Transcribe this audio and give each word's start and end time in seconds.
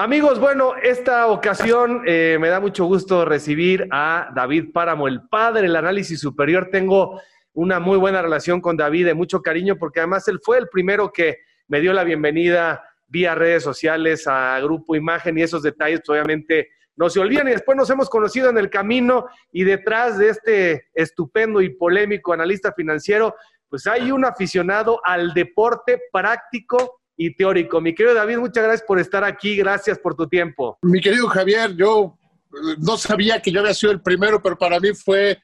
Amigos, 0.00 0.40
bueno, 0.40 0.76
esta 0.82 1.26
ocasión 1.26 2.04
eh, 2.06 2.38
me 2.40 2.48
da 2.48 2.58
mucho 2.58 2.86
gusto 2.86 3.26
recibir 3.26 3.86
a 3.90 4.30
David 4.34 4.72
Páramo, 4.72 5.06
el 5.06 5.28
padre 5.28 5.60
del 5.60 5.76
análisis 5.76 6.18
superior. 6.18 6.70
Tengo 6.72 7.20
una 7.52 7.80
muy 7.80 7.98
buena 7.98 8.22
relación 8.22 8.62
con 8.62 8.78
David, 8.78 9.04
de 9.04 9.12
mucho 9.12 9.42
cariño, 9.42 9.76
porque 9.76 10.00
además 10.00 10.26
él 10.28 10.40
fue 10.42 10.56
el 10.56 10.70
primero 10.70 11.12
que 11.12 11.40
me 11.68 11.82
dio 11.82 11.92
la 11.92 12.04
bienvenida 12.04 12.82
vía 13.08 13.34
redes 13.34 13.62
sociales 13.62 14.26
a 14.26 14.58
Grupo 14.60 14.96
Imagen 14.96 15.36
y 15.36 15.42
esos 15.42 15.62
detalles, 15.62 16.00
pues, 16.00 16.18
obviamente, 16.18 16.70
no 16.96 17.10
se 17.10 17.20
olvidan. 17.20 17.48
Y 17.48 17.50
después 17.50 17.76
nos 17.76 17.90
hemos 17.90 18.08
conocido 18.08 18.48
en 18.48 18.56
el 18.56 18.70
camino 18.70 19.26
y 19.52 19.64
detrás 19.64 20.16
de 20.16 20.30
este 20.30 20.88
estupendo 20.94 21.60
y 21.60 21.74
polémico 21.74 22.32
analista 22.32 22.72
financiero, 22.72 23.34
pues 23.68 23.86
hay 23.86 24.10
un 24.10 24.24
aficionado 24.24 24.98
al 25.04 25.34
deporte 25.34 26.00
práctico 26.10 26.99
y 27.22 27.34
teórico. 27.34 27.82
Mi 27.82 27.94
querido 27.94 28.14
David, 28.14 28.38
muchas 28.38 28.64
gracias 28.64 28.86
por 28.86 28.98
estar 28.98 29.22
aquí, 29.24 29.54
gracias 29.54 29.98
por 29.98 30.16
tu 30.16 30.26
tiempo. 30.26 30.78
Mi 30.80 31.02
querido 31.02 31.28
Javier, 31.28 31.76
yo 31.76 32.18
eh, 32.50 32.76
no 32.78 32.96
sabía 32.96 33.42
que 33.42 33.52
yo 33.52 33.60
había 33.60 33.74
sido 33.74 33.92
el 33.92 34.00
primero, 34.00 34.42
pero 34.42 34.56
para 34.56 34.80
mí 34.80 34.94
fue 34.94 35.38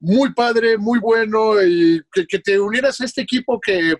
muy 0.00 0.34
padre, 0.34 0.76
muy 0.76 0.98
bueno 0.98 1.62
y 1.62 2.02
que, 2.10 2.40
te 2.40 2.58
unieras 2.58 3.00
a 3.00 3.04
este 3.04 3.20
equipo 3.20 3.60
que 3.60 3.94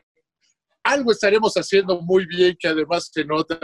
algo 0.82 1.12
estaremos 1.12 1.54
haciendo 1.54 2.00
muy 2.00 2.26
bien, 2.26 2.56
que 2.58 2.66
además 2.66 3.08
se 3.12 3.24
nota. 3.24 3.56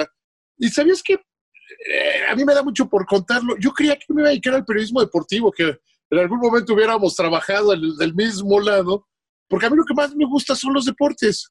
Y 0.57 0.69
sabías 0.69 1.03
que 1.03 1.15
eh, 1.15 2.27
a 2.29 2.37
mí 2.37 2.45
me 2.45 2.55
da 2.55 2.63
mucho 2.63 2.89
por 2.89 3.07
contarlo. 3.07 3.57
Yo 3.59 3.73
creía 3.73 3.97
que 3.97 4.15
me 4.15 4.21
iba 4.21 4.29
a 4.29 4.31
dedicar 4.31 4.55
al 4.55 4.65
periodismo 4.65 5.01
deportivo, 5.01 5.51
que 5.51 5.77
en 6.11 6.19
algún 6.21 6.39
momento 6.39 6.75
hubiéramos 6.75 7.17
trabajado 7.17 7.73
del 7.73 8.15
mismo 8.15 8.61
lado, 8.61 9.05
porque 9.49 9.67
a 9.67 9.71
mí 9.71 9.77
lo 9.77 9.85
que 9.85 9.95
más 9.95 10.15
me 10.15 10.27
gusta 10.27 10.55
son 10.55 10.75
los 10.75 10.85
deportes. 10.85 11.51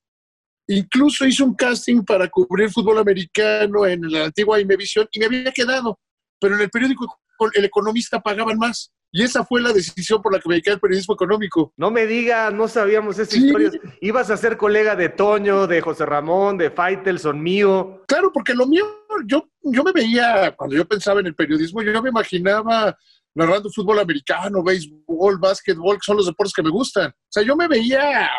Incluso 0.67 1.25
hice 1.25 1.43
un 1.43 1.53
casting 1.53 2.03
para 2.03 2.27
cubrir 2.27 2.71
fútbol 2.71 2.97
americano 2.97 3.85
en 3.85 4.01
la 4.11 4.25
antigua 4.25 4.59
Imevisión 4.59 5.07
y 5.11 5.19
me 5.19 5.25
había 5.25 5.51
quedado, 5.51 5.99
pero 6.39 6.55
en 6.55 6.61
el 6.61 6.69
periódico 6.69 7.19
El 7.53 7.65
Economista 7.65 8.19
pagaban 8.19 8.57
más. 8.57 8.91
Y 9.11 9.23
esa 9.23 9.45
fue 9.45 9.61
la 9.61 9.71
decisión 9.71 10.21
por 10.21 10.33
la 10.33 10.39
que 10.39 10.49
me 10.49 10.55
dediqué 10.55 10.71
al 10.71 10.79
periodismo 10.81 11.13
económico. 11.13 11.71
No 11.77 11.89
me 11.89 12.05
digas, 12.05 12.53
no 12.53 12.67
sabíamos 12.67 13.17
esa 13.17 13.37
historia. 13.37 13.71
Ibas 14.01 14.29
a 14.29 14.35
ser 14.35 14.57
colega 14.57 14.93
de 14.93 15.07
Toño, 15.07 15.67
de 15.67 15.79
José 15.79 16.05
Ramón, 16.05 16.57
de 16.57 16.69
Faitelson, 16.69 17.41
mío. 17.41 18.03
Claro, 18.09 18.29
porque 18.33 18.53
lo 18.53 18.67
mío, 18.67 18.85
yo, 19.25 19.47
yo 19.61 19.83
me 19.85 19.93
veía, 19.93 20.53
cuando 20.57 20.75
yo 20.75 20.83
pensaba 20.83 21.21
en 21.21 21.27
el 21.27 21.35
periodismo, 21.35 21.81
yo 21.81 22.01
me 22.01 22.09
imaginaba 22.09 22.93
narrando 23.33 23.69
fútbol 23.69 23.99
americano, 23.99 24.61
béisbol, 24.61 25.37
básquetbol, 25.39 25.95
que 25.95 26.05
son 26.05 26.17
los 26.17 26.25
deportes 26.25 26.53
que 26.53 26.63
me 26.63 26.69
gustan. 26.69 27.11
O 27.11 27.29
sea, 27.29 27.43
yo 27.43 27.55
me 27.55 27.69
veía 27.69 28.29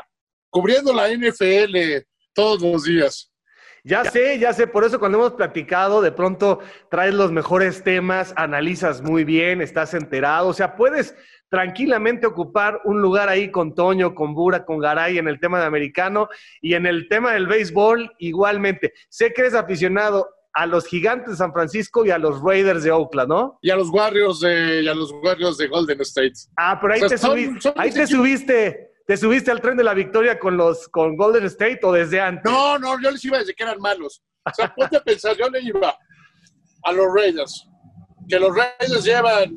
cubriendo 0.50 0.92
la 0.92 1.08
NFL, 1.08 2.04
todos 2.36 2.62
los 2.62 2.84
días. 2.84 3.32
Ya 3.82 4.04
sé, 4.04 4.38
ya 4.40 4.52
sé, 4.52 4.66
por 4.66 4.84
eso 4.84 4.98
cuando 4.98 5.18
hemos 5.18 5.34
platicado, 5.34 6.02
de 6.02 6.10
pronto 6.10 6.58
traes 6.90 7.14
los 7.14 7.30
mejores 7.30 7.84
temas, 7.84 8.34
analizas 8.36 9.00
muy 9.00 9.22
bien, 9.22 9.62
estás 9.62 9.94
enterado, 9.94 10.48
o 10.48 10.52
sea, 10.52 10.74
puedes 10.74 11.14
tranquilamente 11.48 12.26
ocupar 12.26 12.80
un 12.84 13.00
lugar 13.00 13.28
ahí 13.28 13.52
con 13.52 13.76
Toño, 13.76 14.14
con 14.14 14.34
Bura, 14.34 14.64
con 14.64 14.80
Garay 14.80 15.18
en 15.18 15.28
el 15.28 15.38
tema 15.38 15.60
de 15.60 15.66
americano 15.66 16.28
y 16.60 16.74
en 16.74 16.84
el 16.84 17.08
tema 17.08 17.32
del 17.32 17.46
béisbol 17.46 18.12
igualmente. 18.18 18.92
Sé 19.08 19.32
que 19.32 19.42
eres 19.42 19.54
aficionado 19.54 20.28
a 20.52 20.66
los 20.66 20.86
gigantes 20.86 21.30
de 21.30 21.36
San 21.36 21.52
Francisco 21.52 22.04
y 22.04 22.10
a 22.10 22.18
los 22.18 22.42
Raiders 22.42 22.82
de 22.82 22.90
Oakland, 22.90 23.28
¿no? 23.28 23.58
Y 23.62 23.70
a 23.70 23.76
los 23.76 23.90
Warriors 23.90 24.40
de, 24.40 24.88
a 24.90 24.94
los 24.94 25.12
Warriors 25.22 25.58
de 25.58 25.68
Golden 25.68 26.00
State. 26.00 26.32
Ah, 26.56 26.78
pero 26.80 26.94
ahí 26.94 27.00
te, 27.02 27.72
ahí 27.76 27.92
te 27.92 28.06
subiste. 28.06 28.90
¿Te 29.06 29.16
subiste 29.16 29.52
al 29.52 29.60
tren 29.60 29.76
de 29.76 29.84
la 29.84 29.94
victoria 29.94 30.38
con 30.38 30.56
los 30.56 30.88
con 30.88 31.16
Golden 31.16 31.44
State 31.44 31.80
o 31.84 31.92
desde 31.92 32.20
antes? 32.20 32.50
No, 32.50 32.76
no, 32.78 33.00
yo 33.00 33.12
les 33.12 33.24
iba 33.24 33.38
desde 33.38 33.54
que 33.54 33.62
eran 33.62 33.80
malos. 33.80 34.20
O 34.44 34.54
sea, 34.54 34.74
ponte 34.74 34.96
a 34.96 35.00
pensar, 35.02 35.36
yo 35.36 35.48
le 35.48 35.60
iba 35.60 35.96
a 36.82 36.92
los 36.92 37.06
Raiders, 37.14 37.68
que 38.28 38.38
los 38.38 38.50
Raiders 38.54 39.04
llevan 39.04 39.56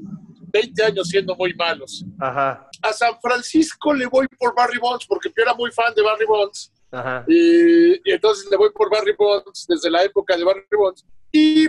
20 0.54 0.84
años 0.84 1.08
siendo 1.08 1.36
muy 1.36 1.54
malos. 1.56 2.06
Ajá. 2.20 2.68
A 2.82 2.94
San 2.94 3.20
Francisco 3.22 3.94
le 3.94 4.06
voy 4.06 4.28
por 4.38 4.54
Barry 4.56 4.78
Bonds, 4.78 5.06
porque 5.08 5.30
yo 5.36 5.44
era 5.44 5.56
muy 5.56 5.72
fan 5.72 5.94
de 5.96 6.04
Barry 6.04 6.26
Bonds. 6.26 6.72
Ajá. 6.92 7.26
Y, 7.28 8.12
entonces 8.12 8.48
le 8.52 8.58
voy 8.58 8.70
por 8.72 8.92
Barry 8.92 9.16
Bonds 9.18 9.66
desde 9.68 9.90
la 9.90 10.04
época 10.04 10.38
de 10.38 10.44
Barry 10.44 10.64
Bonds. 10.72 11.06
Y, 11.32 11.68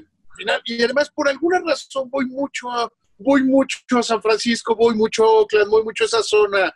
y 0.67 0.83
además, 0.83 1.11
por 1.11 1.29
alguna 1.29 1.61
razón, 1.61 2.11
voy 2.11 2.27
mucho 2.27 2.71
a, 2.71 2.91
voy 3.17 3.43
mucho 3.43 3.79
a 3.99 4.03
San 4.03 4.21
Francisco, 4.21 4.77
voy 4.77 4.95
mucho 4.95 5.25
a 5.25 5.29
Oakland, 5.29 5.71
voy 5.71 5.83
mucho 5.83 6.05
a 6.05 6.07
esa 6.07 6.23
zona 6.23 6.73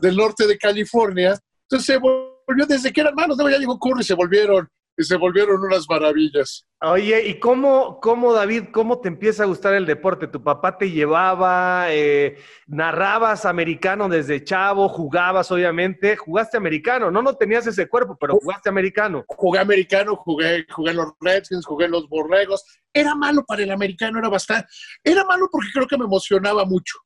del 0.00 0.16
norte 0.16 0.46
de 0.46 0.58
California. 0.58 1.38
Entonces 1.62 1.86
se 1.86 1.98
volvió 1.98 2.66
desde 2.66 2.92
que 2.92 3.00
eran 3.00 3.14
manos, 3.14 3.38
ya 3.38 3.58
llegó 3.58 3.78
Curry, 3.78 4.04
se 4.04 4.14
volvieron, 4.14 4.68
se 4.98 5.16
volvieron 5.16 5.60
unas 5.62 5.86
maravillas. 5.88 6.66
Oye, 6.80 7.26
¿y 7.28 7.40
cómo, 7.40 7.98
cómo, 8.00 8.32
David, 8.32 8.64
cómo 8.72 9.00
te 9.00 9.08
empieza 9.08 9.42
a 9.42 9.46
gustar 9.46 9.74
el 9.74 9.86
deporte? 9.86 10.28
¿Tu 10.28 10.42
papá 10.42 10.76
te 10.76 10.90
llevaba, 10.90 11.86
eh, 11.88 12.36
narrabas 12.66 13.46
americano 13.46 14.08
desde 14.08 14.44
chavo, 14.44 14.88
jugabas 14.88 15.50
obviamente, 15.50 16.16
jugaste 16.16 16.58
americano, 16.58 17.10
no, 17.10 17.22
no 17.22 17.34
tenías 17.34 17.66
ese 17.66 17.88
cuerpo, 17.88 18.16
pero 18.20 18.34
jugaste 18.34 18.68
americano. 18.68 19.24
Jugué 19.26 19.58
americano, 19.58 20.16
jugué, 20.16 20.66
jugué 20.70 20.90
en 20.90 20.98
los 20.98 21.12
Redskins, 21.20 21.64
jugué 21.64 21.86
en 21.86 21.92
los 21.92 22.08
Borregos. 22.08 22.62
Era 22.92 23.14
malo 23.14 23.44
para 23.44 23.62
el 23.62 23.70
americano, 23.70 24.18
era 24.18 24.28
bastante, 24.28 24.68
era 25.02 25.24
malo 25.24 25.48
porque 25.50 25.68
creo 25.72 25.86
que 25.86 25.98
me 25.98 26.04
emocionaba 26.04 26.64
mucho 26.64 26.98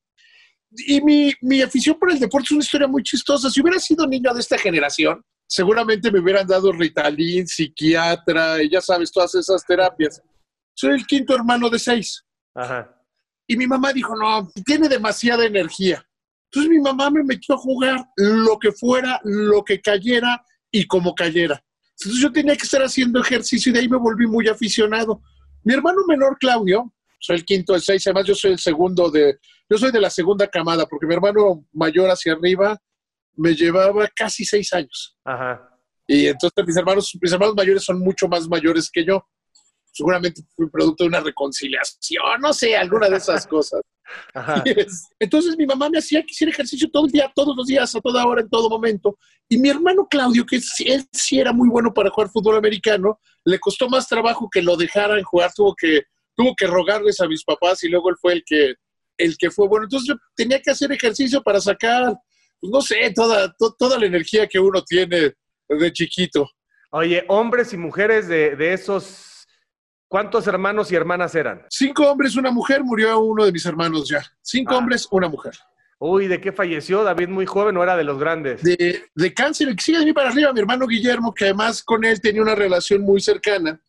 y 0.71 1.01
mi, 1.01 1.33
mi, 1.41 1.63
afición 1.63 1.99
por 1.99 2.11
el 2.11 2.19
deporte 2.19 2.47
es 2.47 2.51
una 2.53 2.61
historia 2.61 2.87
muy 2.87 3.03
chistosa. 3.03 3.51
Si 3.51 3.61
hubiera 3.61 3.79
sido 3.79 4.07
niño 4.07 4.33
de 4.35 4.41
esta 4.41 4.59
generación, 4.59 5.25
seguramente 5.47 6.11
me 6.13 6.21
hubieran 6.21 6.47
dado 6.47 6.73
Ritalin, 6.73 7.47
psiquiatra, 7.47 8.63
y 8.63 8.71
ya 8.71 8.81
sabes, 8.81 9.11
todas 9.11 9.35
esas 9.35 9.65
terapias. 9.65 10.21
Soy 10.75 10.95
el 10.95 11.07
quinto 11.07 11.35
hermano 11.35 11.71
de 11.71 11.79
seis. 11.79 12.25
Ajá. 12.55 12.95
Y 13.47 13.57
mi 13.57 13.67
mamá 13.67 13.93
dijo, 13.93 14.15
no, 14.15 14.51
tiene 14.65 14.89
demasiada 14.89 15.47
energía. 15.47 16.05
Entonces 16.51 16.71
mi 16.71 16.81
mamá 16.81 17.11
me 17.11 17.25
metió 17.25 17.55
a 17.55 17.59
jugar 17.59 18.07
lo 18.17 18.59
que 18.59 18.73
fuera, 18.73 19.21
lo 19.25 19.65
que 19.65 19.81
cayera 19.81 20.43
y 20.71 20.87
como 20.87 21.15
cayera. 21.15 21.63
Entonces 21.99 22.23
yo 22.23 22.31
tenía 22.31 22.57
que 22.57 22.65
estar 22.65 22.83
haciendo 22.83 23.21
ejercicio 23.21 23.71
y 23.71 23.73
de 23.73 23.81
ahí 23.81 23.89
me 23.89 23.97
volví 23.97 24.27
muy 24.27 24.49
aficionado. 24.49 25.23
Mi 25.65 25.75
hermano 25.75 26.03
menor, 26.07 26.37
Claudio, 26.39 26.93
soy 27.21 27.37
el 27.37 27.45
quinto 27.45 27.73
de 27.73 27.81
seis, 27.81 28.07
además 28.07 28.27
yo 28.27 28.35
soy 28.35 28.53
el 28.53 28.59
segundo 28.59 29.11
de, 29.11 29.39
yo 29.69 29.79
soy 29.79 29.91
de 29.93 30.01
la 30.01 30.11
segunda 30.11 30.47
camada, 30.49 30.87
porque 30.87 31.07
mi 31.07 31.15
hermano 31.15 31.65
mayor 31.73 32.09
hacia 32.11 32.33
arriba 32.33 32.79
me 33.37 33.55
llevaba 33.55 34.09
casi 34.15 34.45
seis 34.45 34.73
años. 34.73 35.17
Ajá. 35.25 35.69
Y 36.07 36.27
entonces 36.27 36.67
mis 36.67 36.77
hermanos, 36.77 37.17
mis 37.21 37.33
hermanos 37.33 37.55
mayores 37.55 37.85
son 37.85 38.01
mucho 38.01 38.29
más 38.29 38.49
mayores 38.49 38.91
que 38.91 39.05
yo. 39.05 39.25
Seguramente 39.93 40.43
fui 40.55 40.71
producto 40.71 41.05
de 41.05 41.09
una 41.09 41.21
reconciliación, 41.21 42.41
no 42.41 42.53
sé, 42.53 42.77
alguna 42.77 43.09
de 43.09 43.17
esas 43.17 43.47
cosas. 43.47 43.83
Ajá. 44.33 44.65
Entonces 45.19 45.57
mi 45.59 45.67
mamá 45.67 45.91
me 45.91 45.99
hacía 45.99 46.23
que 46.23 46.31
hiciera 46.31 46.51
ejercicio 46.51 46.89
todo 46.91 47.05
el 47.05 47.13
día, 47.13 47.31
todos 47.35 47.55
los 47.55 47.67
días, 47.67 47.95
a 47.95 48.01
toda 48.01 48.27
hora, 48.27 48.41
en 48.41 48.49
todo 48.49 48.71
momento. 48.71 49.19
Y 49.49 49.59
mi 49.59 49.69
hermano 49.69 50.07
Claudio, 50.09 50.47
que 50.47 50.57
él 50.57 51.05
sí 51.13 51.39
era 51.39 51.53
muy 51.53 51.69
bueno 51.69 51.93
para 51.93 52.11
jugar 52.11 52.31
fútbol 52.31 52.57
americano, 52.57 53.21
le 53.45 53.59
costó 53.59 53.89
más 53.89 54.09
trabajo 54.09 54.49
que 54.51 54.63
lo 54.63 54.77
dejaran 54.77 55.23
jugar, 55.23 55.53
tuvo 55.55 55.75
que 55.75 56.03
tuvo 56.39 56.55
que 56.57 56.69
rogarles 56.69 57.21
a 57.21 57.27
mis 57.27 57.43
papás 57.43 57.83
y 57.83 57.89
luego 57.89 58.11
él 58.11 58.17
fue 58.21 58.35
el 58.35 58.45
que, 58.47 58.75
el 59.19 59.37
que 59.37 59.51
fue 59.51 59.69
bueno. 59.69 59.85
Entonces 59.85 60.09
yo 60.09 60.15
tenía 60.35 60.61
que 60.63 60.71
hacer 60.71 60.91
ejercicio 60.93 61.43
para 61.43 61.61
sacar, 61.61 62.17
pues, 62.61 62.73
no 62.73 62.81
sé, 62.81 63.13
toda, 63.15 63.55
toda 63.79 63.99
la 63.99 64.07
energía 64.07 64.47
que 64.47 64.59
uno 64.59 64.83
tiene 64.83 65.35
de 65.69 65.93
chiquito. 65.93 66.49
Oye, 66.91 67.25
hombres 67.29 67.73
y 67.73 67.77
mujeres 67.77 68.29
de, 68.29 68.57
de 68.57 68.73
esos, 68.73 69.47
¿cuántos 70.09 70.47
hermanos 70.47 70.91
y 70.91 70.97
hermanas 70.97 71.35
eran? 71.35 71.67
Cinco 71.69 72.11
hombres, 72.11 72.37
una 72.37 72.51
mujer, 72.51 72.83
murió 72.83 73.19
uno 73.21 73.45
de 73.45 73.53
mis 73.53 73.67
hermanos 73.67 74.09
ya. 74.09 74.25
Cinco 74.41 74.75
ah. 74.75 74.79
hombres, 74.79 75.07
una 75.11 75.29
mujer. 75.29 75.53
Uy, 76.01 76.29
¿de 76.29 76.41
qué 76.41 76.53
falleció? 76.53 77.03
David 77.03 77.29
muy 77.29 77.45
joven 77.45 77.77
o 77.77 77.83
era 77.83 77.97
de 77.97 78.05
los 78.05 78.21
grandes? 78.21 78.63
De, 78.63 79.05
de 79.13 79.35
cáncer, 79.35 79.75
sigue 79.81 79.99
de 79.99 80.05
mí 80.05 80.13
para 80.13 80.31
arriba, 80.31 80.53
mi 80.53 80.61
hermano 80.61 80.87
Guillermo, 80.87 81.35
que 81.35 81.47
además 81.47 81.83
con 81.83 82.05
él 82.05 82.21
tenía 82.21 82.41
una 82.41 82.55
relación 82.55 83.03
muy 83.03 83.21
cercana, 83.21 83.81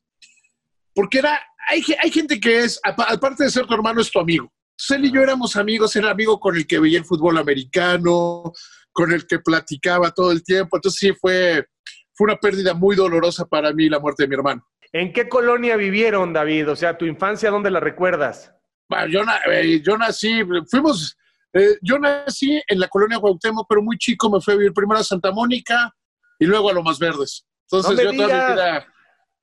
porque 0.96 1.20
era 1.20 1.40
hay, 1.70 2.12
gente 2.12 2.40
que 2.40 2.60
es, 2.60 2.80
aparte 2.84 3.44
de 3.44 3.50
ser 3.50 3.66
tu 3.66 3.74
hermano, 3.74 4.02
es 4.02 4.12
tu 4.12 4.20
amigo. 4.20 4.52
Él 4.90 5.06
y 5.06 5.12
yo 5.12 5.22
éramos 5.22 5.56
amigos, 5.56 5.96
era 5.96 6.12
amigo 6.12 6.40
con 6.40 6.56
el 6.56 6.66
que 6.66 6.80
veía 6.80 7.00
el 7.00 7.06
fútbol 7.06 7.38
americano, 7.38 8.54
con 8.92 9.12
el 9.12 9.28
que 9.28 9.40
platicaba 9.40 10.12
todo 10.12 10.32
el 10.32 10.44
tiempo. 10.44 10.78
Entonces 10.78 11.00
sí 11.00 11.14
fue, 11.14 11.68
fue 12.14 12.26
una 12.26 12.38
pérdida 12.38 12.74
muy 12.74 12.96
dolorosa 12.96 13.46
para 13.46 13.74
mí 13.74 13.90
la 13.90 14.00
muerte 14.00 14.24
de 14.24 14.30
mi 14.30 14.36
hermano. 14.36 14.66
¿En 14.92 15.14
qué 15.14 15.30
colonia 15.30 15.76
vivieron, 15.76 16.34
David? 16.34 16.72
O 16.72 16.76
sea, 16.76 16.98
tu 16.98 17.06
infancia, 17.06 17.52
¿dónde 17.52 17.70
la 17.70 17.80
recuerdas? 17.80 18.54
Bueno, 18.88 19.08
yo, 19.08 19.22
eh, 19.52 19.82
yo 19.86 19.98
nací, 19.98 20.42
fuimos, 20.70 21.16
eh, 21.54 21.78
yo 21.82 22.00
nací 22.00 22.60
en 22.68 22.80
la 22.80 22.88
colonia 22.88 23.20
Cuauhtémoc, 23.20 23.68
pero 23.70 23.84
muy 23.84 23.98
chico 23.98 24.32
me 24.32 24.42
fui 24.42 24.56
a 24.56 24.58
vivir 24.58 24.74
primero 24.74 25.00
a 25.00 25.04
Santa 25.04 25.32
Mónica 25.32 25.94
y 26.40 26.46
luego 26.46 26.70
a 26.70 26.74
Lomas 26.74 26.98
Verdes. 26.98 27.46
Entonces 27.72 28.04
yo 28.04 28.14
todavía 28.14 28.88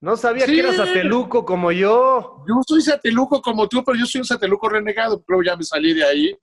no 0.00 0.16
sabía 0.16 0.46
que 0.46 0.58
eras 0.58 0.76
sateluco 0.76 1.44
como 1.44 1.72
yo. 1.72 2.44
Yo 2.46 2.54
soy 2.66 2.82
sateluco 2.82 3.40
como 3.40 3.68
tú, 3.68 3.82
pero 3.84 3.98
yo 3.98 4.06
soy 4.06 4.20
un 4.20 4.26
sateluco 4.26 4.68
renegado, 4.68 5.22
pero 5.26 5.42
ya 5.42 5.56
me 5.56 5.64
salí 5.64 5.94
de 5.94 6.04
ahí. 6.04 6.38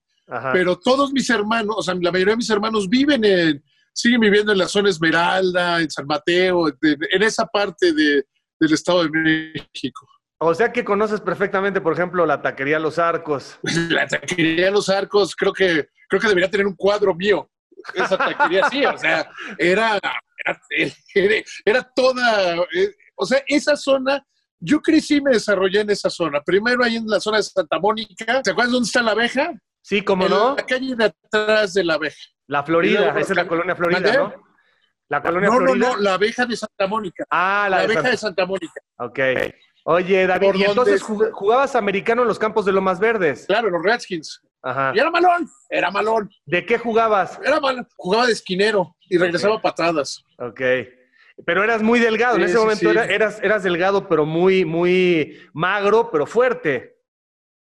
Pero 0.53 0.79
todos 0.79 1.11
mis 1.11 1.29
hermanos, 1.29 1.75
o 1.77 1.83
sea, 1.83 1.93
la 1.95 2.11
mayoría 2.11 2.33
de 2.33 2.37
mis 2.37 2.49
hermanos 2.49 2.89
viven 2.89 3.23
en, 3.25 3.63
siguen 3.93 4.21
viviendo 4.21 4.51
en 4.51 4.57
la 4.57 4.67
zona 4.67 4.89
Esmeralda, 4.89 5.81
en 5.81 5.89
San 5.89 6.07
Mateo, 6.07 6.69
en 6.69 7.23
esa 7.23 7.45
parte 7.45 7.93
de, 7.93 8.25
del 8.59 8.73
Estado 8.73 9.03
de 9.03 9.09
México. 9.09 10.07
O 10.39 10.53
sea 10.53 10.73
que 10.73 10.83
conoces 10.83 11.21
perfectamente, 11.21 11.79
por 11.79 11.93
ejemplo, 11.93 12.25
la 12.25 12.41
taquería 12.41 12.79
Los 12.79 12.99
Arcos. 12.99 13.59
La 13.89 14.07
taquería 14.07 14.71
Los 14.71 14.89
Arcos, 14.89 15.35
creo 15.35 15.53
que, 15.53 15.87
creo 16.09 16.21
que 16.21 16.27
debería 16.27 16.49
tener 16.49 16.67
un 16.67 16.75
cuadro 16.75 17.13
mío. 17.15 17.49
Esa 17.93 18.17
taquería 18.17 18.69
sí, 18.69 18.85
o 18.85 18.97
sea, 18.97 19.29
era, 19.57 19.99
era, 20.69 21.33
era 21.65 21.91
toda, 21.95 22.55
eh, 22.73 22.93
o 23.15 23.25
sea, 23.25 23.43
esa 23.47 23.75
zona, 23.75 24.25
yo 24.59 24.81
crecí 24.81 25.15
y 25.17 25.21
me 25.21 25.31
desarrollé 25.31 25.81
en 25.81 25.89
esa 25.89 26.09
zona. 26.09 26.41
Primero 26.41 26.83
ahí 26.83 26.95
en 26.97 27.07
la 27.07 27.19
zona 27.19 27.37
de 27.37 27.43
Santa 27.43 27.79
Mónica. 27.79 28.41
¿Te 28.41 28.51
acuerdas 28.51 28.71
dónde 28.71 28.85
está 28.87 29.01
la 29.01 29.11
abeja? 29.11 29.51
Sí, 29.81 30.01
cómo 30.03 30.25
En 30.25 30.31
no. 30.31 30.55
La 30.55 30.65
calle 30.65 30.95
de 30.95 31.05
atrás 31.05 31.73
de 31.73 31.83
la 31.83 31.95
abeja. 31.95 32.17
La 32.47 32.63
Florida, 32.63 33.09
esa 33.19 33.33
es 33.33 33.35
la 33.37 33.47
colonia 33.47 33.75
Florida, 33.75 33.99
¿Mandé? 33.99 34.17
¿no? 34.17 34.33
La 35.09 35.21
colonia 35.21 35.49
No, 35.49 35.59
no, 35.59 35.65
Florida. 35.65 35.89
no, 35.89 35.97
la 35.97 36.13
abeja 36.13 36.45
de 36.45 36.55
Santa 36.55 36.87
Mónica. 36.87 37.25
Ah, 37.29 37.67
la, 37.69 37.77
La, 37.77 37.83
abeja 37.83 38.09
de 38.09 38.17
Santa 38.17 38.45
Mónica. 38.45 38.81
Ok. 38.97 39.19
Oye, 39.85 40.25
David, 40.27 40.47
Por 40.47 40.55
¿y 40.55 40.63
entonces 40.63 41.01
donde- 41.05 41.31
jugabas 41.31 41.75
americano 41.75 42.21
en 42.21 42.29
los 42.29 42.39
campos 42.39 42.63
de 42.65 42.71
Lomas 42.71 42.99
Verdes? 42.99 43.45
Claro, 43.47 43.69
los 43.69 43.83
Redskins. 43.83 44.41
Ajá. 44.61 44.93
Y 44.95 44.99
era 44.99 45.11
malón, 45.11 45.45
era 45.69 45.91
malón, 45.91 46.29
¿De 46.45 46.65
qué 46.65 46.77
jugabas? 46.77 47.37
era 47.43 47.59
malón. 47.59 47.85
Jugaba 47.97 48.27
de 48.27 48.31
esquinero 48.31 48.95
y 49.09 49.17
regresaba 49.17 49.55
Ok. 49.55 49.61
patadas. 49.61 50.23
Ok. 50.39 50.61
Pero 51.45 51.63
eras 51.63 51.81
muy 51.81 51.99
delgado. 51.99 52.35
en 52.37 52.43
ese 52.43 52.53
sí, 52.53 52.59
momento 52.59 52.79
sí. 52.81 52.87
era- 52.87 53.05
eras, 53.05 53.39
eras 53.41 53.63
delgado, 53.63 54.07
pero 54.07 54.25
muy, 54.25 54.65
muy 54.65 55.39
magro, 55.53 56.09
pero 56.11 56.25
fuerte. 56.25 56.97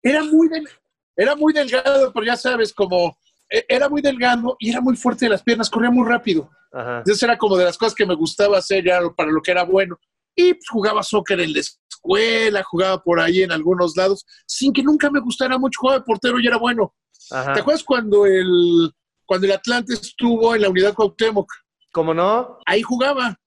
Era 0.02 0.24
muy, 0.24 0.50
del- 0.50 0.68
era 1.16 1.36
muy 1.36 1.54
delgado, 1.54 2.12
pero 2.14 2.26
ya 2.26 2.36
sabes, 2.36 2.74
como 2.74 3.18
e- 3.50 3.66
era 3.70 3.88
muy 3.88 4.02
delgado 4.02 4.56
y 4.60 4.70
era 4.70 4.82
muy 4.82 4.96
fuerte 4.96 5.26
de 5.26 5.30
las 5.30 5.44
piernas, 5.44 5.70
corría 5.70 5.92
muy 5.92 6.08
rápido. 6.08 6.50
Ajá. 6.72 6.98
Entonces 7.00 7.22
era 7.24 7.38
como 7.38 7.56
de 7.56 7.66
las 7.66 7.78
cosas 7.78 7.94
que 7.96 8.06
me 8.06 8.16
gustaba 8.16 8.58
hacer 8.58 8.84
ya 8.84 9.00
para 9.16 9.32
lo 9.32 9.42
que 9.42 9.52
era 9.52 9.64
bueno. 9.64 9.98
Y 10.36 10.54
pues, 10.56 10.68
jugaba 10.70 11.04
soccer 11.04 11.40
en 11.40 11.54
la 11.54 11.60
escuela, 11.60 12.64
jugaba 12.64 13.02
por 13.02 13.20
ahí 13.20 13.44
en 13.44 13.52
algunos 13.52 13.96
lados, 13.96 14.26
sin 14.48 14.74
que 14.74 14.82
nunca 14.84 15.10
me 15.12 15.20
gustara 15.20 15.58
mucho. 15.58 15.80
Jugaba 15.80 16.00
de 16.00 16.06
portero 16.06 16.40
y 16.40 16.48
era 16.48 16.58
bueno. 16.58 16.94
Ajá. 17.32 17.54
¿Te 17.54 17.60
acuerdas 17.62 17.84
cuando 17.84 18.26
el, 18.26 18.92
cuando 19.26 19.46
el 19.48 19.54
Atlante 19.54 19.94
estuvo 19.94 20.54
en 20.56 20.64
la 20.64 20.70
unidad 20.70 20.94
Cuauhtémoc? 20.94 21.50
¿Cómo 21.94 22.14
no? 22.14 22.58
Ahí 22.66 22.82
jugaba. 22.82 23.40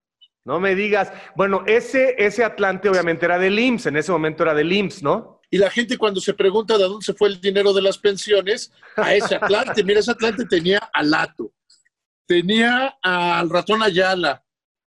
No 0.47 0.61
me 0.61 0.77
digas. 0.77 1.13
Bueno, 1.35 1.65
ese, 1.67 2.15
ese 2.19 2.45
Atlante 2.45 2.89
obviamente 2.89 3.27
era 3.27 3.37
del 3.37 3.59
IMSS. 3.59 3.87
En 3.87 3.97
ese 3.97 4.13
momento 4.13 4.45
era 4.45 4.55
del 4.55 4.73
IMSS, 4.73 5.03
¿no? 5.03 5.41
Y 5.51 5.59
la 5.59 5.69
gente 5.71 5.99
cuando 5.99 6.21
se 6.21 6.35
pregunta 6.35 6.79
de 6.79 6.85
dónde 6.85 7.05
se 7.05 7.15
fue 7.15 7.29
el 7.29 7.41
dinero 7.41 7.73
de 7.73 7.83
las 7.83 7.99
pensiones, 7.99 8.73
a 8.95 9.13
ese 9.13 9.35
Atlante. 9.35 9.83
Mira, 9.83 9.99
ese 9.99 10.13
Atlante 10.13 10.45
tenía 10.47 10.79
a 10.93 11.03
Lato, 11.03 11.53
tenía 12.27 12.97
al 13.03 13.51
ratón 13.51 13.83
Ayala, 13.83 14.45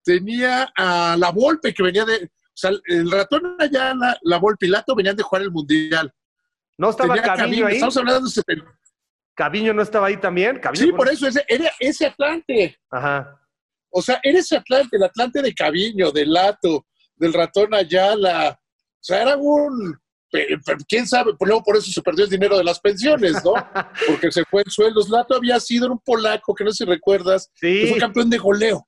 tenía 0.03 0.69
a 0.75 1.15
la 1.17 1.31
Volpe 1.31 1.73
que 1.73 1.83
venía 1.83 2.03
de... 2.03 2.25
O 2.25 2.59
sea, 2.59 2.71
el 2.85 3.09
ratón 3.09 3.55
Ayala, 3.57 4.17
la 4.23 4.37
Volpe 4.39 4.65
y 4.65 4.69
Lato 4.69 4.95
venían 4.95 5.15
de 5.15 5.23
jugar 5.23 5.43
el 5.43 5.51
Mundial. 5.51 6.13
¿No 6.77 6.89
estaba 6.89 7.13
Tenía 7.13 7.25
Caviño 7.25 7.45
Caviño, 7.45 7.67
ahí? 7.67 7.73
Estamos 7.75 7.97
hablando 7.97 8.25
de 8.25 8.31
70. 8.31 8.79
¿Caviño 9.33 9.73
no 9.73 9.81
estaba 9.81 10.07
ahí 10.07 10.17
también? 10.17 10.59
¿Caviño 10.59 10.85
Sí, 10.87 10.91
por 10.91 11.07
eso, 11.07 11.25
ese, 11.25 11.45
era 11.47 11.71
ese 11.79 12.07
Atlante. 12.07 12.77
Ajá. 12.89 13.46
O 13.89 14.01
sea, 14.01 14.19
era 14.23 14.39
ese 14.39 14.57
Atlante, 14.57 14.97
el 14.97 15.03
Atlante 15.03 15.41
de 15.41 15.53
Caviño, 15.53 16.11
de 16.11 16.25
Lato, 16.25 16.85
del 17.15 17.33
ratón 17.33 17.73
Ayala. 17.73 18.59
O 18.59 19.03
sea, 19.03 19.21
era 19.21 19.37
un... 19.37 19.97
¿Quién 20.89 21.07
sabe? 21.07 21.33
Pues 21.37 21.47
luego 21.47 21.63
por 21.63 21.77
eso 21.77 21.89
se 21.89 22.01
perdió 22.01 22.25
el 22.25 22.29
dinero 22.29 22.57
de 22.57 22.63
las 22.63 22.79
pensiones, 22.79 23.43
¿no? 23.45 23.53
Porque 24.07 24.31
se 24.31 24.43
fue 24.45 24.61
en 24.63 24.69
sueldos. 24.69 25.09
Lato 25.09 25.35
había 25.35 25.59
sido 25.59 25.89
un 25.91 25.99
polaco, 25.99 26.53
que 26.53 26.65
no 26.65 26.71
sé 26.71 26.83
si 26.83 26.89
recuerdas, 26.89 27.49
que 27.59 27.87
fue 27.89 27.97
campeón 27.97 28.29
de 28.29 28.37
goleo. 28.37 28.85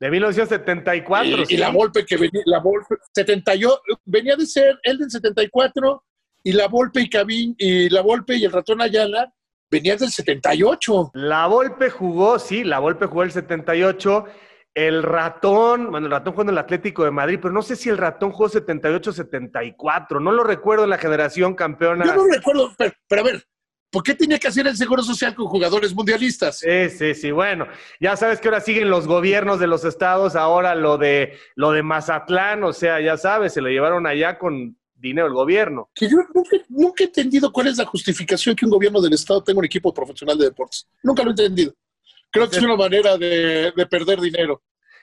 de 0.00 0.10
1974. 0.10 1.42
y, 1.42 1.46
sí. 1.46 1.54
y 1.54 1.56
la 1.58 1.70
Volpe 1.70 2.06
que 2.06 2.16
venía, 2.16 2.42
la 2.46 2.60
Volpe, 2.60 2.96
78, 3.14 3.80
venía 4.06 4.34
de 4.34 4.46
ser 4.46 4.78
él 4.82 4.98
del 4.98 5.10
74 5.10 6.04
y 6.44 6.52
la 6.52 6.68
Volpe 6.68 7.02
y 7.02 7.10
Caviñ, 7.10 7.54
y 7.58 7.90
la 7.90 8.00
Volpe 8.00 8.36
y 8.36 8.44
el 8.44 8.52
ratón 8.52 8.80
Ayala 8.80 9.32
venían 9.72 9.96
del 9.96 10.10
78. 10.10 11.12
La 11.14 11.46
Volpe 11.46 11.88
jugó, 11.88 12.38
sí, 12.38 12.62
la 12.62 12.78
Volpe 12.78 13.06
jugó 13.06 13.22
el 13.22 13.32
78. 13.32 14.26
El 14.74 15.02
ratón, 15.02 15.90
bueno, 15.90 16.06
el 16.06 16.12
ratón 16.12 16.34
jugó 16.34 16.42
en 16.42 16.50
el 16.50 16.58
Atlético 16.58 17.04
de 17.04 17.10
Madrid, 17.10 17.38
pero 17.40 17.52
no 17.52 17.62
sé 17.62 17.74
si 17.74 17.88
el 17.88 17.98
ratón 17.98 18.30
jugó 18.32 18.48
78-74. 18.48 20.20
No 20.20 20.32
lo 20.32 20.44
recuerdo 20.44 20.84
en 20.84 20.90
la 20.90 20.98
generación 20.98 21.54
campeona. 21.54 22.04
Yo 22.04 22.14
no 22.14 22.26
recuerdo, 22.26 22.72
pero, 22.78 22.92
pero 23.08 23.20
a 23.20 23.24
ver, 23.24 23.44
¿por 23.90 24.02
qué 24.02 24.14
tenía 24.14 24.38
que 24.38 24.48
hacer 24.48 24.66
el 24.66 24.76
seguro 24.76 25.02
social 25.02 25.34
con 25.34 25.46
jugadores 25.46 25.94
mundialistas? 25.94 26.58
Sí, 26.58 26.88
sí, 26.90 27.14
sí. 27.14 27.30
Bueno, 27.30 27.66
ya 28.00 28.16
sabes 28.16 28.40
que 28.40 28.48
ahora 28.48 28.60
siguen 28.60 28.88
los 28.88 29.06
gobiernos 29.06 29.58
de 29.58 29.66
los 29.66 29.84
estados, 29.84 30.36
ahora 30.36 30.74
lo 30.74 30.96
de 30.96 31.38
lo 31.54 31.72
de 31.72 31.82
Mazatlán, 31.82 32.64
o 32.64 32.72
sea, 32.72 33.00
ya 33.00 33.18
sabes, 33.18 33.52
se 33.52 33.60
lo 33.60 33.68
llevaron 33.68 34.06
allá 34.06 34.38
con 34.38 34.76
dinero 35.02 35.26
del 35.26 35.34
gobierno. 35.34 35.90
Que 35.94 36.08
yo 36.08 36.18
nunca, 36.32 36.56
nunca 36.68 37.04
he 37.04 37.06
entendido 37.08 37.52
cuál 37.52 37.66
es 37.66 37.76
la 37.76 37.84
justificación 37.84 38.56
que 38.56 38.64
un 38.64 38.70
gobierno 38.70 39.00
del 39.00 39.12
Estado 39.12 39.42
tenga 39.42 39.58
un 39.58 39.64
equipo 39.64 39.92
profesional 39.92 40.38
de 40.38 40.46
deportes. 40.46 40.88
Nunca 41.02 41.22
lo 41.22 41.30
he 41.30 41.32
entendido. 41.32 41.74
Creo 42.30 42.48
que 42.48 42.56
es 42.56 42.62
una 42.62 42.76
manera 42.76 43.18
de, 43.18 43.72
de 43.76 43.86
perder 43.86 44.20
dinero. 44.20 44.62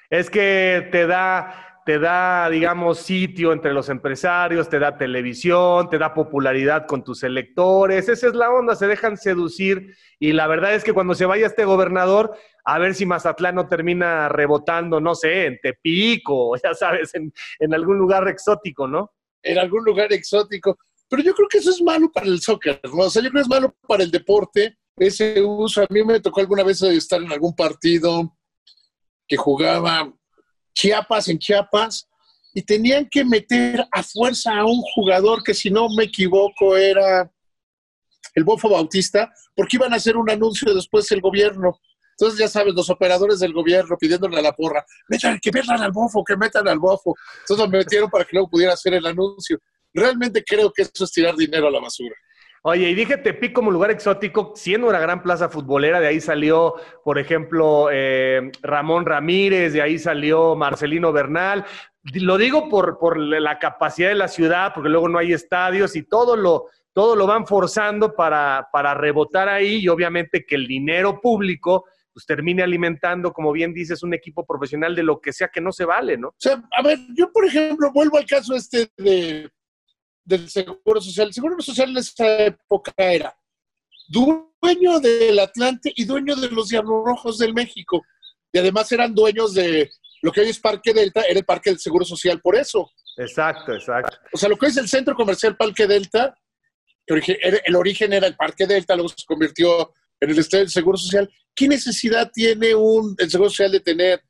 Es 0.10 0.32
que 0.32 0.90
te 0.92 1.06
da, 1.06 1.82
te 1.86 2.00
da, 2.00 2.50
digamos, 2.50 3.00
sitio 3.00 3.54
entre 3.54 3.74
los 3.74 3.90
empresarios, 3.90 4.70
te 4.70 4.80
da 4.80 4.98
televisión, 4.98 5.90
te 5.90 6.00
da 6.00 6.14
popularidad 6.14 6.88
con 6.88 7.04
tus 7.04 7.22
electores. 7.22 8.10
Esa 8.10 8.28
es 8.28 8.34
la 8.34 8.50
onda, 8.50 8.76
se 8.76 8.88
dejan 8.88 9.18
seducir. 9.18 9.96
Y 10.18 10.34
la 10.34 10.48
verdad 10.48 10.74
es 10.74 10.84
que 10.84 10.94
cuando 10.94 11.14
se 11.14 11.26
vaya 11.26 11.46
este 11.46 11.66
gobernador, 11.66 12.36
a 12.64 12.80
ver 12.80 12.96
si 12.96 13.06
Mazatlán 13.06 13.56
no 13.56 13.68
termina 13.68 14.30
rebotando, 14.30 15.00
no 15.00 15.14
sé, 15.14 15.46
en 15.46 15.60
Tepico, 15.62 16.56
ya 16.64 16.74
sabes, 16.74 17.14
en, 17.14 17.32
en 17.60 17.74
algún 17.74 17.98
lugar 17.98 18.28
exótico, 18.28 18.88
¿no? 18.88 19.12
En 19.44 19.58
algún 19.58 19.84
lugar 19.84 20.12
exótico. 20.14 20.78
Pero 21.08 21.24
yo 21.24 21.34
creo 21.34 21.48
que 21.50 21.58
eso 21.58 21.72
es 21.72 21.82
malo 21.82 22.12
para 22.12 22.28
el 22.28 22.40
soccer, 22.40 22.80
¿no? 22.84 23.06
O 23.06 23.10
sea, 23.10 23.22
yo 23.22 23.30
creo 23.30 23.42
que 23.42 23.46
es 23.46 23.50
malo 23.50 23.76
para 23.88 24.04
el 24.04 24.12
deporte, 24.12 24.78
ese 24.98 25.42
uso. 25.42 25.82
A 25.82 25.88
mí 25.90 26.04
me 26.04 26.20
tocó 26.20 26.42
alguna 26.42 26.64
vez 26.64 26.82
estar 26.82 27.22
en 27.22 27.32
algún 27.32 27.56
partido 27.56 28.38
que 29.28 29.38
jugaba 29.38 30.14
Chiapas 30.74 31.28
en 31.30 31.40
Chiapas 31.40 32.08
y 32.54 32.62
tenían 32.62 33.08
que 33.10 33.24
meter 33.24 33.86
a 33.92 34.04
fuerza 34.04 34.58
a 34.58 34.66
un 34.66 34.82
jugador 34.96 35.44
que, 35.44 35.54
si 35.54 35.70
no 35.70 35.88
me 35.90 36.06
equivoco, 36.06 36.76
era 36.76 37.32
el 38.36 38.44
Bofo 38.44 38.70
Bautista, 38.70 39.32
porque 39.56 39.78
iban 39.78 39.94
a 39.94 39.98
hacer 39.98 40.18
un 40.18 40.30
anuncio 40.30 40.74
después 40.74 41.12
el 41.12 41.22
gobierno. 41.22 41.80
Entonces, 42.20 42.40
ya 42.40 42.48
sabes, 42.50 42.74
los 42.74 42.90
operadores 42.90 43.40
del 43.40 43.54
gobierno 43.54 43.96
pidiéndole 43.98 44.40
a 44.40 44.42
la 44.42 44.52
porra, 44.52 44.86
metan, 45.08 45.40
que 45.42 45.52
metan 45.54 45.82
al 45.82 45.94
bofo, 45.94 46.22
que 46.24 46.36
metan 46.36 46.68
al 46.68 46.78
bofo. 46.78 47.16
Entonces 47.42 47.66
lo 47.66 47.72
metieron 47.72 48.10
para 48.10 48.26
que 48.26 48.32
luego 48.34 48.50
pudiera 48.50 48.74
hacer 48.74 48.94
el 48.94 49.06
anuncio. 49.06 49.58
Realmente 49.94 50.44
creo 50.46 50.72
que 50.74 50.82
eso 50.82 51.06
es 51.06 51.12
tirar 51.14 51.36
dinero 51.36 51.68
a 51.68 51.72
la 51.72 51.80
basura. 51.80 52.14
Oye, 52.64 52.90
y 52.90 52.94
dije 52.94 53.16
Tepic 53.16 53.54
como 53.54 53.72
lugar 53.72 53.90
exótico, 53.90 54.52
siendo 54.54 54.90
una 54.90 55.00
gran 55.00 55.24
plaza 55.24 55.48
futbolera, 55.48 56.02
de 56.02 56.08
ahí 56.08 56.20
salió, 56.20 56.74
por 57.06 57.18
ejemplo, 57.18 57.88
eh, 57.90 58.52
Ramón 58.62 59.06
Ramírez, 59.06 59.72
de 59.72 59.82
ahí 59.82 59.98
salió 59.98 60.58
Marcelino 60.58 61.14
Bernal. 61.14 61.66
Lo 62.16 62.38
digo 62.38 62.68
por, 62.68 63.00
por 63.00 63.18
la 63.18 63.60
capacidad 63.60 64.10
de 64.10 64.16
la 64.16 64.28
ciudad, 64.28 64.74
porque 64.76 64.90
luego 64.90 65.08
no 65.08 65.20
hay 65.20 65.32
estadios 65.32 65.96
y 65.96 66.04
todo 66.04 66.36
lo, 66.36 66.66
todo 66.92 67.16
lo 67.16 67.26
van 67.28 67.48
forzando 67.48 68.14
para, 68.14 68.68
para 68.74 68.94
rebotar 68.94 69.48
ahí 69.48 69.78
y 69.78 69.88
obviamente 69.88 70.46
que 70.46 70.56
el 70.56 70.68
dinero 70.68 71.22
público 71.22 71.86
pues 72.14 72.26
termine 72.26 72.64
alimentando, 72.64 73.32
como 73.32 73.52
bien 73.52 73.74
dices, 73.74 74.04
un 74.04 74.14
equipo 74.14 74.46
profesional 74.46 74.96
de 74.96 75.04
lo 75.04 75.20
que 75.20 75.34
sea 75.34 75.50
que 75.50 75.62
no 75.62 75.72
se 75.72 75.86
vale, 75.86 76.18
¿no? 76.18 76.30
O 76.30 76.36
sea, 76.38 76.62
a 76.78 76.82
ver, 76.82 76.98
yo 77.16 77.32
por 77.32 77.46
ejemplo 77.46 77.92
vuelvo 77.94 78.18
al 78.18 78.26
caso 78.26 78.56
este 78.56 78.90
de, 78.98 79.50
del 80.24 80.50
Seguro 80.50 81.02
Social. 81.02 81.28
El 81.28 81.34
Seguro 81.34 81.62
Social 81.62 81.90
en 81.92 81.98
esa 81.98 82.38
época 82.46 82.94
era 82.98 83.36
dueño 84.08 85.00
del 85.00 85.40
Atlante 85.40 85.94
y 85.96 86.06
dueño 86.06 86.36
de 86.36 86.50
los 86.50 86.70
Diablos 86.70 87.04
Rojos 87.06 87.38
del 87.38 87.54
México. 87.54 88.02
Y 88.52 88.58
además 88.58 88.92
eran 88.92 89.14
dueños 89.14 89.54
de 89.54 89.90
lo 90.22 90.32
que 90.32 90.42
hoy 90.42 90.50
es 90.50 90.60
Parque 90.60 90.94
Delta, 90.94 91.22
era 91.22 91.40
el 91.40 91.46
Parque 91.46 91.70
del 91.70 91.80
Seguro 91.80 92.04
Social 92.06 92.42
por 92.42 92.56
eso. 92.56 92.92
Exacto, 93.18 93.74
exacto. 93.74 94.18
O 94.34 94.38
sea, 94.38 94.50
lo 94.50 94.58
que 94.58 94.68
es 94.68 94.78
el 94.78 94.88
Centro 94.88 95.16
Comercial 95.16 95.56
Parque 95.56 95.88
Delta, 95.88 96.36
el 97.06 97.76
origen 97.76 98.14
era 98.14 98.28
el 98.28 98.36
Parque 98.36 98.66
Delta, 98.66 98.96
luego 98.96 99.10
se 99.10 99.26
convirtió 99.26 99.94
en 100.20 100.30
el 100.30 100.40
Estadio 100.40 100.66
del 100.66 100.72
Seguro 100.72 100.98
Social. 100.98 101.30
¿Qué 101.56 101.68
necesidad 101.68 102.32
tiene 102.34 102.76
un, 102.76 103.16
el 103.18 103.30
Seguro 103.30 103.50
Social 103.50 103.72
de 103.72 103.80
tener, 103.80 104.22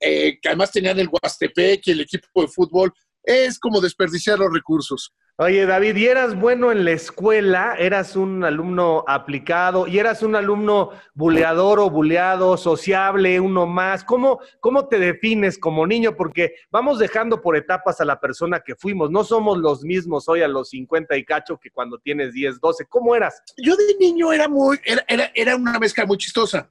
eh, 0.00 0.38
que 0.40 0.48
además 0.48 0.72
tenían 0.72 0.98
el 0.98 1.08
Huastepec 1.08 1.86
y 1.86 1.90
el 1.92 2.00
equipo 2.00 2.42
de 2.42 2.48
fútbol? 2.48 2.92
Es 3.22 3.58
como 3.58 3.80
desperdiciar 3.80 4.38
los 4.38 4.52
recursos. 4.52 5.12
Oye, 5.36 5.66
David, 5.66 5.96
y 5.96 6.06
eras 6.06 6.38
bueno 6.38 6.70
en 6.70 6.84
la 6.84 6.92
escuela, 6.92 7.74
eras 7.76 8.14
un 8.14 8.44
alumno 8.44 9.02
aplicado 9.08 9.88
y 9.88 9.98
eras 9.98 10.22
un 10.22 10.36
alumno 10.36 10.90
buleador 11.12 11.80
o 11.80 11.90
buleado, 11.90 12.56
sociable, 12.56 13.40
uno 13.40 13.66
más. 13.66 14.04
¿Cómo, 14.04 14.38
¿Cómo 14.60 14.86
te 14.86 15.00
defines 15.00 15.58
como 15.58 15.88
niño? 15.88 16.14
Porque 16.14 16.54
vamos 16.70 17.00
dejando 17.00 17.42
por 17.42 17.56
etapas 17.56 18.00
a 18.00 18.04
la 18.04 18.20
persona 18.20 18.60
que 18.60 18.76
fuimos. 18.76 19.10
No 19.10 19.24
somos 19.24 19.58
los 19.58 19.82
mismos 19.82 20.28
hoy 20.28 20.42
a 20.42 20.46
los 20.46 20.68
50 20.68 21.16
y 21.16 21.24
cacho 21.24 21.58
que 21.58 21.70
cuando 21.70 21.98
tienes 21.98 22.32
10, 22.32 22.60
12. 22.60 22.86
¿Cómo 22.86 23.16
eras? 23.16 23.42
Yo 23.56 23.74
de 23.74 23.96
niño 23.98 24.32
era 24.32 24.48
muy, 24.48 24.78
era, 24.84 25.04
era, 25.08 25.32
era 25.34 25.56
una 25.56 25.80
mezcla 25.80 26.06
muy 26.06 26.16
chistosa. 26.16 26.70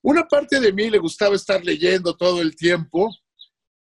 Una 0.00 0.22
parte 0.28 0.60
de 0.60 0.72
mí 0.72 0.90
le 0.90 0.98
gustaba 0.98 1.34
estar 1.34 1.64
leyendo 1.64 2.16
todo 2.16 2.40
el 2.40 2.54
tiempo 2.54 3.10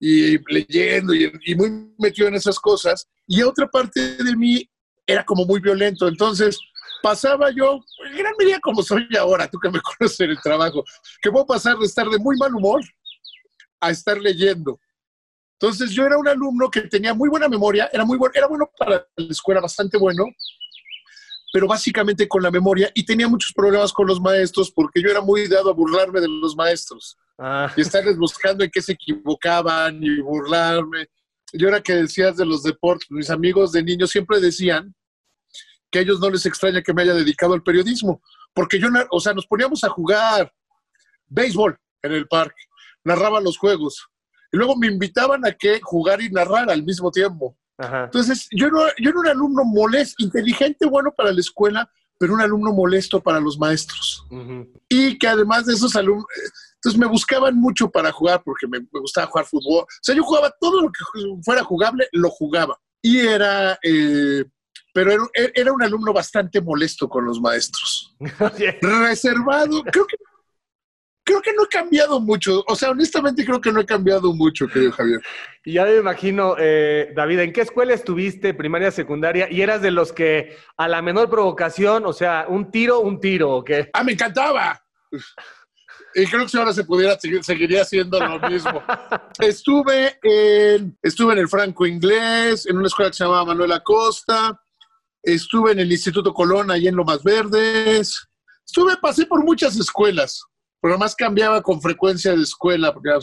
y 0.04 0.40
leyendo 0.52 1.14
y, 1.14 1.32
muy 1.56 1.94
metido 2.00 2.28
en 2.28 2.34
esas 2.34 2.60
cosas. 2.60 3.08
Y 3.28 3.44
otra 3.44 3.70
parte 3.70 4.18
de 4.18 4.36
mí 4.36 4.68
era 5.06 5.24
como 5.24 5.46
muy 5.46 5.62
violento. 5.62 6.08
Entonces, 6.08 6.60
pasaba 7.04 7.52
yo, 7.52 7.80
en 8.10 8.18
gran 8.18 8.34
medida 8.38 8.60
como 8.60 8.82
soy 8.82 9.08
ahora, 9.18 9.48
tú 9.48 9.60
que 9.60 9.70
me 9.70 9.80
conoces 10.00 10.20
en 10.22 10.32
el 10.32 10.42
trabajo, 10.42 10.84
que 11.22 11.32
puedo 11.32 11.46
pasar 11.46 11.78
de 11.78 11.86
estar 11.86 12.08
de 12.10 12.18
muy 12.18 12.36
mal 12.38 12.54
humor 12.56 12.82
a 13.80 13.92
estar 13.92 14.18
leyendo. 14.18 14.80
Entonces 15.60 15.92
yo 15.92 16.08
era 16.08 16.18
un 16.18 16.28
alumno 16.28 16.72
que 16.72 16.82
tenía 16.82 17.14
muy 17.14 17.30
buena 17.30 17.48
memoria, 17.48 17.88
era 17.94 18.04
muy 18.04 18.18
bueno, 18.18 18.34
era 18.36 18.48
bueno 18.48 18.72
para 18.76 19.08
la 19.16 19.28
escuela, 19.30 19.62
bastante 19.62 20.00
bueno, 20.00 20.26
pero 21.54 21.68
básicamente 21.68 22.28
con 22.28 22.42
la 22.42 22.50
memoria 22.50 22.92
y 22.96 23.06
tenía 23.06 23.28
muchos 23.28 23.54
problemas 23.54 23.94
con 23.94 24.08
los 24.08 24.20
maestros 24.20 24.72
porque 24.72 25.00
yo 25.00 25.10
era 25.10 25.22
muy 25.22 25.48
dado 25.48 25.70
a 25.70 25.74
burlarme 25.74 26.20
de 26.20 26.28
los 26.28 26.56
maestros 26.56 27.16
ah. 27.42 27.74
y 27.76 27.82
estarles 27.82 28.18
buscando 28.18 28.64
en 28.64 28.72
qué 28.72 28.82
se 28.82 28.94
equivocaban 28.94 30.02
y 30.02 30.22
burlarme. 30.22 31.08
Yo 31.54 31.68
era 31.68 31.82
que 31.82 31.94
decías 31.94 32.38
de 32.38 32.46
los 32.46 32.64
deportes, 32.64 33.10
mis 33.12 33.30
amigos 33.30 33.72
de 33.72 33.84
niños 33.84 34.12
siempre 34.12 34.40
decían 34.40 34.94
que 35.90 36.00
a 36.00 36.02
ellos 36.04 36.20
no 36.20 36.30
les 36.30 36.46
extraña 36.46 36.82
que 36.82 36.94
me 36.94 37.02
haya 37.02 37.14
dedicado 37.14 37.54
al 37.54 37.64
periodismo, 37.64 38.22
porque 38.54 38.80
yo, 38.80 38.88
o 39.10 39.20
sea, 39.20 39.34
nos 39.34 39.46
poníamos 39.46 39.84
a 39.84 39.90
jugar 39.90 40.54
béisbol 41.28 41.78
en 42.04 42.12
el 42.14 42.28
parque, 42.28 42.64
narraba 43.04 43.42
los 43.42 43.58
juegos, 43.58 44.08
y 44.52 44.58
luego 44.58 44.78
me 44.78 44.88
invitaban 44.88 45.46
a 45.46 45.52
que 45.52 45.82
jugar 45.82 46.22
y 46.22 46.30
narrar 46.30 46.70
al 46.70 46.84
mismo 46.84 47.12
tiempo. 47.12 47.58
Entonces, 47.78 48.48
yo 48.52 48.68
yo 49.00 49.10
era 49.10 49.20
un 49.20 49.28
alumno 49.28 49.64
molesto, 49.64 50.24
inteligente, 50.24 50.86
bueno 50.86 51.12
para 51.12 51.32
la 51.32 51.40
escuela, 51.40 51.90
pero 52.20 52.36
un 52.36 52.42
alumno 52.42 52.72
molesto 52.72 53.20
para 53.20 53.40
los 53.40 53.58
maestros. 53.58 54.24
Y 54.88 55.18
que 55.18 55.28
además 55.28 55.66
de 55.66 55.74
esos 55.74 55.96
alumnos, 55.96 56.26
entonces 56.82 57.00
me 57.00 57.06
buscaban 57.06 57.56
mucho 57.56 57.92
para 57.92 58.12
jugar 58.12 58.42
porque 58.44 58.68
me, 58.68 58.80
gustaba 58.92 59.28
jugar 59.28 59.46
fútbol. 59.46 59.84
O 59.84 59.88
sea, 60.02 60.16
yo 60.16 60.24
jugaba 60.24 60.52
todo 60.60 60.82
lo 60.82 60.92
que 60.92 61.04
fuera 61.44 61.64
jugable, 61.64 62.08
lo 62.12 62.32
jugaba. 62.32 62.76
Y 63.04 63.20
era, 63.20 63.78
eh, 63.84 64.46
pero 64.92 65.12
era, 65.12 65.24
era, 65.54 65.74
un 65.74 65.84
alumno 65.84 66.12
bastante 66.12 66.60
molesto 66.60 67.08
con 67.08 67.26
los 67.26 67.40
maestros. 67.40 68.16
Reservado, 68.82 69.84
creo 69.84 70.08
que 70.08 70.18
creo 71.24 71.42
que 71.42 71.54
no 71.54 71.66
he 71.66 71.68
cambiado 71.68 72.20
mucho. 72.20 72.64
O 72.68 72.76
sea, 72.76 72.90
honestamente 72.90 73.46
creo 73.46 73.62
que 73.62 73.72
no 73.72 73.82
he 73.82 73.86
cambiado 73.86 74.34
mucho, 74.34 74.68
querido 74.68 74.92
Javier. 74.92 75.22
Y 75.64 75.74
ya 75.74 75.86
me 75.86 75.98
imagino, 75.98 76.56
eh, 76.58 77.14
David, 77.16 77.40
¿en 77.40 77.54
qué 77.54 77.62
escuela 77.62 77.94
estuviste, 77.94 78.56
primaria, 78.56 78.90
secundaria? 78.90 79.48
Y 79.52 79.62
eras 79.62 79.84
de 79.84 79.92
los 79.92 80.12
que 80.12 80.58
a 80.78 80.88
la 80.88 81.04
menor 81.04 81.30
provocación, 81.30 82.06
o 82.06 82.14
sea, 82.14 82.46
un 82.48 82.72
tiro, 82.72 83.02
un 83.02 83.20
tiro, 83.20 83.52
¿o 83.52 83.64
qué? 83.64 83.90
Ah, 83.94 84.04
me 84.04 84.14
encantaba. 84.14 84.84
Y 86.16 86.26
creo 86.26 86.44
que 86.44 86.50
si 86.50 86.58
ahora 86.58 86.74
se 86.74 86.84
pudiera, 86.84 87.18
seguiría 87.42 87.82
haciendo 87.84 88.20
lo 88.20 88.40
mismo. 88.50 88.84
estuve, 89.40 90.18
en, 90.24 90.98
estuve 91.02 91.34
en 91.34 91.40
el 91.40 91.48
Franco 91.48 91.86
Inglés, 91.86 92.66
en 92.68 92.78
una 92.78 92.88
escuela 92.88 93.12
que 93.12 93.18
se 93.18 93.24
llamaba 93.24 93.46
Manuel 93.46 93.72
Acosta. 93.72 94.62
Estuve 95.24 95.72
en 95.74 95.80
el 95.80 95.92
Instituto 95.92 96.34
Colón, 96.34 96.72
ahí 96.72 96.88
en 96.88 96.96
Lomas 96.96 97.24
Verdes. 97.24 98.28
Estuve, 98.66 98.98
pasé 98.98 99.26
por 99.26 99.44
muchas 99.44 99.78
escuelas 99.78 100.44
pero 100.82 100.98
más 100.98 101.16
cambiaba 101.16 101.62
con 101.62 101.80
frecuencia 101.80 102.36
de 102.36 102.42
escuela, 102.42 102.92
porque, 102.92 103.12
o 103.12 103.20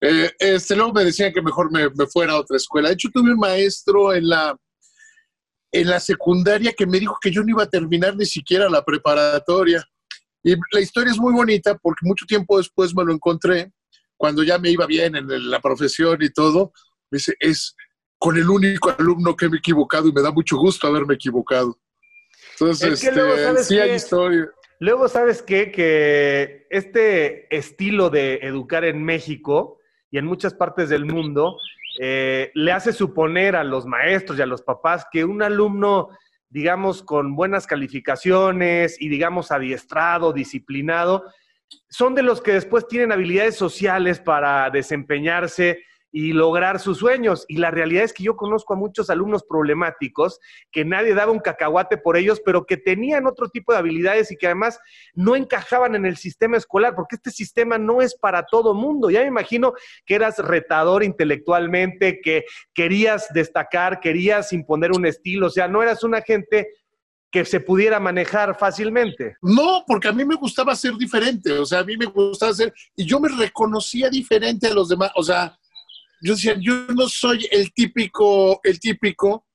eh, 0.00 0.30
este, 0.38 0.76
luego 0.76 0.92
me 0.92 1.04
decían 1.04 1.32
que 1.32 1.42
mejor 1.42 1.72
me, 1.72 1.90
fuera 2.06 2.34
a 2.34 2.40
otra 2.40 2.56
escuela. 2.56 2.88
De 2.88 2.94
hecho, 2.94 3.08
tuve 3.12 3.32
un 3.32 3.38
maestro 3.38 4.14
en 4.14 4.28
la, 4.28 4.56
en 5.72 5.88
la 5.88 5.98
secundaria 5.98 6.72
que 6.72 6.86
me 6.86 7.00
dijo 7.00 7.18
que 7.20 7.32
yo 7.32 7.42
no 7.42 7.50
iba 7.50 7.64
a 7.64 7.68
terminar 7.68 8.16
ni 8.16 8.26
siquiera 8.26 8.70
la 8.70 8.84
preparatoria. 8.84 9.84
Y 10.48 10.56
la 10.72 10.80
historia 10.80 11.12
es 11.12 11.18
muy 11.18 11.34
bonita 11.34 11.76
porque 11.76 12.06
mucho 12.06 12.24
tiempo 12.24 12.56
después 12.56 12.94
me 12.94 13.04
lo 13.04 13.12
encontré, 13.12 13.70
cuando 14.16 14.42
ya 14.42 14.58
me 14.58 14.70
iba 14.70 14.86
bien 14.86 15.14
en 15.14 15.50
la 15.50 15.60
profesión 15.60 16.16
y 16.22 16.30
todo. 16.30 16.72
Me 17.10 17.16
dice, 17.16 17.34
es 17.38 17.76
con 18.18 18.38
el 18.38 18.48
único 18.48 18.94
alumno 18.98 19.36
que 19.36 19.48
me 19.48 19.56
he 19.56 19.58
equivocado 19.58 20.08
y 20.08 20.12
me 20.12 20.22
da 20.22 20.32
mucho 20.32 20.56
gusto 20.56 20.86
haberme 20.86 21.14
equivocado. 21.14 21.78
Entonces, 22.52 23.04
este, 23.04 23.64
sí 23.64 23.78
hay 23.78 23.92
historia. 23.92 24.50
Luego, 24.80 25.08
¿sabes 25.08 25.42
qué? 25.42 25.70
Que 25.70 26.66
este 26.70 27.54
estilo 27.54 28.08
de 28.08 28.36
educar 28.42 28.84
en 28.84 29.04
México 29.04 29.78
y 30.10 30.16
en 30.16 30.24
muchas 30.24 30.54
partes 30.54 30.88
del 30.88 31.04
mundo 31.04 31.58
eh, 32.00 32.52
le 32.54 32.72
hace 32.72 32.94
suponer 32.94 33.54
a 33.54 33.64
los 33.64 33.84
maestros 33.84 34.38
y 34.38 34.42
a 34.42 34.46
los 34.46 34.62
papás 34.62 35.06
que 35.12 35.24
un 35.24 35.42
alumno, 35.42 36.08
digamos, 36.50 37.02
con 37.02 37.34
buenas 37.34 37.66
calificaciones 37.66 39.00
y, 39.00 39.08
digamos, 39.08 39.50
adiestrado, 39.52 40.32
disciplinado, 40.32 41.24
son 41.88 42.14
de 42.14 42.22
los 42.22 42.40
que 42.40 42.52
después 42.52 42.86
tienen 42.88 43.12
habilidades 43.12 43.56
sociales 43.56 44.20
para 44.20 44.70
desempeñarse 44.70 45.82
y 46.10 46.32
lograr 46.32 46.80
sus 46.80 46.98
sueños. 46.98 47.44
Y 47.48 47.58
la 47.58 47.70
realidad 47.70 48.04
es 48.04 48.12
que 48.12 48.22
yo 48.22 48.36
conozco 48.36 48.74
a 48.74 48.76
muchos 48.76 49.10
alumnos 49.10 49.44
problemáticos 49.44 50.40
que 50.70 50.84
nadie 50.84 51.14
daba 51.14 51.32
un 51.32 51.40
cacahuate 51.40 51.98
por 51.98 52.16
ellos, 52.16 52.40
pero 52.44 52.64
que 52.64 52.76
tenían 52.76 53.26
otro 53.26 53.48
tipo 53.48 53.72
de 53.72 53.78
habilidades 53.78 54.30
y 54.30 54.36
que 54.36 54.46
además 54.46 54.80
no 55.14 55.36
encajaban 55.36 55.94
en 55.94 56.06
el 56.06 56.16
sistema 56.16 56.56
escolar, 56.56 56.94
porque 56.94 57.16
este 57.16 57.30
sistema 57.30 57.78
no 57.78 58.00
es 58.00 58.16
para 58.16 58.44
todo 58.44 58.74
mundo. 58.74 59.10
Ya 59.10 59.20
me 59.20 59.26
imagino 59.26 59.74
que 60.06 60.14
eras 60.14 60.38
retador 60.38 61.04
intelectualmente, 61.04 62.20
que 62.22 62.44
querías 62.74 63.28
destacar, 63.32 64.00
querías 64.00 64.52
imponer 64.52 64.92
un 64.92 65.06
estilo, 65.06 65.46
o 65.46 65.50
sea, 65.50 65.68
no 65.68 65.82
eras 65.82 66.02
una 66.04 66.22
gente 66.22 66.68
que 67.30 67.44
se 67.44 67.60
pudiera 67.60 68.00
manejar 68.00 68.58
fácilmente. 68.58 69.36
No, 69.42 69.84
porque 69.86 70.08
a 70.08 70.12
mí 70.12 70.24
me 70.24 70.34
gustaba 70.34 70.74
ser 70.74 70.94
diferente, 70.94 71.52
o 71.52 71.66
sea, 71.66 71.80
a 71.80 71.84
mí 71.84 71.96
me 71.96 72.06
gustaba 72.06 72.52
ser, 72.54 72.72
y 72.96 73.04
yo 73.04 73.20
me 73.20 73.28
reconocía 73.28 74.08
diferente 74.08 74.68
a 74.68 74.74
los 74.74 74.88
demás, 74.88 75.10
o 75.14 75.22
sea, 75.22 75.58
yo 76.20 76.34
decía, 76.34 76.56
yo 76.60 76.86
no 76.88 77.08
soy 77.08 77.46
el 77.50 77.72
típico, 77.72 78.60
el 78.64 78.78
típico. 78.80 79.46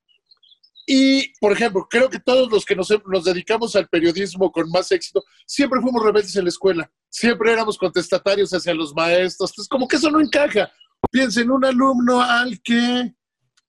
Y, 0.85 1.33
por 1.39 1.53
ejemplo, 1.53 1.87
creo 1.89 2.09
que 2.09 2.19
todos 2.19 2.51
los 2.51 2.65
que 2.65 2.75
nos, 2.75 2.89
nos 3.05 3.23
dedicamos 3.23 3.75
al 3.75 3.87
periodismo 3.87 4.51
con 4.51 4.69
más 4.69 4.91
éxito, 4.91 5.23
siempre 5.45 5.79
fuimos 5.81 6.03
rebeldes 6.03 6.35
en 6.35 6.43
la 6.43 6.49
escuela, 6.49 6.91
siempre 7.09 7.53
éramos 7.53 7.77
contestatarios 7.77 8.51
hacia 8.51 8.73
los 8.73 8.93
maestros. 8.93 9.51
Entonces, 9.51 9.69
como 9.69 9.87
que 9.87 9.95
eso 9.95 10.11
no 10.11 10.19
encaja. 10.19 10.71
Piensa 11.11 11.41
en 11.41 11.51
un 11.51 11.63
alumno 11.63 12.21
al 12.21 12.61
que, 12.61 13.13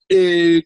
eh, 0.08 0.62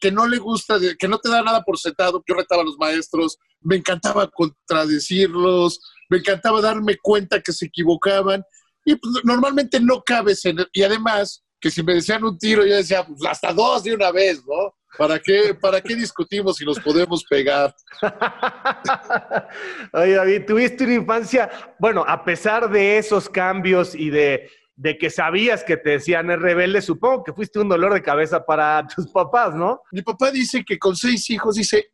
que 0.00 0.12
no 0.12 0.26
le 0.26 0.38
gusta, 0.38 0.78
que 0.98 1.08
no 1.08 1.18
te 1.18 1.28
da 1.28 1.42
nada 1.42 1.62
por 1.62 1.78
sentado. 1.78 2.22
Yo 2.28 2.34
retaba 2.34 2.62
a 2.62 2.64
los 2.64 2.78
maestros, 2.78 3.38
me 3.60 3.76
encantaba 3.76 4.28
contradecirlos, 4.28 5.80
me 6.08 6.18
encantaba 6.18 6.60
darme 6.60 6.96
cuenta 7.02 7.40
que 7.40 7.52
se 7.52 7.66
equivocaban. 7.66 8.44
Y 8.84 8.96
pues, 8.96 9.14
normalmente 9.24 9.80
no 9.80 10.02
cabes 10.02 10.44
en... 10.44 10.58
Y 10.72 10.82
además, 10.82 11.44
que 11.62 11.70
si 11.70 11.82
me 11.84 11.94
decían 11.94 12.24
un 12.24 12.36
tiro, 12.36 12.66
yo 12.66 12.74
decía, 12.74 13.06
pues 13.06 13.24
hasta 13.24 13.52
dos 13.52 13.84
de 13.84 13.94
una 13.94 14.10
vez, 14.10 14.42
¿no? 14.44 14.74
¿Para 14.98 15.20
qué, 15.20 15.54
¿Para 15.54 15.80
qué 15.80 15.94
discutimos 15.94 16.56
si 16.56 16.64
nos 16.64 16.80
podemos 16.80 17.24
pegar? 17.24 17.72
Oye, 19.92 20.14
David, 20.14 20.42
tuviste 20.44 20.84
una 20.84 20.94
infancia, 20.94 21.48
bueno, 21.78 22.04
a 22.06 22.24
pesar 22.24 22.68
de 22.68 22.98
esos 22.98 23.28
cambios 23.28 23.94
y 23.94 24.10
de, 24.10 24.50
de 24.74 24.98
que 24.98 25.08
sabías 25.08 25.62
que 25.62 25.76
te 25.76 25.90
decían 25.90 26.30
el 26.30 26.40
rebelde, 26.40 26.82
supongo 26.82 27.22
que 27.22 27.32
fuiste 27.32 27.60
un 27.60 27.68
dolor 27.68 27.94
de 27.94 28.02
cabeza 28.02 28.44
para 28.44 28.84
tus 28.94 29.06
papás, 29.12 29.54
¿no? 29.54 29.82
Mi 29.92 30.02
papá 30.02 30.32
dice 30.32 30.64
que 30.64 30.80
con 30.80 30.96
seis 30.96 31.30
hijos, 31.30 31.54
dice, 31.54 31.92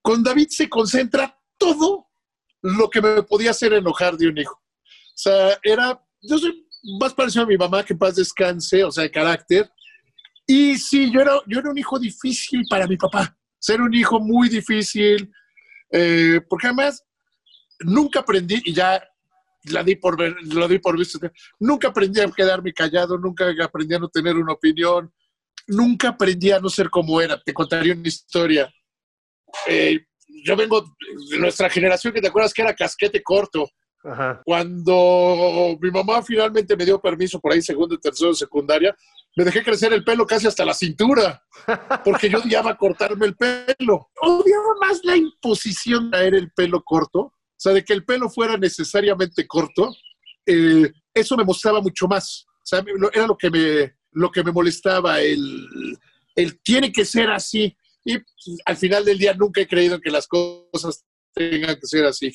con 0.00 0.22
David 0.24 0.48
se 0.48 0.70
concentra 0.70 1.38
todo 1.58 2.08
lo 2.62 2.88
que 2.88 3.02
me 3.02 3.22
podía 3.24 3.50
hacer 3.50 3.74
enojar 3.74 4.16
de 4.16 4.28
un 4.28 4.38
hijo. 4.38 4.54
O 4.54 5.22
sea, 5.22 5.58
era, 5.62 6.02
yo 6.22 6.38
soy 6.38 6.66
más 6.98 7.14
parecido 7.14 7.44
a 7.44 7.48
mi 7.48 7.56
mamá, 7.56 7.84
que 7.84 7.94
paz 7.94 8.16
descanse, 8.16 8.84
o 8.84 8.90
sea, 8.90 9.04
de 9.04 9.10
carácter. 9.10 9.70
Y 10.46 10.76
sí, 10.78 11.10
yo 11.12 11.20
era, 11.20 11.32
yo 11.46 11.60
era 11.60 11.70
un 11.70 11.78
hijo 11.78 11.98
difícil 11.98 12.62
para 12.68 12.86
mi 12.86 12.96
papá, 12.96 13.36
ser 13.58 13.80
un 13.80 13.94
hijo 13.94 14.18
muy 14.20 14.48
difícil, 14.48 15.30
eh, 15.92 16.40
porque 16.48 16.68
además 16.68 17.04
nunca 17.80 18.20
aprendí, 18.20 18.60
y 18.64 18.72
ya 18.72 19.02
la 19.64 19.82
di 19.82 19.96
por 19.96 20.18
lo 20.18 20.68
di 20.68 20.78
por 20.78 20.98
visto, 20.98 21.18
nunca 21.58 21.88
aprendí 21.88 22.20
a 22.20 22.30
quedarme 22.30 22.72
callado, 22.72 23.18
nunca 23.18 23.52
aprendí 23.62 23.94
a 23.94 23.98
no 23.98 24.08
tener 24.08 24.36
una 24.36 24.54
opinión, 24.54 25.12
nunca 25.66 26.08
aprendí 26.08 26.50
a 26.50 26.60
no 26.60 26.68
ser 26.68 26.88
como 26.90 27.20
era. 27.20 27.40
Te 27.40 27.52
contaría 27.52 27.94
una 27.94 28.08
historia. 28.08 28.72
Eh, 29.66 30.00
yo 30.44 30.56
vengo 30.56 30.94
de 31.30 31.38
nuestra 31.38 31.68
generación 31.68 32.12
que 32.12 32.20
te 32.20 32.28
acuerdas 32.28 32.54
que 32.54 32.62
era 32.62 32.74
casquete 32.74 33.22
corto. 33.22 33.68
Cuando 34.44 35.76
mi 35.80 35.90
mamá 35.90 36.22
finalmente 36.22 36.76
me 36.76 36.84
dio 36.84 37.00
permiso 37.00 37.38
por 37.38 37.52
ahí, 37.52 37.60
segundo 37.60 37.94
y 37.94 37.98
tercero 37.98 38.30
de 38.30 38.36
secundaria, 38.36 38.96
me 39.36 39.44
dejé 39.44 39.62
crecer 39.62 39.92
el 39.92 40.04
pelo 40.04 40.26
casi 40.26 40.46
hasta 40.46 40.64
la 40.64 40.74
cintura, 40.74 41.44
porque 42.04 42.30
yo 42.30 42.38
odiaba 42.38 42.76
cortarme 42.76 43.26
el 43.26 43.36
pelo. 43.36 44.10
Odiaba 44.22 44.74
más 44.80 45.00
la 45.04 45.16
imposición 45.16 46.10
de 46.10 46.16
traer 46.16 46.34
el 46.34 46.50
pelo 46.52 46.82
corto, 46.82 47.20
o 47.20 47.34
sea, 47.56 47.72
de 47.72 47.84
que 47.84 47.92
el 47.92 48.04
pelo 48.04 48.30
fuera 48.30 48.56
necesariamente 48.56 49.46
corto. 49.46 49.94
Eh, 50.46 50.90
eso 51.12 51.36
me 51.36 51.44
mostraba 51.44 51.80
mucho 51.80 52.08
más. 52.08 52.46
O 52.48 52.66
sea, 52.66 52.82
era 53.12 53.26
lo 53.26 53.36
que 53.36 53.50
me, 53.50 53.96
lo 54.12 54.30
que 54.30 54.42
me 54.42 54.52
molestaba, 54.52 55.20
el, 55.20 55.98
el 56.34 56.60
tiene 56.62 56.90
que 56.90 57.04
ser 57.04 57.30
así. 57.30 57.76
Y 58.04 58.16
al 58.64 58.76
final 58.76 59.04
del 59.04 59.18
día 59.18 59.34
nunca 59.34 59.60
he 59.60 59.68
creído 59.68 60.00
que 60.00 60.10
las 60.10 60.26
cosas 60.26 61.04
tengan 61.34 61.76
que 61.76 61.86
ser 61.86 62.06
así. 62.06 62.32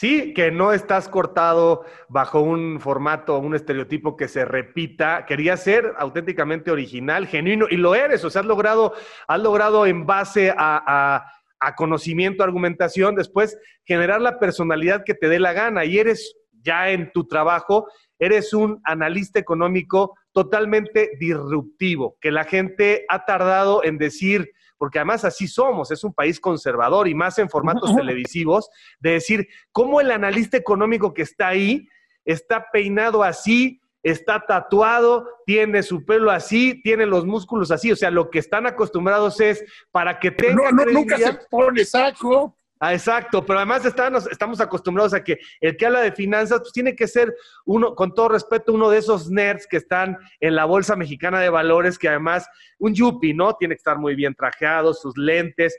Sí, 0.00 0.32
que 0.32 0.50
no 0.50 0.72
estás 0.72 1.10
cortado 1.10 1.84
bajo 2.08 2.40
un 2.40 2.80
formato, 2.80 3.38
un 3.38 3.54
estereotipo 3.54 4.16
que 4.16 4.28
se 4.28 4.46
repita. 4.46 5.26
Querías 5.26 5.62
ser 5.62 5.92
auténticamente 5.98 6.70
original, 6.70 7.26
genuino, 7.26 7.66
y 7.68 7.76
lo 7.76 7.94
eres. 7.94 8.24
O 8.24 8.30
sea, 8.30 8.40
has 8.40 8.46
logrado, 8.46 8.94
has 9.28 9.40
logrado 9.42 9.84
en 9.84 10.06
base 10.06 10.54
a, 10.56 11.22
a 11.60 11.74
conocimiento, 11.74 12.42
argumentación, 12.42 13.14
después 13.14 13.58
generar 13.84 14.22
la 14.22 14.38
personalidad 14.38 15.04
que 15.04 15.12
te 15.12 15.28
dé 15.28 15.38
la 15.38 15.52
gana. 15.52 15.84
Y 15.84 15.98
eres 15.98 16.34
ya 16.62 16.88
en 16.88 17.12
tu 17.12 17.26
trabajo, 17.26 17.86
eres 18.18 18.54
un 18.54 18.80
analista 18.84 19.38
económico 19.38 20.16
totalmente 20.32 21.10
disruptivo, 21.20 22.16
que 22.22 22.30
la 22.30 22.44
gente 22.44 23.04
ha 23.10 23.26
tardado 23.26 23.84
en 23.84 23.98
decir, 23.98 24.50
porque 24.80 24.98
además 24.98 25.26
así 25.26 25.46
somos, 25.46 25.90
es 25.90 26.02
un 26.04 26.14
país 26.14 26.40
conservador 26.40 27.06
y 27.06 27.14
más 27.14 27.38
en 27.38 27.50
formatos 27.50 27.94
televisivos, 27.94 28.70
de 28.98 29.10
decir 29.10 29.46
cómo 29.72 30.00
el 30.00 30.10
analista 30.10 30.56
económico 30.56 31.12
que 31.12 31.20
está 31.20 31.48
ahí 31.48 31.86
está 32.24 32.70
peinado 32.72 33.22
así, 33.22 33.78
está 34.02 34.40
tatuado, 34.46 35.28
tiene 35.44 35.82
su 35.82 36.06
pelo 36.06 36.30
así, 36.30 36.80
tiene 36.82 37.04
los 37.04 37.26
músculos 37.26 37.70
así, 37.70 37.92
o 37.92 37.96
sea, 37.96 38.10
lo 38.10 38.30
que 38.30 38.38
están 38.38 38.66
acostumbrados 38.66 39.38
es 39.42 39.62
para 39.90 40.18
que 40.18 40.30
tenga 40.30 40.72
no, 40.72 40.86
nunca 40.86 41.18
se 41.18 41.34
pone 41.50 41.84
saco. 41.84 42.56
Ah, 42.82 42.94
exacto, 42.94 43.44
pero 43.44 43.58
además 43.58 43.84
estamos 43.84 44.58
acostumbrados 44.58 45.12
a 45.12 45.22
que 45.22 45.38
el 45.60 45.76
que 45.76 45.84
habla 45.84 46.00
de 46.00 46.12
finanzas 46.12 46.60
pues 46.60 46.72
tiene 46.72 46.96
que 46.96 47.06
ser 47.06 47.36
uno, 47.66 47.94
con 47.94 48.14
todo 48.14 48.30
respeto, 48.30 48.72
uno 48.72 48.88
de 48.88 48.96
esos 48.96 49.30
nerds 49.30 49.66
que 49.66 49.76
están 49.76 50.16
en 50.40 50.54
la 50.56 50.64
Bolsa 50.64 50.96
Mexicana 50.96 51.40
de 51.40 51.50
Valores, 51.50 51.98
que 51.98 52.08
además, 52.08 52.48
un 52.78 52.94
yuppie, 52.94 53.34
¿no? 53.34 53.52
Tiene 53.52 53.74
que 53.74 53.80
estar 53.80 53.98
muy 53.98 54.14
bien 54.14 54.34
trajeado, 54.34 54.94
sus 54.94 55.14
lentes. 55.18 55.78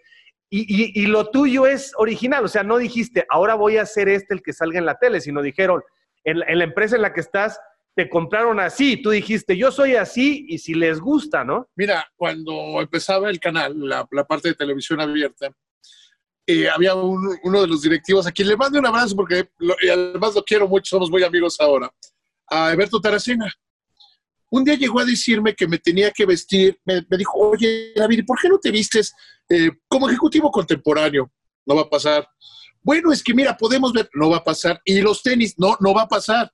Y, 0.51 1.07
lo 1.07 1.31
tuyo 1.31 1.65
es 1.65 1.91
original, 1.97 2.45
o 2.45 2.47
sea, 2.47 2.61
no 2.61 2.77
dijiste, 2.77 3.25
ahora 3.29 3.55
voy 3.55 3.77
a 3.77 3.83
hacer 3.83 4.07
este 4.07 4.35
el 4.35 4.43
que 4.43 4.53
salga 4.53 4.77
en 4.77 4.85
la 4.85 4.99
tele, 4.99 5.21
sino 5.21 5.41
dijeron, 5.41 5.81
en, 6.23 6.39
la 6.39 6.63
empresa 6.63 6.97
en 6.97 7.01
la 7.01 7.13
que 7.13 7.21
estás, 7.21 7.59
te 7.95 8.09
compraron 8.09 8.59
así, 8.59 9.01
tú 9.01 9.09
dijiste, 9.09 9.57
yo 9.57 9.71
soy 9.71 9.95
así 9.95 10.45
y 10.49 10.59
si 10.59 10.75
les 10.75 10.99
gusta, 10.99 11.43
¿no? 11.43 11.67
Mira, 11.75 12.05
cuando 12.15 12.79
empezaba 12.79 13.29
el 13.29 13.39
canal, 13.39 13.75
la 13.79 14.25
parte 14.27 14.49
de 14.49 14.55
televisión 14.55 14.99
abierta, 14.99 15.51
eh, 16.47 16.69
había 16.69 16.95
uno 16.95 17.61
de 17.61 17.67
los 17.67 17.81
directivos 17.81 18.25
a 18.25 18.31
quien 18.31 18.47
le 18.47 18.57
mando 18.57 18.79
un 18.79 18.85
abrazo 18.85 19.15
porque 19.15 19.49
además 19.91 20.35
lo 20.35 20.43
quiero 20.43 20.67
mucho, 20.67 20.89
somos 20.89 21.09
muy 21.09 21.23
amigos 21.23 21.59
ahora, 21.59 21.91
a 22.47 22.67
Alberto 22.67 22.99
Taracena. 22.99 23.51
Un 24.49 24.65
día 24.65 24.75
llegó 24.75 24.99
a 24.99 25.05
decirme 25.05 25.55
que 25.55 25.67
me 25.67 25.77
tenía 25.77 26.11
que 26.11 26.25
vestir, 26.25 26.77
me, 26.83 27.05
dijo, 27.17 27.37
oye 27.37 27.93
David, 27.95 28.25
¿por 28.25 28.37
qué 28.39 28.49
no 28.49 28.59
te 28.59 28.69
vistes 28.69 29.13
eh, 29.47 29.71
como 29.87 30.09
ejecutivo 30.09 30.51
contemporáneo? 30.51 31.31
No 31.65 31.75
va 31.75 31.83
a 31.83 31.89
pasar. 31.89 32.27
Bueno, 32.81 33.11
es 33.11 33.23
que 33.23 33.33
mira, 33.33 33.55
podemos 33.55 33.93
ver, 33.93 34.09
no 34.13 34.29
va 34.29 34.37
a 34.37 34.43
pasar. 34.43 34.81
Y 34.83 34.99
los 35.01 35.21
tenis, 35.21 35.53
no, 35.57 35.77
no 35.79 35.93
va 35.93 36.01
a 36.01 36.07
pasar. 36.07 36.51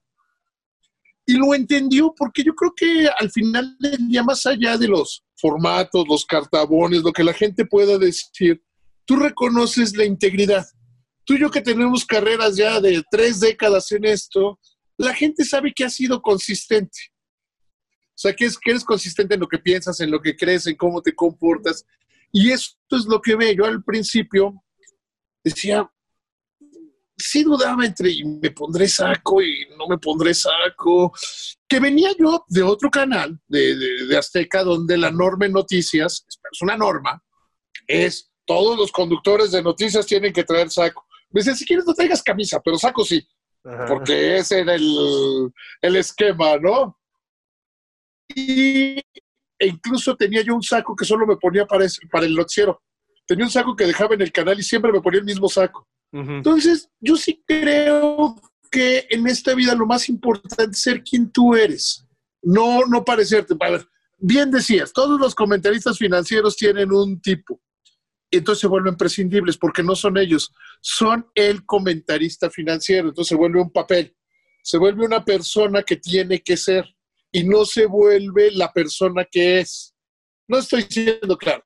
Y 1.26 1.34
lo 1.34 1.56
entendió 1.56 2.14
porque 2.16 2.44
yo 2.44 2.54
creo 2.54 2.74
que 2.76 3.10
al 3.18 3.32
final 3.32 3.78
ya 4.10 4.24
más 4.24 4.46
allá 4.46 4.78
de 4.78 4.88
los 4.88 5.24
formatos, 5.36 6.06
los 6.08 6.26
cartabones, 6.26 7.02
lo 7.02 7.12
que 7.12 7.24
la 7.24 7.34
gente 7.34 7.66
pueda 7.66 7.98
decir, 7.98 8.62
tú 9.08 9.16
reconoces 9.16 9.96
la 9.96 10.06
integridad. 10.06 10.68
Tú 11.24 11.34
y 11.34 11.40
yo 11.40 11.50
que 11.50 11.62
tenemos 11.62 12.06
carreras 12.06 12.56
ya 12.58 12.80
de 12.80 13.04
tres 13.10 13.40
décadas 13.40 13.92
en 13.92 14.06
esto, 14.06 14.60
la 14.98 15.14
gente 15.14 15.46
sabe 15.46 15.74
que 15.74 15.86
has 15.86 15.96
sido 15.96 16.22
consistente. 16.22 17.00
O 18.10 18.20
sea, 18.20 18.34
que, 18.34 18.46
es, 18.46 18.58
que 18.58 18.72
eres 18.72 18.84
consistente 18.84 19.36
en 19.36 19.40
lo 19.40 19.48
que 19.48 19.60
piensas, 19.60 20.00
en 20.00 20.12
lo 20.12 20.22
que 20.22 20.36
crees, 20.36 20.68
en 20.68 20.76
cómo 20.76 21.02
te 21.02 21.16
comportas. 21.16 21.86
Y 22.32 22.52
esto 22.52 22.98
es 22.98 23.06
lo 23.06 23.22
que 23.22 23.36
ve. 23.36 23.56
Yo 23.56 23.66
al 23.66 23.84
principio 23.84 24.64
decía, 25.44 25.90
sí 27.16 27.44
dudaba 27.44 27.86
entre 27.86 28.12
me 28.26 28.52
pondré 28.52 28.88
saco 28.88 29.42
y 29.42 29.68
no 29.78 29.88
me 29.88 29.98
pondré 30.00 30.34
saco. 30.34 31.14
Que 31.68 31.80
venía 31.80 32.10
yo 32.18 32.44
de 32.48 32.64
otro 32.64 32.90
canal, 32.90 33.40
de, 33.48 33.76
de 33.76 34.18
Azteca, 34.18 34.64
donde 34.64 34.98
la 34.98 35.12
norma 35.12 35.46
en 35.46 35.54
noticias, 35.54 36.26
es 36.28 36.62
una 36.62 36.76
norma, 36.76 37.24
es 37.86 38.27
todos 38.48 38.78
los 38.78 38.92
conductores 38.92 39.52
de 39.52 39.62
noticias 39.62 40.06
tienen 40.08 40.34
que 40.34 40.46
traer 40.46 40.72
saco. 40.72 41.06
Me 41.30 41.42
dice, 41.42 41.54
si 41.54 41.66
quieres 41.66 41.86
no 41.86 41.94
traigas 41.94 42.24
camisa, 42.24 42.60
pero 42.64 42.78
saco 42.78 43.04
sí, 43.04 43.28
porque 43.88 44.38
ese 44.38 44.62
era 44.62 44.74
el, 44.74 45.52
el 45.82 45.96
esquema, 45.98 46.58
¿no? 46.58 46.98
Y 48.34 48.98
e 49.60 49.68
incluso 49.68 50.16
tenía 50.16 50.42
yo 50.42 50.56
un 50.56 50.64
saco 50.64 50.96
que 50.96 51.06
solo 51.06 51.28
me 51.28 51.36
ponía 51.36 51.66
para, 51.66 51.86
para 52.12 52.26
el 52.26 52.36
noticiero. 52.36 52.82
Tenía 53.26 53.46
un 53.46 53.52
saco 53.52 53.76
que 53.76 53.86
dejaba 53.86 54.16
en 54.16 54.22
el 54.22 54.32
canal 54.32 54.58
y 54.58 54.64
siempre 54.64 54.92
me 54.92 55.02
ponía 55.02 55.20
el 55.20 55.26
mismo 55.26 55.50
saco. 55.50 55.88
Entonces, 56.14 56.90
yo 57.02 57.18
sí 57.18 57.44
creo 57.46 58.36
que 58.72 59.06
en 59.10 59.28
esta 59.28 59.54
vida 59.54 59.76
lo 59.76 59.86
más 59.86 60.08
importante 60.08 60.72
es 60.72 60.82
ser 60.82 61.04
quien 61.04 61.30
tú 61.30 61.54
eres, 61.54 62.08
no, 62.42 62.86
no 62.86 63.04
parecerte. 63.04 63.56
A 63.60 63.72
ver, 63.72 63.88
bien 64.18 64.50
decías, 64.50 64.94
todos 64.94 65.20
los 65.20 65.36
comentaristas 65.36 65.98
financieros 65.98 66.56
tienen 66.56 66.94
un 66.94 67.20
tipo 67.20 67.60
entonces 68.32 68.62
se 68.62 68.68
vuelven 68.68 68.96
prescindibles 68.96 69.58
porque 69.58 69.84
no 69.84 69.96
son 69.96 70.18
ellos, 70.18 70.54
son 70.82 71.28
el 71.34 71.66
comentarista 71.66 72.50
financiero, 72.50 73.10
entonces 73.10 73.30
se 73.30 73.36
vuelve 73.36 73.62
un 73.62 73.72
papel, 73.72 74.16
se 74.62 74.78
vuelve 74.78 75.06
una 75.06 75.24
persona 75.24 75.84
que 75.84 75.98
tiene 75.98 76.42
que 76.42 76.58
ser 76.58 76.86
y 77.32 77.44
no 77.44 77.66
se 77.66 77.86
vuelve 77.86 78.52
la 78.52 78.72
persona 78.72 79.26
que 79.30 79.60
es. 79.60 79.94
No 80.48 80.58
estoy 80.58 80.84
siendo 80.84 81.38
claro. 81.38 81.64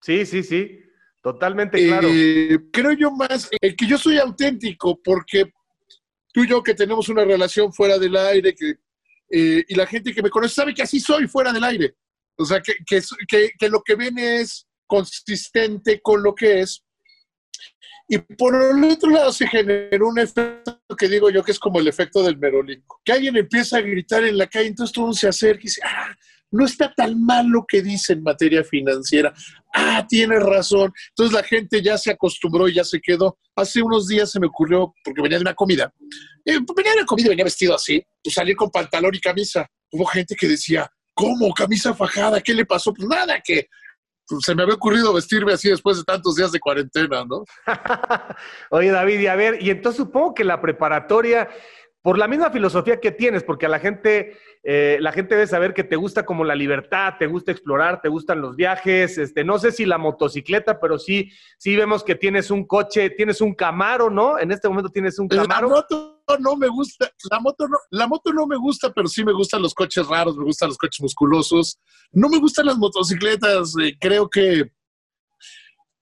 Sí, 0.00 0.26
sí, 0.26 0.42
sí, 0.42 0.80
totalmente 1.22 1.84
claro. 1.86 2.08
Eh, 2.10 2.58
creo 2.72 2.92
yo 2.92 3.10
más 3.10 3.48
el 3.60 3.76
que 3.76 3.86
yo 3.86 3.98
soy 3.98 4.18
auténtico 4.18 5.00
porque 5.02 5.52
tú 6.32 6.42
y 6.42 6.48
yo 6.48 6.62
que 6.62 6.74
tenemos 6.74 7.08
una 7.08 7.24
relación 7.24 7.72
fuera 7.72 7.98
del 7.98 8.16
aire 8.16 8.54
que, 8.54 8.74
eh, 9.30 9.64
y 9.66 9.74
la 9.74 9.86
gente 9.86 10.12
que 10.12 10.22
me 10.22 10.30
conoce 10.30 10.54
sabe 10.54 10.74
que 10.74 10.82
así 10.82 11.00
soy 11.00 11.26
fuera 11.28 11.52
del 11.52 11.64
aire. 11.64 11.94
O 12.36 12.44
sea, 12.44 12.60
que, 12.60 12.74
que, 12.84 13.52
que 13.56 13.68
lo 13.68 13.80
que 13.82 13.94
ven 13.94 14.18
es 14.18 14.66
consistente 14.94 16.00
con 16.00 16.22
lo 16.22 16.34
que 16.34 16.60
es. 16.60 16.84
Y 18.06 18.18
por 18.18 18.54
el 18.54 18.84
otro 18.84 19.10
lado 19.10 19.32
se 19.32 19.46
generó 19.48 20.08
un 20.08 20.18
efecto 20.18 20.78
que 20.96 21.08
digo 21.08 21.30
yo 21.30 21.42
que 21.42 21.52
es 21.52 21.58
como 21.58 21.80
el 21.80 21.88
efecto 21.88 22.22
del 22.22 22.38
merolingo. 22.38 23.00
Que 23.04 23.12
alguien 23.12 23.36
empieza 23.36 23.78
a 23.78 23.80
gritar 23.80 24.24
en 24.24 24.38
la 24.38 24.46
calle, 24.46 24.68
entonces 24.68 24.94
todo 24.94 25.12
se 25.12 25.26
acerca 25.26 25.60
y 25.60 25.64
dice, 25.64 25.80
ah, 25.84 26.14
no 26.50 26.64
está 26.64 26.92
tan 26.94 27.20
mal 27.24 27.46
lo 27.48 27.64
que 27.66 27.82
dice 27.82 28.12
en 28.12 28.22
materia 28.22 28.62
financiera. 28.62 29.32
Ah, 29.74 30.06
tiene 30.08 30.38
razón. 30.38 30.92
Entonces 31.08 31.34
la 31.34 31.42
gente 31.42 31.82
ya 31.82 31.98
se 31.98 32.12
acostumbró 32.12 32.68
y 32.68 32.74
ya 32.74 32.84
se 32.84 33.00
quedó. 33.00 33.38
Hace 33.56 33.82
unos 33.82 34.06
días 34.06 34.30
se 34.30 34.38
me 34.38 34.46
ocurrió, 34.46 34.94
porque 35.02 35.22
venía 35.22 35.38
de 35.38 35.42
una 35.42 35.54
comida, 35.54 35.92
eh, 36.44 36.58
venía 36.76 36.92
de 36.92 36.98
una 36.98 37.06
comida, 37.06 37.30
venía 37.30 37.44
vestido 37.44 37.74
así, 37.74 38.04
pues 38.22 38.34
salí 38.34 38.54
con 38.54 38.70
pantalón 38.70 39.14
y 39.14 39.20
camisa. 39.20 39.66
Hubo 39.90 40.04
gente 40.04 40.36
que 40.36 40.46
decía, 40.46 40.88
¿cómo? 41.14 41.52
Camisa 41.54 41.94
fajada, 41.94 42.40
¿qué 42.40 42.54
le 42.54 42.66
pasó? 42.66 42.92
Pues 42.92 43.08
nada, 43.08 43.40
que 43.42 43.68
se 44.40 44.54
me 44.54 44.62
había 44.62 44.74
ocurrido 44.74 45.12
vestirme 45.12 45.52
así 45.52 45.68
después 45.68 45.98
de 45.98 46.04
tantos 46.04 46.36
días 46.36 46.52
de 46.52 46.60
cuarentena, 46.60 47.24
¿no? 47.24 47.44
Oye, 48.70 48.90
David, 48.90 49.20
y 49.20 49.26
a 49.26 49.36
ver, 49.36 49.62
y 49.62 49.70
entonces 49.70 49.98
supongo 49.98 50.34
que 50.34 50.44
la 50.44 50.60
preparatoria, 50.60 51.48
por 52.00 52.18
la 52.18 52.28
misma 52.28 52.50
filosofía 52.50 53.00
que 53.00 53.12
tienes, 53.12 53.44
porque 53.44 53.66
a 53.66 53.68
la 53.68 53.78
gente, 53.78 54.36
eh, 54.62 54.98
la 55.00 55.12
gente 55.12 55.34
debe 55.34 55.46
saber 55.46 55.74
que 55.74 55.84
te 55.84 55.96
gusta 55.96 56.24
como 56.24 56.44
la 56.44 56.54
libertad, 56.54 57.14
te 57.18 57.26
gusta 57.26 57.52
explorar, 57.52 58.00
te 58.00 58.08
gustan 58.08 58.40
los 58.40 58.56
viajes, 58.56 59.18
este, 59.18 59.44
no 59.44 59.58
sé 59.58 59.72
si 59.72 59.84
la 59.86 59.98
motocicleta, 59.98 60.80
pero 60.80 60.98
sí, 60.98 61.30
sí 61.58 61.76
vemos 61.76 62.04
que 62.04 62.14
tienes 62.14 62.50
un 62.50 62.66
coche, 62.66 63.10
tienes 63.10 63.40
un 63.40 63.54
Camaro, 63.54 64.10
¿no? 64.10 64.38
En 64.38 64.52
este 64.52 64.68
momento 64.68 64.90
tienes 64.90 65.18
un 65.18 65.28
Camaro. 65.28 65.68
La 65.68 65.74
moto 65.76 66.13
no 66.40 66.56
me 66.56 66.68
gusta, 66.68 67.10
la 67.30 67.40
moto 67.40 67.68
no, 67.68 67.78
la 67.90 68.06
moto 68.06 68.32
no 68.32 68.46
me 68.46 68.56
gusta, 68.56 68.92
pero 68.92 69.08
sí 69.08 69.24
me 69.24 69.32
gustan 69.32 69.62
los 69.62 69.74
coches 69.74 70.06
raros, 70.06 70.36
me 70.36 70.44
gustan 70.44 70.68
los 70.68 70.78
coches 70.78 71.00
musculosos, 71.00 71.78
no 72.12 72.28
me 72.28 72.38
gustan 72.38 72.66
las 72.66 72.78
motocicletas, 72.78 73.74
eh, 73.82 73.96
creo 74.00 74.28
que, 74.28 74.72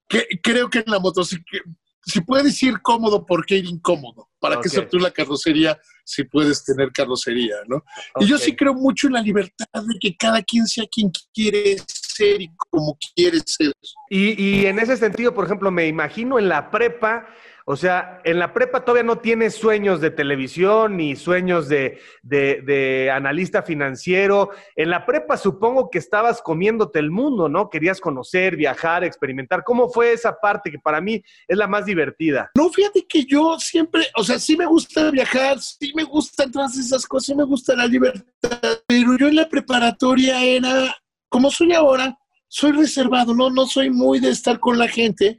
que, 0.09 0.27
creo 0.43 0.71
que 0.71 0.79
en 0.79 0.85
la 0.87 0.99
motocicleta 0.99 1.71
si 2.05 2.21
puedes 2.21 2.61
ir 2.63 2.81
cómodo, 2.83 3.25
¿por 3.25 3.47
qué 3.47 3.59
ir 3.59 3.67
incómodo? 3.67 4.29
¿Para 4.41 4.61
qué 4.61 4.69
ser 4.69 4.89
tú 4.89 4.99
la 4.99 5.13
carrocería 5.13 5.79
si 6.05 6.25
puedes 6.25 6.65
tener 6.65 6.91
carrocería, 6.91 7.57
no? 7.69 7.85
Y 8.19 8.27
yo 8.27 8.39
sí 8.39 8.57
creo 8.57 8.75
mucho 8.75 9.07
en 9.07 9.13
la 9.13 9.23
libertad 9.23 9.67
de 9.73 9.99
que 10.01 10.17
cada 10.17 10.43
quien 10.43 10.67
sea 10.67 10.85
quien 10.91 11.13
quiere 11.33 11.77
ser 11.87 12.43
y 12.43 12.51
como 12.71 12.99
quiere 13.15 13.39
ser. 13.47 13.73
Y, 14.11 14.43
y 14.43 14.67
en 14.67 14.81
ese 14.81 14.97
sentido, 14.97 15.33
por 15.33 15.45
ejemplo, 15.45 15.71
me 15.71 15.87
imagino 15.87 16.41
en 16.41 16.49
la 16.49 16.71
prepa 16.73 17.29
o 17.65 17.77
sea, 17.77 18.21
en 18.25 18.39
la 18.39 18.53
prepa 18.53 18.85
todavía 18.85 19.05
no 19.05 19.19
tienes 19.19 19.55
sueños 19.55 20.01
de 20.01 20.11
televisión 20.11 20.97
ni 20.97 21.15
sueños 21.15 21.69
de, 21.69 23.11
analista 23.13 23.63
financiero. 23.63 24.51
En 24.75 24.91
la 24.91 25.07
prepa 25.07 25.37
supongo 25.37 25.89
que 25.89 25.99
estabas 25.99 26.43
comiéndote 26.43 26.99
el 26.99 27.11
mundo, 27.11 27.49
¿no? 27.49 27.71
Querías 27.71 28.01
conocer, 28.01 28.57
viajar, 28.57 29.05
experimentar. 29.05 29.63
¿Cómo 29.65 29.89
fue 29.89 30.13
esa 30.13 30.39
parte 30.41 30.71
que 30.71 30.79
para 30.79 31.01
mí 31.01 31.23
es 31.47 31.57
la 31.57 31.69
más 31.69 31.87
divertida? 31.87 32.51
No, 32.57 32.69
fíjate 32.71 33.07
que 33.07 33.25
yo 33.25 33.59
siempre, 33.59 34.07
o 34.17 34.25
sea, 34.25 34.39
sí 34.39 34.57
me 34.57 34.67
gusta 34.67 35.11
viajar, 35.11 35.61
sí 35.61 35.93
me 35.95 36.05
gustan 36.05 36.51
todas 36.51 36.77
esas 36.77 37.07
cosas, 37.07 37.27
sí 37.27 37.35
me 37.35 37.45
gusta 37.45 37.77
la 37.77 37.87
libertad, 37.87 38.79
pero 38.87 39.17
yo 39.17 39.29
en 39.29 39.37
la 39.37 39.49
preparatoria 39.49 40.43
era, 40.43 40.97
como 41.29 41.51
soy 41.51 41.73
ahora, 41.73 42.19
soy 42.49 42.73
reservado, 42.73 43.35
no, 43.35 43.51
no 43.51 43.67
soy 43.67 43.89
muy 43.91 44.19
de 44.19 44.31
estar 44.31 44.59
con 44.59 44.79
la 44.79 44.89
gente 44.89 45.39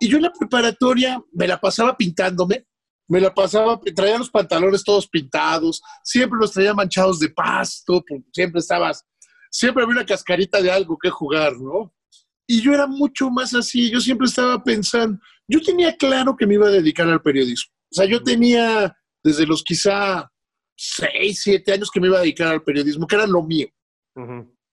y 0.00 0.08
yo 0.08 0.16
en 0.16 0.24
la 0.24 0.32
preparatoria 0.32 1.22
me 1.32 1.46
la 1.46 1.60
pasaba 1.60 1.96
pintándome. 1.96 2.66
Me 3.06 3.20
la 3.20 3.34
pasaba, 3.34 3.78
traía 3.94 4.16
los 4.16 4.30
pantalones 4.30 4.82
todos 4.82 5.06
pintados, 5.06 5.82
siempre 6.02 6.38
los 6.40 6.52
traía 6.52 6.72
manchados 6.72 7.20
de 7.20 7.28
pasto, 7.28 8.02
siempre 8.32 8.60
estabas, 8.60 9.04
siempre 9.50 9.82
había 9.82 9.96
una 9.96 10.06
cascarita 10.06 10.62
de 10.62 10.70
algo 10.70 10.96
que 10.96 11.10
jugar, 11.10 11.52
¿no? 11.60 11.94
Y 12.46 12.62
yo 12.62 12.72
era 12.72 12.86
mucho 12.86 13.28
más 13.28 13.54
así, 13.54 13.90
yo 13.90 14.00
siempre 14.00 14.26
estaba 14.26 14.62
pensando, 14.64 15.18
yo 15.46 15.60
tenía 15.60 15.94
claro 15.96 16.34
que 16.34 16.46
me 16.46 16.54
iba 16.54 16.68
a 16.68 16.70
dedicar 16.70 17.06
al 17.08 17.20
periodismo. 17.20 17.72
O 17.92 17.94
sea, 17.94 18.06
yo 18.06 18.22
tenía 18.22 18.96
desde 19.22 19.46
los 19.46 19.62
quizá 19.62 20.30
seis, 20.76 21.42
siete 21.42 21.72
años 21.72 21.90
que 21.90 22.00
me 22.00 22.08
iba 22.08 22.18
a 22.18 22.22
dedicar 22.22 22.48
al 22.48 22.62
periodismo, 22.62 23.06
que 23.06 23.16
era 23.16 23.26
lo 23.26 23.42
mío. 23.42 23.68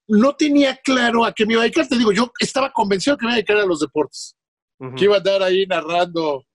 No 0.08 0.36
tenía 0.36 0.76
claro 0.78 1.26
a 1.26 1.34
qué 1.34 1.46
me 1.46 1.54
iba 1.54 1.62
a 1.62 1.64
dedicar, 1.64 1.88
te 1.88 1.98
digo, 1.98 2.12
yo 2.12 2.32
estaba 2.40 2.72
convencido 2.72 3.18
que 3.18 3.26
me 3.26 3.32
iba 3.32 3.34
a 3.34 3.38
dedicar 3.38 3.58
a 3.58 3.66
los 3.66 3.80
deportes, 3.80 4.36
que 4.96 5.06
iba 5.06 5.16
a 5.16 5.18
andar 5.20 5.44
ahí 5.44 5.66
narrando, 5.66 6.46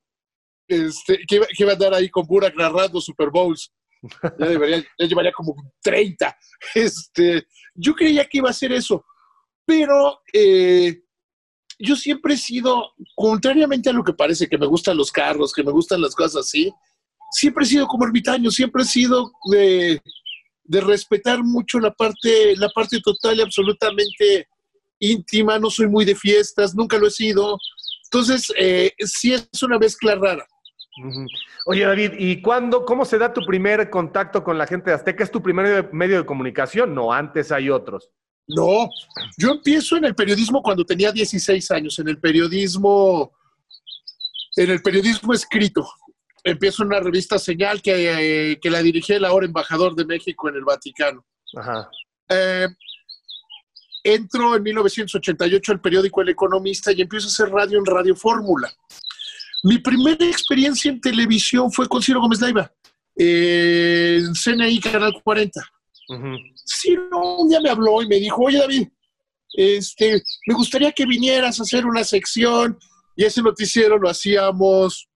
este, 0.66 1.20
que, 1.28 1.36
iba, 1.58 1.70
a 1.70 1.74
andar 1.74 1.94
ahí 1.94 2.08
con 2.08 2.26
Burak 2.26 2.56
narrando 2.56 3.00
Super 3.00 3.30
Bowls. 3.30 3.72
Ya, 4.38 4.46
debería, 4.46 4.84
ya 4.98 5.06
llevaría 5.06 5.32
como 5.32 5.56
30. 5.82 6.36
Este, 6.74 7.46
yo 7.74 7.94
creía 7.94 8.24
que 8.24 8.38
iba 8.38 8.48
a 8.48 8.50
hacer 8.50 8.70
eso, 8.72 9.04
pero 9.64 10.20
eh, 10.32 11.00
yo 11.78 11.96
siempre 11.96 12.34
he 12.34 12.36
sido, 12.36 12.92
contrariamente 13.14 13.90
a 13.90 13.92
lo 13.92 14.04
que 14.04 14.12
parece, 14.12 14.48
que 14.48 14.58
me 14.58 14.66
gustan 14.66 14.96
los 14.96 15.10
carros, 15.10 15.52
que 15.52 15.64
me 15.64 15.72
gustan 15.72 16.00
las 16.00 16.14
cosas 16.14 16.46
así, 16.46 16.72
siempre 17.30 17.64
he 17.64 17.68
sido 17.68 17.86
como 17.86 18.06
ermitaño, 18.06 18.50
siempre 18.50 18.82
he 18.82 18.86
sido 18.86 19.32
de, 19.50 20.00
respetar 20.68 21.42
mucho 21.42 21.78
la 21.78 21.92
parte, 21.92 22.56
la 22.56 22.68
parte 22.70 23.00
total 23.00 23.38
y 23.38 23.42
absolutamente 23.42 24.48
íntima, 24.98 25.58
no 25.58 25.70
soy 25.70 25.88
muy 25.88 26.04
de 26.04 26.14
fiestas, 26.14 26.74
nunca 26.74 26.98
lo 26.98 27.06
he 27.06 27.10
sido. 27.10 27.58
Entonces, 28.16 28.50
eh, 28.56 28.94
sí 29.00 29.34
es 29.34 29.62
una 29.62 29.78
mezcla 29.78 30.14
rara. 30.14 30.46
Oye, 31.66 31.84
David, 31.84 32.12
¿y 32.18 32.40
cuándo, 32.40 32.86
cómo 32.86 33.04
se 33.04 33.18
da 33.18 33.30
tu 33.30 33.42
primer 33.42 33.90
contacto 33.90 34.42
con 34.42 34.56
la 34.56 34.66
gente 34.66 34.88
de 34.88 34.96
Azteca? 34.96 35.22
¿Es 35.22 35.30
tu 35.30 35.42
primer 35.42 35.92
medio 35.92 36.16
de 36.16 36.24
comunicación? 36.24 36.94
No, 36.94 37.12
antes 37.12 37.52
hay 37.52 37.68
otros. 37.68 38.08
No, 38.46 38.88
yo 39.36 39.50
empiezo 39.50 39.98
en 39.98 40.06
el 40.06 40.14
periodismo 40.14 40.62
cuando 40.62 40.82
tenía 40.82 41.12
16 41.12 41.70
años, 41.72 41.98
en 41.98 42.08
el 42.08 42.18
periodismo, 42.18 43.32
en 44.56 44.70
el 44.70 44.80
periodismo 44.80 45.34
escrito. 45.34 45.86
Empiezo 46.42 46.84
en 46.84 46.86
una 46.86 47.00
revista 47.00 47.38
Señal 47.38 47.82
que, 47.82 48.52
eh, 48.52 48.58
que 48.58 48.70
la 48.70 48.80
dirigía 48.80 49.16
el 49.16 49.26
ahora 49.26 49.44
embajador 49.44 49.94
de 49.94 50.06
México 50.06 50.48
en 50.48 50.54
el 50.54 50.64
Vaticano. 50.64 51.26
Ajá. 51.54 51.90
Eh, 52.30 52.68
entro 54.06 54.54
en 54.54 54.62
1988 54.62 55.72
al 55.72 55.80
periódico 55.80 56.22
El 56.22 56.28
Economista 56.28 56.92
y 56.92 57.02
empiezo 57.02 57.26
a 57.26 57.30
hacer 57.30 57.48
radio 57.50 57.78
en 57.78 57.86
Radio 57.86 58.14
Fórmula. 58.14 58.72
Mi 59.64 59.78
primera 59.78 60.24
experiencia 60.24 60.90
en 60.90 61.00
televisión 61.00 61.72
fue 61.72 61.88
con 61.88 62.00
Ciro 62.00 62.20
Gómez 62.20 62.40
Leiva, 62.40 62.70
en 63.16 64.32
CNI 64.32 64.80
Canal 64.80 65.12
40. 65.24 65.60
Sí, 66.64 66.96
un 66.96 67.48
día 67.48 67.60
me 67.60 67.70
habló 67.70 68.00
y 68.02 68.06
me 68.06 68.16
dijo, 68.16 68.42
oye 68.42 68.58
David, 68.58 68.88
este, 69.54 70.22
me 70.46 70.54
gustaría 70.54 70.92
que 70.92 71.04
vinieras 71.04 71.58
a 71.58 71.64
hacer 71.64 71.84
una 71.84 72.04
sección 72.04 72.78
y 73.16 73.24
ese 73.24 73.42
noticiero 73.42 73.98
lo 73.98 74.08
hacíamos 74.08 75.08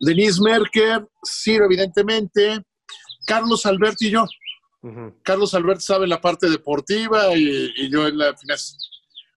Denise 0.00 0.40
Merker, 0.40 1.06
Ciro 1.24 1.66
evidentemente, 1.66 2.62
Carlos 3.26 3.66
Albert 3.66 4.00
y 4.00 4.10
yo. 4.10 4.24
Carlos 5.22 5.54
Albert 5.54 5.80
sabe 5.80 6.06
la 6.06 6.20
parte 6.20 6.48
deportiva 6.48 7.36
y, 7.36 7.90
yo 7.90 8.06
en 8.06 8.18
la 8.18 8.36
final. 8.36 8.58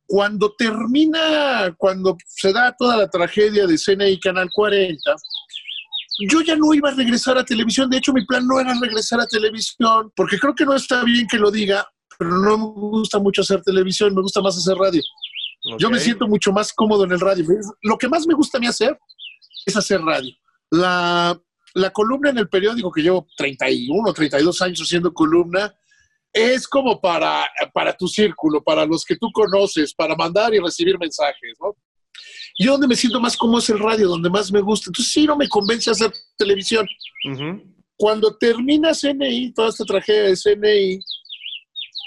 Cuando 0.06 0.54
termina, 0.56 1.73
cuando 1.78 2.17
se 2.25 2.52
da 2.52 2.75
toda 2.78 2.97
la 2.97 3.10
tragedia 3.10 3.67
de 3.67 3.78
CNI 3.78 4.19
Canal 4.19 4.49
40, 4.52 5.15
yo 6.30 6.41
ya 6.41 6.56
no 6.56 6.73
iba 6.73 6.89
a 6.89 6.95
regresar 6.95 7.38
a 7.38 7.43
televisión. 7.43 7.89
De 7.89 7.97
hecho, 7.97 8.12
mi 8.12 8.25
plan 8.25 8.45
no 8.45 8.60
era 8.60 8.73
regresar 8.80 9.19
a 9.19 9.28
televisión, 9.28 10.12
porque 10.15 10.38
creo 10.39 10.54
que 10.54 10.65
no 10.65 10.75
está 10.75 11.04
bien 11.04 11.28
que 11.28 11.38
lo 11.38 11.52
diga, 11.52 11.88
pero 12.17 12.32
no 12.32 12.58
me 12.58 12.65
gusta 12.65 13.19
mucho 13.19 13.41
hacer 13.41 13.62
televisión, 13.62 14.13
me 14.13 14.21
gusta 14.21 14.41
más 14.41 14.58
hacer 14.58 14.75
radio. 14.75 15.02
Yo 15.78 15.89
me 15.89 15.99
siento 15.99 16.28
mucho 16.28 16.52
más 16.52 16.73
cómodo 16.73 17.04
en 17.04 17.12
el 17.12 17.19
radio. 17.19 17.45
Lo 17.84 17.97
que 17.97 18.08
más 18.08 18.25
me 18.25 18.34
gusta 18.34 18.58
a 18.58 18.62
mí 18.62 18.67
hacer 18.67 18.97
es 19.65 19.75
hacer 19.75 20.02
radio. 20.02 20.34
La, 20.71 21.39
la 21.73 21.91
columna 21.91 22.29
en 22.29 22.38
el 22.38 22.49
periódico, 22.49 22.91
que 22.91 23.01
llevo 23.01 23.27
31, 23.38 24.13
32 24.13 24.62
años 24.62 24.79
haciendo 24.79 25.13
columna, 25.13 25.73
es 26.32 26.67
como 26.67 27.01
para, 27.01 27.47
para 27.73 27.95
tu 27.95 28.08
círculo, 28.08 28.63
para 28.63 28.86
los 28.86 29.03
que 29.03 29.15
tú 29.15 29.32
conoces, 29.32 29.93
para 29.93 30.15
mandar 30.15 30.53
y 30.53 30.60
recibir 30.60 30.97
mensajes, 30.99 31.58
¿no? 31.60 31.75
Y 32.58 32.65
donde 32.65 32.88
me 32.88 32.95
siento 32.95 33.19
más 33.19 33.38
cómodo 33.38 33.60
es 33.60 33.69
el 33.69 33.79
radio, 33.79 34.10
donde 34.10 34.29
más 34.29 34.51
me 34.51 34.62
gusta. 34.62 34.89
Entonces 34.89 35.13
sí, 35.13 35.25
no 35.25 35.36
me 35.38 35.47
convence 35.47 35.89
hacer 35.89 36.12
televisión. 36.38 36.86
Cuando 37.95 38.36
termina 38.36 38.91
CNI, 38.93 39.53
toda 39.53 39.69
esta 39.69 39.86
tragedia 39.86 40.23
de 40.23 40.36
CNI, 40.36 40.99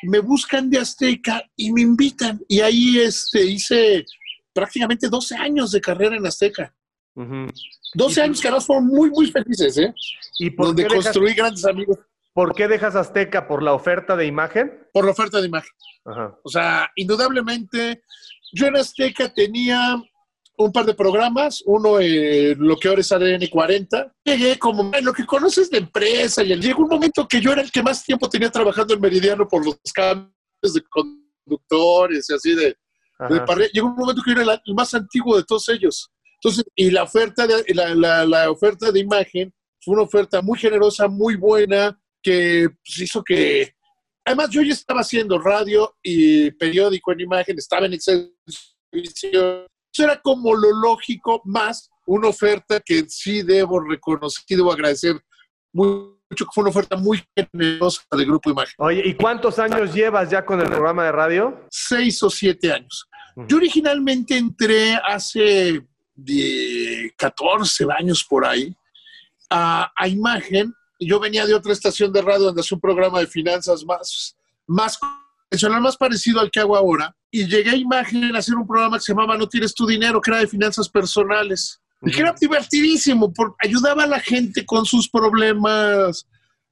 me 0.03 0.19
buscan 0.19 0.69
de 0.69 0.79
Azteca 0.79 1.43
y 1.57 1.73
me 1.73 1.81
invitan. 1.83 2.41
Y 2.49 2.61
ahí 2.61 2.99
este, 2.99 3.45
hice 3.45 4.05
prácticamente 4.53 5.09
12 5.09 5.37
años 5.37 5.73
de 5.73 5.81
carrera 5.81 6.17
en 6.17 6.27
Azteca. 6.27 6.75
12 7.15 8.23
años 8.23 8.41
que 8.41 8.49
ahora 8.49 8.61
fueron 8.61 8.87
muy, 8.87 9.11
muy 9.11 9.31
felices, 9.31 9.77
¿eh? 9.79 9.95
¿Y 10.39 10.51
por 10.51 10.69
donde 10.69 10.87
construí 10.87 11.35
grandes 11.35 11.65
amigos. 11.65 11.99
¿Por 12.33 12.55
qué 12.55 12.67
dejas 12.67 12.97
Azteca? 12.97 13.47
¿Por 13.47 13.63
la 13.63 13.75
oferta 13.75 14.17
de 14.17 14.27
imagen? 14.27 14.89
Por 14.93 15.05
la 15.05 15.11
oferta 15.11 15.41
de 15.41 15.49
imagen. 15.49 15.71
O 16.43 16.49
sea, 16.49 16.91
indudablemente, 16.97 18.03
yo 18.53 18.67
en 18.67 18.77
Azteca 18.77 19.33
tenía 19.33 20.03
un 20.57 20.73
par 20.73 20.87
de 20.87 20.95
programas, 20.95 21.63
uno 21.67 22.01
en 22.01 22.59
lo 22.59 22.77
que 22.77 22.89
ahora 22.89 23.01
es 23.01 23.13
ADN 23.13 23.47
40. 23.51 24.15
Llegué 24.25 24.59
como 24.59 24.91
en 24.95 25.05
lo 25.05 25.13
que 25.13 25.27
conoces 25.27 25.71
de 25.71 25.79
empresa 25.79 26.43
y 26.43 26.55
llegó 26.57 26.83
un 26.83 26.89
momento 26.89 27.27
que 27.27 27.41
yo 27.41 27.53
era 27.53 27.63
el 27.63 27.71
que 27.71 27.83
más 27.83 28.05
tiempo 28.05 28.29
tenía 28.29 28.51
trabajando 28.51 28.95
en 28.95 29.01
Meridiano 29.01 29.47
por 29.47 29.65
los 29.65 29.79
cambios 29.93 30.33
de 30.63 30.83
conductores 30.89 32.29
y 32.31 32.35
así 32.35 32.55
de, 32.55 32.77
Llegó 33.73 33.89
un 33.89 33.95
momento 33.95 34.23
que 34.25 34.35
yo 34.35 34.41
era 34.41 34.61
el 34.65 34.75
más 34.75 34.95
antiguo 34.95 35.37
de 35.37 35.45
todos 35.45 35.69
ellos. 35.69 36.11
Entonces, 36.43 36.65
y 36.75 36.91
la 36.91 37.05
oferta 37.05 37.47
de, 37.47 37.65
la, 37.75 38.25
la, 38.25 38.51
oferta 38.51 38.91
de 38.91 39.01
imagen 39.01 39.53
fue 39.81 39.95
una 39.95 40.03
oferta 40.03 40.43
muy 40.43 40.59
generosa, 40.59 41.07
muy 41.09 41.37
buena, 41.37 41.99
que 42.23 42.69
pues, 42.69 42.99
hizo 42.99 43.23
que... 43.23 43.75
Además, 44.25 44.51
yo 44.51 44.63
ya 44.63 44.73
estaba 44.73 45.01
haciendo 45.01 45.39
radio 45.39 45.97
y 46.03 46.51
periódico 46.53 47.13
en 47.13 47.21
imagen, 47.21 47.59
estaba 47.59 47.87
en 47.87 48.01
servicio 48.01 49.67
eso 49.93 50.05
era 50.05 50.21
como 50.21 50.55
lo 50.55 50.71
lógico, 50.73 51.43
más 51.45 51.91
una 52.07 52.29
oferta 52.29 52.81
que 52.81 53.05
sí 53.09 53.43
debo 53.43 53.81
reconocer, 53.81 54.45
y 54.49 54.57
debo 54.57 54.73
agradecer 54.73 55.21
mucho, 55.73 56.17
que 56.31 56.47
fue 56.53 56.63
una 56.63 56.71
oferta 56.71 56.97
muy 56.97 57.23
generosa 57.37 58.03
del 58.11 58.27
Grupo 58.27 58.51
Imagen. 58.51 58.75
Oye, 58.79 59.03
¿y 59.05 59.15
cuántos 59.15 59.59
años 59.59 59.95
llevas 59.95 60.31
ya 60.31 60.45
con 60.45 60.61
el 60.61 60.67
programa 60.67 61.05
de 61.05 61.13
radio? 61.13 61.67
Seis 61.71 62.23
o 62.23 62.31
siete 62.31 62.73
años. 62.73 63.07
Yo 63.49 63.59
originalmente 63.59 64.37
entré 64.37 64.95
hace 64.95 65.87
14 67.17 67.87
años 67.99 68.25
por 68.29 68.47
ahí 68.47 68.75
a, 69.51 69.91
a, 69.97 70.09
Imagen. 70.09 70.75
Yo 71.01 71.19
venía 71.19 71.47
de 71.47 71.55
otra 71.55 71.73
estación 71.73 72.13
de 72.13 72.23
radio 72.23 72.47
donde 72.47 72.61
hacía 72.61 72.77
un 72.77 72.81
programa 72.81 73.21
de 73.21 73.27
finanzas 73.27 73.85
más, 73.85 74.37
más 74.67 74.99
convencional, 74.99 75.81
más 75.81 75.97
parecido 75.97 76.41
al 76.41 76.51
que 76.51 76.61
hago 76.61 76.77
ahora 76.77 77.15
y 77.35 77.47
llegué 77.47 77.71
a 77.71 77.77
Imagen 77.77 78.37
a 78.37 78.39
hacer 78.39 78.55
un 78.55 78.67
programa 78.67 78.99
que 78.99 79.05
se 79.05 79.13
llamaba 79.13 79.39
No 79.39 79.49
tienes 79.49 79.75
tu 79.75 79.87
dinero, 79.87 80.21
que 80.21 80.31
era 80.31 80.41
de 80.41 80.47
finanzas 80.47 80.89
personales. 80.89 81.81
Y 82.03 82.11
que 82.11 82.21
era 82.21 82.35
divertidísimo, 82.39 83.33
porque 83.33 83.69
ayudaba 83.69 84.03
a 84.03 84.09
la 84.09 84.21
gente 84.21 84.67
con 84.67 84.85
sus 84.85 85.09
problemas 85.09 86.27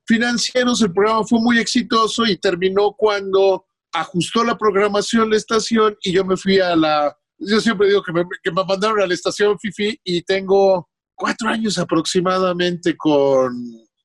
financieros. 0.06 0.82
El 0.82 0.92
programa 0.92 1.24
fue 1.24 1.40
muy 1.40 1.58
exitoso 1.58 2.26
y 2.26 2.36
terminó 2.36 2.92
cuando 2.92 3.64
ajustó 3.92 4.44
la 4.44 4.58
programación 4.58 5.30
la 5.30 5.36
estación 5.36 5.96
y 6.02 6.12
yo 6.12 6.24
me 6.24 6.36
fui 6.36 6.60
a 6.60 6.76
la... 6.76 7.16
Yo 7.40 7.60
siempre 7.60 7.88
digo 7.88 8.02
que 8.02 8.12
me, 8.12 8.24
que 8.42 8.52
me 8.52 8.64
mandaron 8.64 9.00
a 9.00 9.06
la 9.06 9.14
estación 9.14 9.58
FIFI 9.58 10.00
y 10.04 10.22
tengo 10.22 10.88
cuatro 11.14 11.48
años 11.48 11.78
aproximadamente 11.78 12.96
con, 12.96 13.52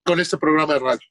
con 0.04 0.20
este 0.20 0.38
programa 0.38 0.74
de 0.74 0.80
radio. 0.80 1.08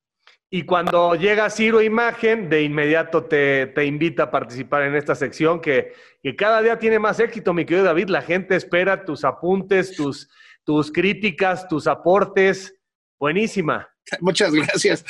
Y 0.55 0.65
cuando 0.65 1.17
llega 1.17 1.51
Ciro 1.51 1.83
Imagen, 1.83 2.49
de 2.49 2.63
inmediato 2.63 3.25
te, 3.25 3.73
invita 3.85 4.23
a 4.23 4.31
participar 4.31 4.83
en 4.83 4.95
esta 4.95 5.17
sección 5.17 5.61
que, 5.61 5.93
cada 6.39 6.63
día 6.63 6.79
tiene 6.79 7.01
más 7.01 7.19
éxito, 7.19 7.53
mi 7.53 7.67
querido 7.67 7.85
David. 7.85 8.09
La 8.09 8.23
gente 8.23 8.55
espera 8.55 9.05
tus 9.05 9.25
apuntes, 9.25 9.97
tus, 9.97 10.31
tus 10.63 10.93
críticas, 10.93 11.67
tus 11.67 11.89
aportes. 11.89 12.73
Buenísima. 13.19 13.89
Muchas 14.21 14.53
gracias. 14.55 15.05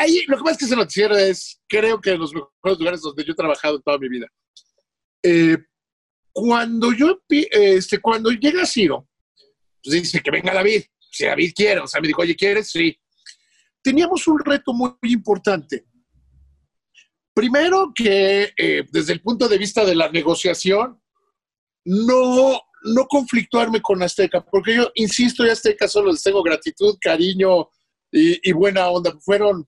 Ahí, 0.00 0.24
lo 0.26 0.36
que 0.36 0.42
más 0.42 0.58
que 0.58 0.64
ese 0.64 0.74
noticiero 0.74 1.16
es, 1.16 1.62
creo 1.68 2.00
que 2.00 2.18
los 2.18 2.34
mejores 2.34 2.78
lugares 2.80 3.02
donde 3.02 3.22
yo 3.24 3.34
he 3.34 3.36
trabajado 3.36 3.76
en 3.76 3.82
toda 3.82 3.98
mi 3.98 4.08
vida. 4.08 4.26
Eh, 5.22 5.58
cuando 6.38 6.92
yo, 6.92 7.20
este, 7.28 7.98
cuando 7.98 8.30
llega 8.30 8.66
Ciro, 8.66 9.08
pues 9.82 10.02
dice 10.02 10.20
que 10.20 10.30
venga 10.30 10.52
David. 10.52 10.82
Si 11.10 11.24
David 11.24 11.52
quiere, 11.54 11.80
o 11.80 11.86
sea, 11.86 12.00
me 12.00 12.08
dijo, 12.08 12.22
oye, 12.22 12.36
¿quieres? 12.36 12.70
Sí 12.70 12.98
teníamos 13.86 14.26
un 14.26 14.40
reto 14.44 14.74
muy, 14.74 14.96
importante. 15.02 15.86
Primero 17.32 17.92
que 17.94 18.52
eh, 18.58 18.84
desde 18.90 19.12
el 19.12 19.20
punto 19.20 19.48
de 19.48 19.58
vista 19.58 19.84
de 19.84 19.94
la 19.94 20.10
negociación, 20.10 21.00
no, 21.84 22.60
no 22.82 23.06
conflictuarme 23.06 23.80
con 23.80 24.02
Azteca, 24.02 24.44
porque 24.44 24.74
yo 24.74 24.90
insisto, 24.96 25.46
y 25.46 25.50
Azteca 25.50 25.86
solo 25.86 26.10
les 26.10 26.20
tengo 26.20 26.42
gratitud, 26.42 26.96
cariño 27.00 27.68
y, 28.10 28.50
buena 28.50 28.88
onda. 28.88 29.16
Fueron, 29.20 29.64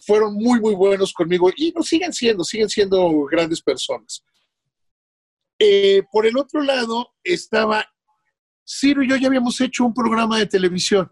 fueron 0.00 0.34
muy, 0.34 0.60
muy 0.60 0.74
buenos 0.74 1.14
conmigo 1.14 1.50
y 1.56 1.72
lo 1.72 1.82
siguen 1.82 2.12
siendo, 2.12 2.44
siguen 2.44 2.68
siendo 2.68 3.24
grandes 3.24 3.62
personas. 3.62 4.22
Eh, 5.58 6.02
por 6.12 6.26
el 6.26 6.36
otro 6.36 6.62
lado 6.62 7.14
estaba 7.24 7.86
Ciro 8.66 9.02
y 9.02 9.08
yo 9.08 9.16
ya 9.16 9.28
habíamos 9.28 9.60
hecho 9.60 9.84
un 9.84 9.94
programa 9.94 10.38
de 10.38 10.46
televisión. 10.46 11.10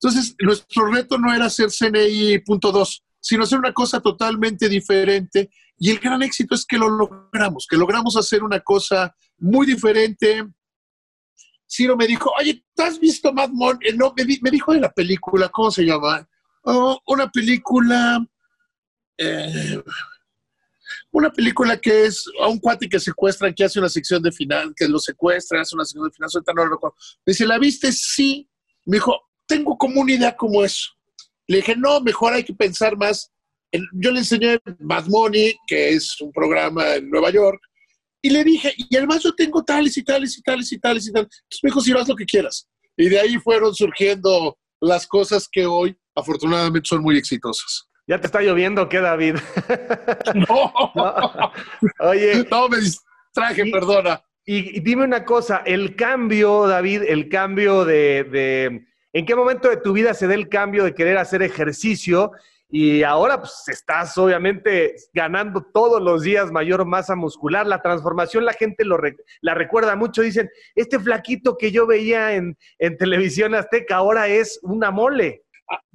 Entonces, 0.00 0.34
nuestro 0.38 0.86
reto 0.86 1.18
no 1.18 1.32
era 1.32 1.46
hacer 1.46 1.68
CNI 1.70 2.38
punto 2.40 2.70
dos, 2.70 3.02
sino 3.20 3.44
hacer 3.44 3.58
una 3.58 3.72
cosa 3.72 4.00
totalmente 4.00 4.68
diferente. 4.68 5.50
Y 5.78 5.90
el 5.90 5.98
gran 5.98 6.22
éxito 6.22 6.54
es 6.54 6.64
que 6.64 6.78
lo 6.78 6.88
logramos, 6.88 7.66
que 7.68 7.76
logramos 7.76 8.16
hacer 8.16 8.42
una 8.42 8.60
cosa 8.60 9.14
muy 9.38 9.66
diferente. 9.66 10.46
Ciro 11.68 11.96
me 11.96 12.06
dijo, 12.06 12.30
oye, 12.38 12.64
¿tú 12.74 12.82
has 12.82 13.00
visto 13.00 13.32
Mad 13.32 13.50
Mon? 13.50 13.78
Eh, 13.82 13.94
no, 13.94 14.14
me, 14.16 14.50
dijo 14.50 14.72
de 14.72 14.80
la 14.80 14.92
película, 14.92 15.48
¿cómo 15.48 15.70
se 15.70 15.84
llama? 15.84 16.26
Oh, 16.62 17.00
una 17.06 17.28
película... 17.30 18.24
Eh, 19.18 19.82
una 21.16 21.32
película 21.32 21.80
que 21.80 22.04
es 22.04 22.26
a 22.42 22.46
un 22.46 22.58
cuate 22.58 22.90
que 22.90 23.00
secuestran, 23.00 23.54
que 23.54 23.64
hace 23.64 23.78
una 23.78 23.88
sección 23.88 24.22
de 24.22 24.30
final, 24.30 24.74
que 24.76 24.86
lo 24.86 24.98
secuestra, 24.98 25.62
hace 25.62 25.74
una 25.74 25.86
sección 25.86 26.04
de 26.04 26.14
final, 26.14 26.28
suelta, 26.28 26.52
no 26.54 26.66
lo 26.66 26.72
recuerdo. 26.72 26.94
Me 27.24 27.30
dice, 27.30 27.46
¿la 27.46 27.58
viste? 27.58 27.90
Sí. 27.90 28.46
Me 28.84 28.98
dijo, 28.98 29.18
tengo 29.46 29.78
como 29.78 30.02
una 30.02 30.12
idea 30.12 30.36
como 30.36 30.62
eso. 30.62 30.90
Le 31.46 31.58
dije, 31.58 31.74
no, 31.74 32.02
mejor 32.02 32.34
hay 32.34 32.44
que 32.44 32.52
pensar 32.52 32.98
más. 32.98 33.32
yo 33.92 34.10
le 34.10 34.18
enseñé 34.18 34.58
Bad 34.78 35.06
Money, 35.06 35.56
que 35.66 35.88
es 35.94 36.20
un 36.20 36.30
programa 36.32 36.96
en 36.96 37.08
Nueva 37.08 37.30
York, 37.30 37.62
y 38.20 38.28
le 38.28 38.44
dije, 38.44 38.74
y 38.76 38.94
además 38.94 39.22
yo 39.22 39.34
tengo 39.34 39.64
tales 39.64 39.96
y 39.96 40.04
tales 40.04 40.36
y 40.36 40.42
tales 40.42 40.70
y 40.70 40.78
tales 40.78 41.06
y 41.06 41.12
tales. 41.12 41.28
Entonces 41.32 41.60
me 41.62 41.68
dijo, 41.68 41.80
si 41.80 41.92
haz 41.92 42.08
lo 42.08 42.16
que 42.16 42.26
quieras. 42.26 42.68
Y 42.94 43.08
de 43.08 43.20
ahí 43.20 43.38
fueron 43.38 43.74
surgiendo 43.74 44.58
las 44.82 45.06
cosas 45.06 45.48
que 45.50 45.64
hoy, 45.64 45.96
afortunadamente, 46.14 46.90
son 46.90 47.00
muy 47.00 47.16
exitosas. 47.16 47.85
¿Ya 48.06 48.20
te 48.20 48.26
está 48.26 48.40
lloviendo 48.40 48.88
qué, 48.88 49.00
David? 49.00 49.36
No. 50.34 50.72
Oye. 52.00 52.46
No, 52.50 52.68
me 52.68 52.78
distraje, 52.78 53.70
perdona. 53.70 54.22
Y, 54.44 54.78
dime 54.80 55.02
una 55.02 55.24
cosa, 55.24 55.62
el 55.66 55.96
cambio, 55.96 56.68
David, 56.68 57.02
el 57.08 57.28
cambio 57.28 57.84
de, 57.84 58.86
¿En 59.12 59.26
qué 59.26 59.34
momento 59.34 59.68
de 59.68 59.78
tu 59.78 59.92
vida 59.92 60.14
se 60.14 60.28
da 60.28 60.34
el 60.34 60.48
cambio 60.48 60.84
de 60.84 60.94
querer 60.94 61.18
hacer 61.18 61.42
ejercicio? 61.42 62.30
Y 62.68 63.02
ahora 63.02 63.40
pues 63.40 63.64
estás 63.68 64.16
obviamente 64.18 64.94
ganando 65.12 65.62
todos 65.72 66.00
los 66.00 66.22
días 66.22 66.52
mayor 66.52 66.84
masa 66.84 67.16
muscular. 67.16 67.66
La 67.66 67.82
transformación 67.82 68.44
la 68.44 68.52
gente 68.52 68.84
lo 68.84 68.98
la 69.40 69.54
recuerda 69.54 69.96
mucho. 69.96 70.22
Dicen, 70.22 70.48
este 70.76 71.00
flaquito 71.00 71.56
que 71.56 71.72
yo 71.72 71.86
veía 71.86 72.34
en, 72.34 72.56
en 72.78 72.96
televisión 72.98 73.54
azteca 73.54 73.96
ahora 73.96 74.28
es 74.28 74.60
una 74.62 74.92
mole. 74.92 75.45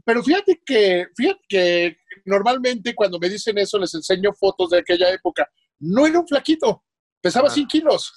Ah, 0.02 0.04
pero 0.06 0.24
fíjate 0.24 0.62
que, 0.66 1.08
fíjate 1.16 1.42
que 1.48 1.98
normalmente 2.26 2.94
cuando 2.96 3.20
me 3.20 3.30
dicen 3.30 3.58
eso 3.58 3.78
les 3.78 3.94
enseño 3.94 4.34
fotos 4.34 4.72
de 4.72 4.80
aquella 4.80 5.12
época. 5.12 5.50
No 5.80 6.06
era 6.06 6.20
un 6.20 6.28
flaquito, 6.28 6.84
pesaba 7.22 7.50
100 7.50 7.68
kilos, 7.68 8.14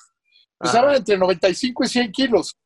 pesaba 0.58 0.96
entre 0.96 1.16
95 1.16 1.84
y 1.84 1.88
100 1.88 2.12
kilos. 2.12 2.56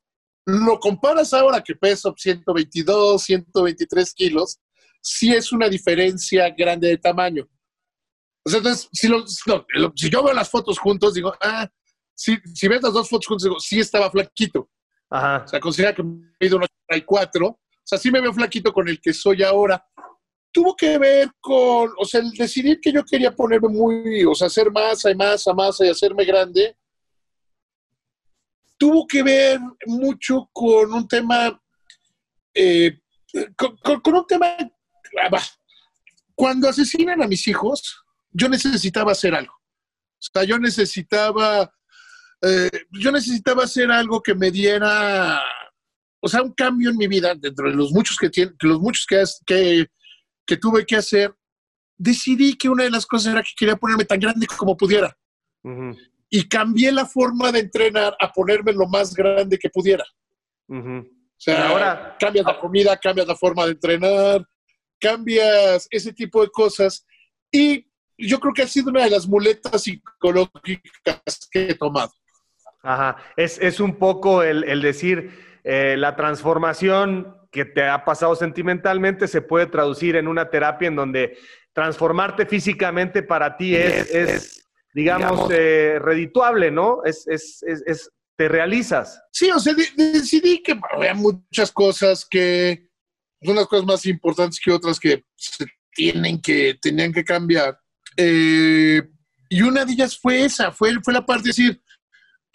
Lo 0.46 0.78
comparas 0.78 1.33
ahora 1.33 1.62
que 1.62 1.74
peso 1.74 2.14
122, 2.16 3.22
123 3.22 4.14
kilos, 4.14 4.59
sí 5.00 5.33
es 5.33 5.52
una 5.52 5.68
diferencia 5.68 6.50
grande 6.50 6.88
de 6.88 6.98
tamaño. 6.98 7.48
entonces, 8.44 8.88
si, 8.92 9.09
si 9.94 10.11
yo 10.11 10.22
veo 10.22 10.33
las 10.33 10.50
fotos 10.50 10.78
juntos, 10.78 11.14
digo, 11.14 11.35
ah, 11.40 11.68
si, 12.14 12.37
si 12.54 12.66
ves 12.66 12.83
las 12.83 12.92
dos 12.92 13.09
fotos 13.09 13.26
juntos, 13.26 13.44
digo, 13.44 13.61
sí 13.61 13.78
estaba 13.78 14.11
flaquito. 14.11 14.70
Ajá. 15.11 15.44
O 15.44 15.48
sea, 15.48 15.61
considera 15.61 15.94
que 15.94 16.02
me 16.02 16.33
he 16.40 16.46
ido 16.46 16.57
un 16.57 16.64
84. 16.64 17.59
Sea, 17.88 17.98
sí 17.98 18.11
me 18.11 18.20
veo 18.20 18.33
flaquito 18.33 18.72
con 18.72 18.88
el 18.88 19.01
que 19.01 19.12
soy 19.12 19.42
ahora 19.42 19.83
tuvo 20.53 20.74
que 20.74 20.98
ver 20.98 21.31
con, 21.40 21.92
o 21.98 22.05
sea, 22.05 22.20
el 22.20 22.31
decidir 22.33 22.81
que 22.81 22.92
yo 22.92 23.05
quería 23.05 23.35
ponerme 23.35 23.68
muy, 23.68 24.24
o 24.24 24.35
sea, 24.35 24.46
hacer 24.46 24.70
masa 24.70 25.11
y 25.11 25.14
masa, 25.14 25.53
masa 25.53 25.87
y 25.87 25.90
hacerme 25.90 26.24
grande, 26.24 26.77
tuvo 28.77 29.07
que 29.07 29.22
ver 29.22 29.61
mucho 29.87 30.48
con 30.53 30.92
un 30.92 31.07
tema, 31.07 31.61
eh, 32.55 32.98
con, 33.57 34.14
un 34.14 34.27
tema, 34.27 34.57
ah, 35.31 35.42
cuando 36.35 36.68
asesinan 36.68 37.22
a 37.22 37.29
mis 37.29 37.46
hijos, 37.48 38.05
yo 38.31 38.48
necesitaba 38.48 39.12
hacer 39.12 39.35
algo. 39.35 39.53
O 39.53 40.22
sea, 40.33 40.44
yo 40.44 40.59
necesitaba, 40.59 41.72
eh, 42.42 42.70
yo 42.90 43.12
necesitaba 43.12 43.64
hacer 43.64 43.90
algo 43.90 44.22
que 44.22 44.35
me 44.35 44.51
diera, 44.51 45.40
o 46.20 46.28
sea, 46.28 46.42
un 46.42 46.52
cambio 46.52 46.90
en 46.90 46.96
mi 46.96 47.07
vida 47.07 47.35
dentro 47.35 47.68
de 47.70 47.76
los 47.76 47.92
muchos 47.92 48.16
que 48.16 48.31
tiene, 48.31 48.52
los 48.61 48.81
muchos 48.81 49.07
que, 49.07 49.22
que 49.46 49.87
que 50.48 50.57
tuve 50.57 50.87
que 50.87 50.96
hacer, 50.96 51.33
decidí 51.96 52.57
que 52.57 52.70
una 52.70 52.85
de 52.85 52.90
las 52.90 53.04
cosas 53.04 53.35
era 53.35 53.42
que 53.42 53.52
quería 53.57 53.76
ponerme 53.76 54.07
tan 54.07 54.18
grande 54.18 54.46
como 54.46 54.76
pudiera. 54.76 55.14
Y 56.31 56.48
cambié 56.48 56.90
la 56.90 57.04
forma 57.04 57.52
de 57.52 57.61
entrenar 57.61 58.16
a 58.18 58.33
ponerme 58.33 58.72
lo 58.72 58.88
más 58.88 59.14
grande 59.14 59.59
que 59.59 59.68
pudiera. 59.68 60.04
O 60.68 61.04
sea, 61.37 61.68
ahora 61.68 62.16
cambias 62.18 62.46
la 62.46 62.59
comida, 62.59 62.96
cambias 62.96 63.28
la 63.28 63.37
forma 63.37 63.66
de 63.66 63.72
entrenar, 63.72 64.42
cambias 64.98 65.87
ese 65.90 66.14
tipo 66.14 66.40
de 66.40 66.48
cosas. 66.48 67.04
Y 67.52 67.87
yo 68.16 68.40
creo 68.40 68.54
que 68.54 68.62
ha 68.62 68.66
sido 68.66 68.88
una 68.88 69.04
de 69.04 69.11
las 69.11 69.28
muletas 69.28 69.83
psicológicas 69.83 71.48
que 71.50 71.70
he 71.70 71.74
tomado. 71.74 72.12
Ajá, 72.83 73.16
es, 73.37 73.81
un 73.81 73.96
poco 73.96 74.42
el, 74.42 74.81
decir, 74.81 75.47
eh, 75.64 75.97
la 75.97 76.16
transformación 76.16 77.37
que 77.51 77.64
te 77.64 77.87
ha 77.87 78.05
pasado 78.05 78.37
sentimentalmente 78.37 79.27
se 79.27 79.42
puede 79.42 79.66
traducir 79.66 80.16
en 80.16 80.29
una 80.29 80.51
terapia 80.51 80.88
en 80.88 80.97
donde 80.97 81.38
transformarte 81.73 82.47
físicamente 82.47 83.23
para 83.23 83.57
ti 83.57 83.75
es, 83.75 84.64
digamos, 84.92 85.49
eh, 85.51 85.99
redituable, 86.01 86.71
¿no? 86.71 87.03
Es, 87.05 87.27
es, 87.29 88.11
te 88.37 88.49
realizas. 88.49 89.21
Sí, 89.33 89.51
o 89.51 89.59
sea, 89.59 89.75
decidí 89.97 90.62
que 90.62 90.79
había 90.92 91.14
muchas 91.14 91.73
cosas 91.73 92.27
que 92.29 92.88
son 93.42 93.57
las 93.57 93.66
cosas 93.66 93.87
más 93.87 94.07
importantes 94.07 94.61
que 94.61 94.73
otras 94.73 94.99
que 94.99 95.25
se 95.37 95.66
tienen 95.92 96.40
que, 96.40 96.79
tenían 96.81 97.12
que 97.12 97.25
cambiar. 97.25 97.79
Eh, 98.16 99.03
y 99.49 99.62
una 99.62 99.85
de 99.85 99.92
ellas 99.92 100.18
fue 100.18 100.44
esa, 100.44 100.71
fue, 100.73 100.92
fue 101.03 101.12
la 101.14 101.25
parte 101.25 101.44
de 101.44 101.49
decir, 101.49 101.83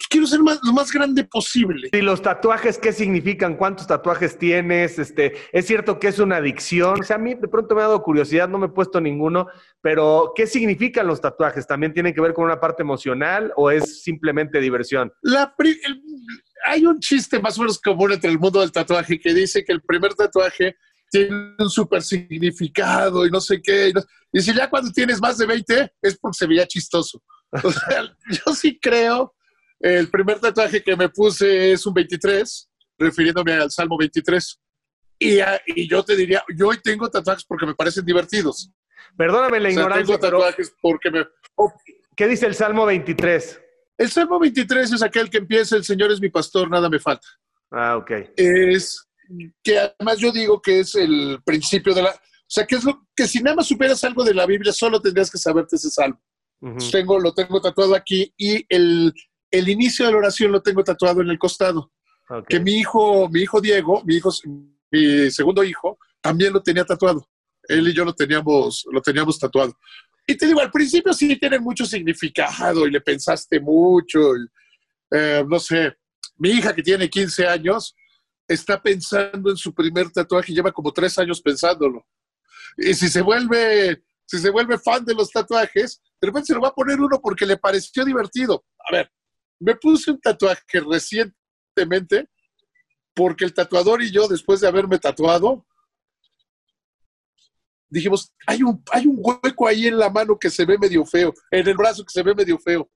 quiero 0.08 0.26
ser 0.26 0.40
lo 0.40 0.72
más 0.72 0.92
grande 0.92 1.24
posible. 1.24 1.88
¿Y 1.92 2.00
los 2.00 2.22
tatuajes 2.22 2.78
qué 2.78 2.92
significan? 2.92 3.56
¿Cuántos 3.56 3.86
tatuajes 3.86 4.38
tienes? 4.38 4.98
Este, 4.98 5.34
es 5.52 5.66
cierto 5.66 5.98
que 5.98 6.08
es 6.08 6.18
una 6.18 6.36
adicción. 6.36 7.00
O 7.00 7.04
sea, 7.04 7.16
a 7.16 7.18
mí 7.18 7.34
de 7.34 7.48
pronto 7.48 7.74
me 7.74 7.82
ha 7.82 7.84
dado 7.84 8.02
curiosidad, 8.02 8.48
no 8.48 8.58
me 8.58 8.66
he 8.66 8.70
puesto 8.70 9.00
ninguno, 9.00 9.48
pero 9.80 10.32
¿qué 10.34 10.46
significan 10.46 11.06
los 11.06 11.20
tatuajes? 11.20 11.66
¿También 11.66 11.92
tienen 11.92 12.14
que 12.14 12.20
ver 12.20 12.34
con 12.34 12.44
una 12.44 12.60
parte 12.60 12.82
emocional 12.82 13.52
o 13.56 13.70
es 13.70 14.02
simplemente 14.02 14.60
diversión? 14.60 15.12
La 15.22 15.54
hay 16.66 16.86
un 16.86 16.98
chiste 16.98 17.40
más 17.40 17.58
o 17.58 17.62
menos 17.62 17.78
común 17.78 18.12
entre 18.12 18.30
el 18.30 18.38
mundo 18.38 18.60
del 18.60 18.72
tatuaje 18.72 19.20
que 19.20 19.34
dice 19.34 19.64
que 19.64 19.72
el 19.72 19.82
primer 19.82 20.14
tatuaje 20.14 20.76
tiene 21.10 21.54
un 21.58 21.70
súper 21.70 22.02
significado 22.02 23.26
y 23.26 23.30
no 23.30 23.40
sé 23.40 23.60
qué. 23.62 23.92
Y, 24.32 24.40
si 24.40 24.54
ya 24.54 24.68
cuando 24.68 24.90
tienes 24.90 25.20
más 25.20 25.38
de 25.38 25.46
20 25.46 25.92
es 26.02 26.18
porque 26.18 26.38
se 26.38 26.46
veía 26.46 26.66
chistoso. 26.66 27.22
O 27.62 27.70
sea, 27.70 28.02
yo 28.30 28.54
sí 28.54 28.78
creo 28.80 29.34
el 29.80 30.08
primer 30.10 30.40
tatuaje 30.40 30.82
que 30.82 30.96
me 30.96 31.08
puse 31.08 31.72
es 31.72 31.84
un 31.86 31.94
23, 31.94 32.70
refiriéndome 32.98 33.52
al 33.52 33.70
Salmo 33.70 33.96
23. 33.98 34.60
Y, 35.18 35.40
ah, 35.40 35.60
y 35.66 35.88
yo 35.88 36.02
te 36.02 36.16
diría, 36.16 36.42
yo 36.56 36.68
hoy 36.68 36.78
tengo 36.82 37.08
tatuajes 37.08 37.44
porque 37.44 37.66
me 37.66 37.74
parecen 37.74 38.04
divertidos. 38.04 38.70
Perdóname 39.16 39.60
la 39.60 39.70
ignorancia. 39.70 40.18
Tengo 40.18 40.18
tatuajes 40.18 40.74
porque 40.80 41.10
me. 41.10 41.24
¿Qué 42.16 42.28
dice 42.28 42.46
el 42.46 42.54
Salmo 42.54 42.86
23? 42.86 43.60
El 43.98 44.10
Salmo 44.10 44.38
23 44.40 44.92
es 44.92 45.02
aquel 45.02 45.30
que 45.30 45.38
empieza: 45.38 45.76
El 45.76 45.84
Señor 45.84 46.10
es 46.10 46.20
mi 46.20 46.30
pastor, 46.30 46.70
nada 46.70 46.88
me 46.88 46.98
falta. 46.98 47.26
Ah, 47.70 47.96
ok. 47.96 48.10
Es 48.36 49.08
que 49.62 49.78
además 49.78 50.18
yo 50.18 50.32
digo 50.32 50.60
que 50.60 50.80
es 50.80 50.94
el 50.94 51.40
principio 51.44 51.94
de 51.94 52.02
la. 52.02 52.10
O 52.10 52.54
sea, 52.54 52.66
que 52.66 52.76
es 52.76 52.84
lo 52.84 53.06
que 53.16 53.26
si 53.26 53.42
nada 53.42 53.56
más 53.56 53.66
supieras 53.66 54.04
algo 54.04 54.22
de 54.22 54.34
la 54.34 54.46
Biblia, 54.46 54.72
solo 54.72 55.00
tendrías 55.00 55.30
que 55.30 55.38
saberte 55.38 55.76
ese 55.76 55.90
salmo. 55.90 56.20
tengo, 56.92 57.18
lo 57.18 57.32
tengo 57.32 57.60
tatuado 57.60 57.94
aquí 57.94 58.32
y 58.36 58.64
el, 58.68 59.12
el 59.58 59.68
inicio 59.68 60.06
de 60.06 60.12
la 60.12 60.18
oración 60.18 60.52
lo 60.52 60.62
tengo 60.62 60.82
tatuado 60.82 61.20
en 61.22 61.30
el 61.30 61.38
costado. 61.38 61.92
Que 62.48 62.58
mi 62.58 62.72
hijo, 62.78 63.28
mi 63.28 63.42
hijo 63.42 63.60
Diego, 63.60 64.02
mi 64.04 64.16
hijo, 64.16 64.30
mi 64.90 65.30
segundo 65.30 65.62
hijo, 65.62 65.98
también 66.20 66.52
lo 66.52 66.62
tenía 66.62 66.84
tatuado. 66.84 67.28
Él 67.68 67.88
y 67.88 67.94
yo 67.94 68.04
lo 68.04 68.14
teníamos, 68.14 68.84
lo 68.90 69.00
teníamos 69.00 69.38
tatuado. 69.38 69.76
Y 70.26 70.36
te 70.36 70.46
digo, 70.46 70.60
al 70.60 70.70
principio 70.70 71.12
sí 71.12 71.36
tiene 71.38 71.58
mucho 71.58 71.84
significado 71.84 72.86
y 72.86 72.90
le 72.90 73.00
pensaste 73.00 73.60
mucho. 73.60 74.18
Eh, 75.10 75.44
no 75.46 75.58
sé, 75.58 75.96
mi 76.38 76.50
hija 76.50 76.74
que 76.74 76.82
tiene 76.82 77.08
15 77.08 77.46
años 77.46 77.94
está 78.48 78.82
pensando 78.82 79.50
en 79.50 79.56
su 79.56 79.72
primer 79.74 80.10
tatuaje 80.10 80.52
y 80.52 80.54
lleva 80.54 80.72
como 80.72 80.92
tres 80.92 81.18
años 81.18 81.40
pensándolo. 81.40 82.06
Y 82.78 82.94
si 82.94 83.08
se 83.08 83.22
vuelve, 83.22 84.02
si 84.26 84.38
se 84.38 84.50
vuelve 84.50 84.78
fan 84.78 85.04
de 85.04 85.14
los 85.14 85.30
tatuajes, 85.30 86.00
de 86.20 86.26
repente 86.26 86.46
se 86.46 86.54
lo 86.54 86.60
va 86.60 86.68
a 86.68 86.74
poner 86.74 86.98
uno 87.00 87.20
porque 87.22 87.46
le 87.46 87.58
pareció 87.58 88.04
divertido. 88.04 88.64
A 88.88 88.92
ver, 88.92 89.10
me 89.64 89.74
puse 89.76 90.10
un 90.10 90.20
tatuaje 90.20 90.80
recientemente 90.80 92.28
porque 93.14 93.46
el 93.46 93.54
tatuador 93.54 94.02
y 94.02 94.10
yo, 94.10 94.28
después 94.28 94.60
de 94.60 94.68
haberme 94.68 94.98
tatuado, 94.98 95.66
dijimos, 97.88 98.34
hay 98.46 98.62
un, 98.62 98.82
hay 98.92 99.06
un 99.06 99.16
hueco 99.18 99.66
ahí 99.66 99.86
en 99.86 99.98
la 99.98 100.10
mano 100.10 100.38
que 100.38 100.50
se 100.50 100.66
ve 100.66 100.76
medio 100.76 101.06
feo, 101.06 101.32
en 101.50 101.66
el 101.66 101.76
brazo 101.76 102.04
que 102.04 102.12
se 102.12 102.22
ve 102.22 102.34
medio 102.34 102.58
feo. 102.58 102.90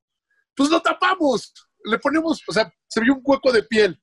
Pues 0.54 0.68
lo 0.68 0.82
tapamos, 0.82 1.54
le 1.84 1.98
ponemos, 1.98 2.42
o 2.46 2.52
sea, 2.52 2.70
se 2.86 3.00
vio 3.00 3.14
un 3.14 3.22
hueco 3.24 3.50
de 3.50 3.62
piel. 3.62 3.98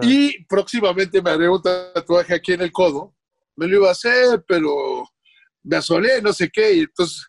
Y 0.00 0.42
próximamente 0.46 1.20
me 1.20 1.28
haré 1.28 1.46
un 1.46 1.60
tatuaje 1.60 2.34
aquí 2.34 2.54
en 2.54 2.62
el 2.62 2.72
codo. 2.72 3.14
Me 3.54 3.66
lo 3.66 3.76
iba 3.76 3.88
a 3.88 3.92
hacer, 3.92 4.42
pero 4.48 5.06
me 5.62 5.76
asolé, 5.76 6.22
no 6.22 6.32
sé 6.32 6.48
qué. 6.50 6.72
Y 6.72 6.80
entonces, 6.80 7.26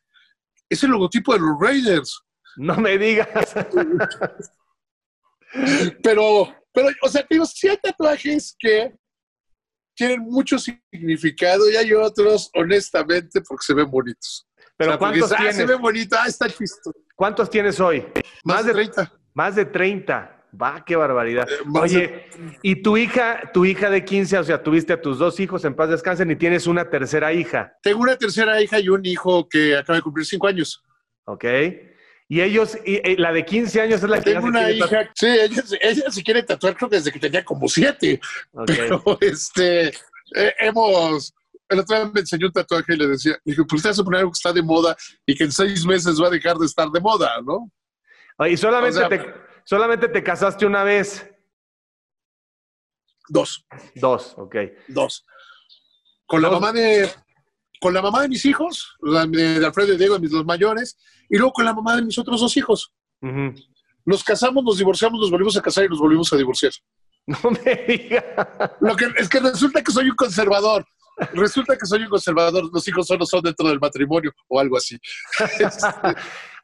es 0.69 0.81
el 0.83 0.91
logotipo 0.91 1.33
de 1.33 1.39
los 1.39 1.59
Raiders. 1.59 2.24
No 2.57 2.75
me 2.77 2.97
digas. 2.97 3.53
pero, 6.03 6.53
pero, 6.73 6.89
o 7.01 7.09
sea, 7.09 7.25
digo, 7.29 7.45
sí 7.45 7.67
hay 7.67 7.77
tatuajes 7.77 8.55
que 8.57 8.93
tienen 9.95 10.21
mucho 10.21 10.57
significado 10.59 11.69
y 11.69 11.75
hay 11.75 11.93
otros, 11.93 12.49
honestamente, 12.53 13.41
porque 13.41 13.63
se 13.65 13.73
ven 13.73 13.89
bonitos. 13.89 14.47
Pero 14.77 14.97
¿cuántos 14.99 15.31
ah, 15.31 15.37
tienes? 15.37 15.55
se 15.55 15.65
ve 15.65 15.75
bonito, 15.75 16.17
ah, 16.19 16.27
está 16.27 16.49
chisto. 16.49 16.91
¿Cuántos 17.15 17.49
tienes 17.49 17.79
hoy? 17.79 18.05
Más, 18.43 18.65
de 18.65 18.73
30. 18.73 19.11
Más 19.33 19.55
de 19.55 19.65
30. 19.65 20.31
Va, 20.61 20.83
qué 20.85 20.95
barbaridad. 20.95 21.47
Eh, 21.49 21.63
Oye, 21.73 21.99
de- 21.99 22.59
y 22.61 22.81
tu 22.81 22.97
hija, 22.97 23.51
tu 23.53 23.65
hija 23.65 23.89
de 23.89 24.03
15, 24.03 24.37
o 24.37 24.43
sea, 24.43 24.61
tuviste 24.61 24.93
a 24.93 25.01
tus 25.01 25.17
dos 25.17 25.39
hijos 25.39 25.63
en 25.65 25.75
paz 25.75 25.89
descansen 25.89 26.29
y 26.31 26.35
tienes 26.35 26.67
una 26.67 26.89
tercera 26.89 27.31
hija, 27.33 27.73
Tengo 27.81 28.01
una 28.01 28.17
tercera 28.17 28.61
hija 28.61 28.79
y 28.79 28.89
un 28.89 29.05
hijo 29.05 29.47
que 29.47 29.77
acaba 29.77 29.97
de 29.97 30.01
cumplir 30.01 30.25
cinco 30.25 30.47
años. 30.47 30.83
¿ok? 31.25 31.45
Y 32.27 32.41
ellos, 32.41 32.77
y, 32.85 33.07
y 33.07 33.17
la 33.17 33.31
de 33.31 33.45
15 33.45 33.81
años 33.81 34.01
es 34.03 34.09
la 34.09 34.17
que 34.19 34.31
Tengo 34.33 34.47
una 34.47 34.71
hija, 34.71 35.11
sí, 35.13 35.27
ella, 35.27 35.61
se- 35.61 35.77
ella 35.79 36.09
se 36.11 36.23
quiere 36.23 36.41
tatuar 36.41 36.75
creo 36.75 36.89
que 36.89 36.95
desde 36.95 37.11
que 37.11 37.19
tenía 37.19 37.45
como 37.45 37.67
siete, 37.69 38.19
Ok. 38.53 38.65
pero 38.65 39.17
este, 39.21 39.89
eh, 39.89 40.53
hemos, 40.59 41.33
el 41.69 41.79
otro 41.79 41.95
día 41.95 42.11
me 42.11 42.19
enseñó 42.21 42.47
un 42.47 42.53
tatuaje 42.53 42.93
y 42.95 42.97
le 42.97 43.07
decía, 43.09 43.37
dije, 43.45 43.61
pues 43.69 43.83
te 43.83 43.89
vas 43.89 43.99
a 43.99 44.03
poner 44.03 44.19
algo 44.21 44.31
que 44.31 44.37
está 44.37 44.51
de 44.51 44.63
moda 44.63 44.95
y 45.25 45.35
que 45.35 45.43
en 45.43 45.51
seis 45.51 45.85
meses 45.85 46.19
va 46.19 46.27
a 46.27 46.31
dejar 46.31 46.57
de 46.57 46.65
estar 46.65 46.89
de 46.89 46.99
moda, 46.99 47.31
¿no? 47.43 47.71
Y 48.47 48.57
solamente, 48.57 48.97
O 48.97 48.99
sea, 49.01 49.09
te, 49.09 49.33
solamente 49.63 50.07
te 50.07 50.23
casaste 50.23 50.65
una 50.65 50.83
vez. 50.83 51.29
Dos, 53.29 53.65
Dos, 53.95 54.33
ok. 54.37 54.55
dos. 54.87 55.25
Con 56.25 56.41
la 56.41 56.49
mamá 56.49 56.71
de, 56.73 57.09
con 57.81 57.93
la 57.93 58.01
mamá 58.01 58.21
de 58.21 58.29
mis 58.29 58.45
hijos, 58.45 58.95
la 59.01 59.25
de, 59.25 59.59
de 59.59 59.65
Alfredo 59.65 59.93
y 59.93 59.97
Diego, 59.97 60.19
mis 60.19 60.31
los 60.31 60.45
mayores, 60.45 60.97
y 61.29 61.37
luego 61.37 61.53
con 61.53 61.65
la 61.65 61.73
mamá 61.73 61.95
de 61.95 62.01
mis 62.03 62.17
otros 62.17 62.39
dos 62.41 62.55
hijos. 62.57 62.91
Nos 64.05 64.23
casamos, 64.23 64.63
nos 64.63 64.77
divorciamos, 64.77 65.19
nos 65.19 65.31
volvimos 65.31 65.57
a 65.57 65.61
casar 65.61 65.85
y 65.85 65.89
nos 65.89 65.99
volvimos 65.99 66.31
a 66.33 66.37
divorciar. 66.37 66.71
No 67.27 67.39
me 67.49 67.75
digas. 67.87 68.23
Lo 68.81 68.95
que 68.95 69.07
es 69.17 69.27
que 69.27 69.39
resulta 69.39 69.81
que 69.81 69.91
soy 69.91 70.09
un 70.11 70.15
conservador. 70.15 70.85
Resulta 71.33 71.75
que 71.75 71.87
soy 71.87 72.03
un 72.03 72.09
conservador. 72.09 72.69
Los 72.71 72.87
hijos 72.87 73.07
solo 73.07 73.25
son 73.25 73.41
dentro 73.41 73.67
del 73.67 73.79
matrimonio 73.79 74.31
o 74.47 74.59
algo 74.59 74.77
así. 74.77 74.95
Este, 75.59 75.87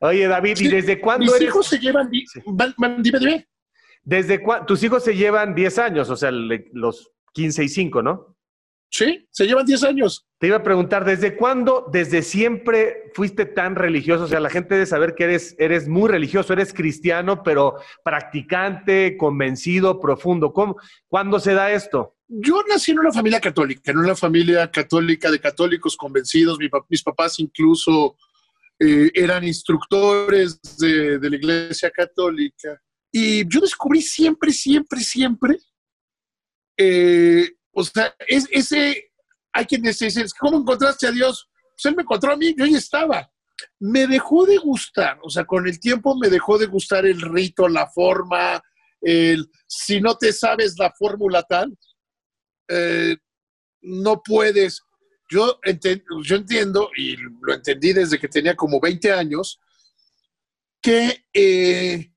Oye, 0.01 0.27
David, 0.27 0.51
¿y 0.51 0.55
Sí, 0.57 0.67
desde 0.67 1.01
cuándo 1.01 1.25
Mis 1.25 1.33
eres? 1.33 1.47
hijos 1.47 1.65
se 1.65 1.79
llevan. 1.79 2.11
di- 2.11 2.27
Sí. 2.27 2.41
van- 2.45 2.75
van- 2.77 3.01
dime, 3.01 3.17
dime. 3.17 3.47
Desde 4.03 4.43
cua- 4.43 4.63
tus 4.67 4.83
hijos 4.83 5.03
se 5.03 5.15
llevan 5.15 5.55
10 5.55 5.79
años, 5.79 6.09
o 6.11 6.15
sea, 6.15 6.29
le- 6.29 6.69
los 6.73 7.09
15 7.33 7.63
y 7.63 7.69
5, 7.69 8.03
¿no? 8.03 8.30
Sí, 8.93 9.25
se 9.31 9.47
llevan 9.47 9.65
10 9.65 9.83
años. 9.85 10.27
Te 10.37 10.47
iba 10.47 10.57
a 10.57 10.63
preguntar, 10.63 11.05
¿desde 11.05 11.37
cuándo, 11.37 11.87
desde 11.93 12.21
siempre 12.21 13.09
fuiste 13.13 13.45
tan 13.45 13.75
religioso? 13.75 14.25
O 14.25 14.27
sea, 14.27 14.41
la 14.41 14.49
gente 14.49 14.73
debe 14.73 14.85
saber 14.85 15.15
que 15.15 15.23
eres, 15.23 15.55
eres 15.57 15.87
muy 15.87 16.09
religioso, 16.09 16.51
eres 16.51 16.73
cristiano, 16.73 17.41
pero 17.41 17.75
practicante, 18.03 19.15
convencido, 19.15 19.97
profundo. 20.01 20.51
¿Cómo, 20.51 20.75
¿Cuándo 21.07 21.39
se 21.39 21.53
da 21.53 21.71
esto? 21.71 22.17
Yo 22.27 22.61
nací 22.67 22.91
en 22.91 22.99
una 22.99 23.13
familia 23.13 23.39
católica, 23.39 23.91
en 23.91 23.97
una 23.97 24.13
familia 24.13 24.69
católica 24.69 25.31
de 25.31 25.39
católicos 25.39 25.95
convencidos. 25.95 26.59
Mi 26.59 26.69
mis 26.89 27.01
papás 27.01 27.39
incluso 27.39 28.17
eh, 28.77 29.09
eran 29.13 29.45
instructores 29.45 30.59
de, 30.77 31.17
de 31.17 31.29
la 31.29 31.35
iglesia 31.37 31.89
católica. 31.91 32.77
Y 33.09 33.47
yo 33.47 33.61
descubrí 33.61 34.01
siempre, 34.01 34.51
siempre, 34.51 34.99
siempre, 34.99 35.57
eh, 36.77 37.51
o 37.73 37.83
sea, 37.83 38.13
es, 38.27 38.47
ese, 38.51 39.11
hay 39.53 39.65
quienes 39.65 39.99
dicen, 39.99 40.25
¿cómo 40.39 40.57
encontraste 40.57 41.07
a 41.07 41.11
Dios? 41.11 41.49
Pues 41.75 41.85
él 41.85 41.95
me 41.95 42.03
encontró 42.03 42.33
a 42.33 42.37
mí, 42.37 42.53
yo 42.57 42.65
ahí 42.65 42.75
estaba. 42.75 43.31
Me 43.79 44.07
dejó 44.07 44.45
de 44.45 44.57
gustar, 44.57 45.19
o 45.23 45.29
sea, 45.29 45.45
con 45.45 45.67
el 45.67 45.79
tiempo 45.79 46.15
me 46.17 46.29
dejó 46.29 46.57
de 46.57 46.65
gustar 46.65 47.05
el 47.05 47.21
rito, 47.21 47.67
la 47.67 47.87
forma, 47.87 48.61
el, 49.01 49.49
si 49.67 50.01
no 50.01 50.15
te 50.17 50.33
sabes 50.33 50.75
la 50.77 50.91
fórmula 50.91 51.43
tal, 51.43 51.77
eh, 52.67 53.17
no 53.81 54.21
puedes. 54.23 54.81
Yo, 55.29 55.59
enten- 55.61 56.03
yo 56.23 56.35
entiendo, 56.35 56.89
y 56.97 57.15
lo 57.15 57.53
entendí 57.53 57.93
desde 57.93 58.19
que 58.19 58.27
tenía 58.27 58.55
como 58.55 58.79
20 58.81 59.11
años, 59.13 59.59
que 60.81 61.25
eh, 61.33 62.11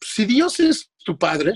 si 0.00 0.24
Dios 0.26 0.60
es 0.60 0.92
tu 1.04 1.18
padre, 1.18 1.54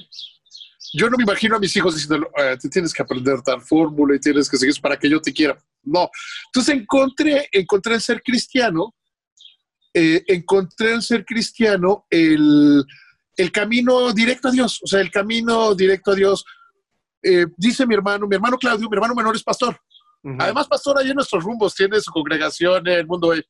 yo 0.93 1.09
no 1.11 1.17
me 1.17 1.25
imagino 1.25 1.57
a 1.57 1.59
mis 1.59 1.75
hijos 1.77 1.95
diciendo, 1.95 2.29
"Ah, 2.37 2.57
te 2.61 2.69
tienes 2.69 2.93
que 2.93 3.03
aprender 3.03 3.41
tal 3.43 3.61
fórmula 3.61 4.17
y 4.17 4.21
tienes 4.21 4.49
que 4.49 4.57
seguir 4.57 4.75
para 4.81 4.99
que 4.99 5.09
yo 5.09 5.21
te 5.21 5.33
quiera. 5.33 5.59
No. 5.83 6.11
Entonces 6.47 6.75
encontré, 6.75 7.49
encontré 7.53 7.95
el 7.95 8.01
ser 8.01 8.23
cristiano, 8.23 8.95
eh, 9.95 10.23
encontré 10.29 10.93
el 10.93 11.03
ser 11.03 11.25
cristiano 11.25 12.07
el, 12.11 12.85
el 13.37 13.53
camino 13.53 14.13
directo 14.13 14.49
a 14.49 14.51
Dios, 14.53 14.81
o 14.83 14.87
sea, 14.87 15.01
el 15.01 15.11
camino 15.11 15.75
directo 15.75 16.13
a 16.13 16.15
Dios. 16.15 16.45
Eh, 17.23 17.47
dice 17.57 17.87
mi 17.87 17.95
hermano, 17.95 18.27
mi 18.27 18.35
hermano 18.37 18.57
Claudio, 18.57 18.89
mi 18.89 18.95
hermano 18.97 19.15
menor 19.15 19.35
es 19.37 19.43
pastor. 19.43 19.79
Ujú. 20.23 20.37
Además, 20.39 20.69
pastor, 20.69 20.99
ahí 20.99 21.09
en 21.11 21.15
nuestros 21.17 21.43
rumbos 21.43 21.75
tiene 21.75 22.01
su 22.01 22.11
congregación 22.13 22.87
en 22.87 22.95
el 22.99 23.07
mundo. 23.07 23.35
eh, 23.35 23.45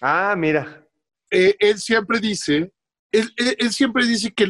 Ah, 0.00 0.34
mira. 0.36 0.84
eh, 1.30 1.56
él 1.58 1.78
siempre 1.78 2.20
dice, 2.20 2.72
él, 3.10 3.32
él- 3.36 3.56
él 3.58 3.72
siempre 3.72 4.04
dice 4.06 4.32
que, 4.32 4.46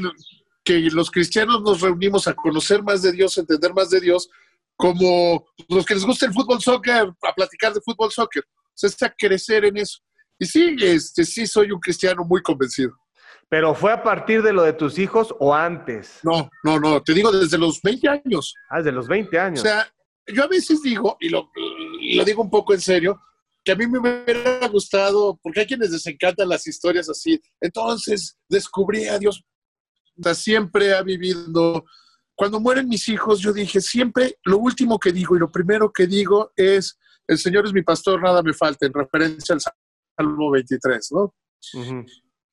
que 0.66 0.80
los 0.90 1.10
cristianos 1.12 1.62
nos 1.62 1.80
reunimos 1.80 2.26
a 2.26 2.34
conocer 2.34 2.82
más 2.82 3.00
de 3.00 3.12
Dios, 3.12 3.38
a 3.38 3.40
entender 3.42 3.72
más 3.72 3.88
de 3.88 4.00
Dios, 4.00 4.28
como 4.74 5.46
los 5.68 5.86
que 5.86 5.94
les 5.94 6.04
gusta 6.04 6.26
el 6.26 6.32
fútbol 6.32 6.60
soccer, 6.60 7.08
a 7.22 7.32
platicar 7.32 7.72
de 7.72 7.80
fútbol 7.80 8.10
soccer. 8.10 8.42
O 8.44 8.88
sea, 8.88 9.08
a 9.08 9.14
crecer 9.16 9.64
en 9.64 9.76
eso. 9.78 10.00
Y 10.38 10.44
sí, 10.44 10.76
este, 10.80 11.24
sí 11.24 11.46
soy 11.46 11.70
un 11.70 11.78
cristiano 11.80 12.24
muy 12.24 12.42
convencido. 12.42 12.92
¿Pero 13.48 13.74
fue 13.74 13.92
a 13.92 14.02
partir 14.02 14.42
de 14.42 14.52
lo 14.52 14.64
de 14.64 14.72
tus 14.72 14.98
hijos 14.98 15.32
o 15.38 15.54
antes? 15.54 16.18
No, 16.24 16.50
no, 16.64 16.80
no, 16.80 17.00
te 17.00 17.14
digo 17.14 17.30
desde 17.30 17.56
los 17.56 17.80
20 17.80 18.08
años. 18.08 18.52
Ah, 18.68 18.82
de 18.82 18.90
los 18.90 19.06
20 19.06 19.38
O 19.38 19.40
años. 19.40 19.60
sea, 19.60 19.88
yo 20.26 20.42
a 20.42 20.48
veces 20.48 20.82
digo, 20.82 21.16
y 21.20 21.28
lo, 21.28 21.48
lo 22.16 22.24
digo 22.24 22.42
un 22.42 22.50
poco 22.50 22.74
en 22.74 22.80
serio, 22.80 23.20
que 23.64 23.72
a 23.72 23.76
mí 23.76 23.86
me 23.86 24.00
hubiera 24.00 24.66
gustado, 24.68 25.38
porque 25.42 25.60
hay 25.60 25.66
quienes 25.66 25.90
les 25.90 26.06
encantan 26.06 26.48
las 26.48 26.66
historias 26.66 27.08
así. 27.08 27.40
Entonces 27.60 28.36
descubrí 28.48 29.06
a 29.06 29.18
Dios. 29.18 29.42
Siempre 30.34 30.94
ha 30.94 31.02
vivido. 31.02 31.84
Cuando 32.34 32.60
mueren 32.60 32.88
mis 32.88 33.08
hijos, 33.08 33.40
yo 33.40 33.52
dije, 33.52 33.80
siempre 33.80 34.38
lo 34.44 34.58
último 34.58 34.98
que 34.98 35.10
digo 35.12 35.36
y 35.36 35.38
lo 35.38 35.50
primero 35.50 35.90
que 35.92 36.06
digo 36.06 36.52
es, 36.56 36.98
el 37.26 37.38
Señor 37.38 37.66
es 37.66 37.72
mi 37.72 37.82
pastor, 37.82 38.22
nada 38.22 38.42
me 38.42 38.52
falta, 38.52 38.86
en 38.86 38.92
referencia 38.92 39.54
al 39.54 39.60
Salmo 40.18 40.50
23, 40.50 41.12
¿no? 41.12 41.34
Ujú. 41.74 42.04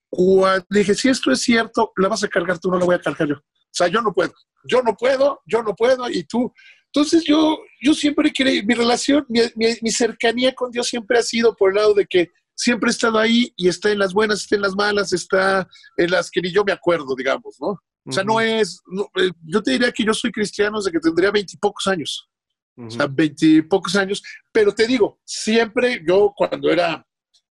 Cuando 0.10 0.66
dije, 0.70 0.94
si 0.96 1.10
esto 1.10 1.32
es 1.32 1.42
cierto, 1.42 1.92
la 1.98 2.08
vas 2.08 2.24
a 2.24 2.28
cargar 2.28 2.60
tú, 2.60 2.70
no 2.70 2.78
la 2.80 2.86
voy 2.86 2.96
a 2.96 3.00
cargar 3.02 3.28
yo. 3.28 3.36
O 3.36 3.42
sea, 3.76 3.88
yo 3.88 4.02
no 4.02 4.14
puedo, 4.14 4.34
yo 4.64 4.82
no 4.84 4.96
puedo, 4.96 5.42
yo 5.46 5.64
no 5.64 5.74
puedo, 5.76 6.10
y 6.10 6.24
tú. 6.24 6.52
Entonces 6.94 7.24
yo, 7.26 7.58
yo 7.82 7.94
siempre 7.94 8.32
creí, 8.32 8.64
mi 8.64 8.76
relación, 8.76 9.26
mi, 9.28 9.42
mi- 9.56 9.76
mi 9.82 9.92
cercanía 9.92 10.54
con 10.54 10.70
Dios 10.72 10.88
siempre 10.88 11.18
ha 11.18 11.24
sido 11.24 11.56
por 11.56 11.72
el 11.72 11.76
lado 11.78 11.94
de 11.96 12.06
que 12.06 12.30
siempre 12.64 12.90
he 12.90 12.92
estado 12.92 13.20
ahí 13.20 13.54
y 13.56 13.68
está 13.68 13.92
en 13.92 14.00
las 14.00 14.14
buenas, 14.14 14.42
está 14.42 14.56
en 14.56 14.62
las 14.62 14.76
malas, 14.76 15.14
está 15.14 15.68
en 15.98 16.12
las 16.12 16.30
que 16.32 16.42
ni 16.42 16.52
yo 16.52 16.64
me 16.64 16.72
acuerdo, 16.72 17.16
digamos, 17.16 17.58
¿no? 17.60 17.80
O 18.06 18.12
sea, 18.12 18.24
no 18.24 18.42
es, 18.42 18.82
no, 18.88 19.10
eh, 19.16 19.32
yo 19.46 19.64
te 19.64 19.72
diría 19.72 19.92
que 19.92 20.04
yo 20.04 20.14
soy 20.14 20.32
cristiano 20.32 20.78
desde 20.78 20.92
que 20.92 21.00
tendría 21.00 21.32
veintipocos 21.32 21.88
años 21.88 22.30
o 22.76 22.90
sea, 22.90 23.08
veintipocos 23.08 23.96
años, 23.96 24.24
pero 24.52 24.74
te 24.74 24.88
digo, 24.88 25.20
siempre 25.24 26.02
yo 26.06 26.34
cuando 26.36 26.72
era, 26.72 27.06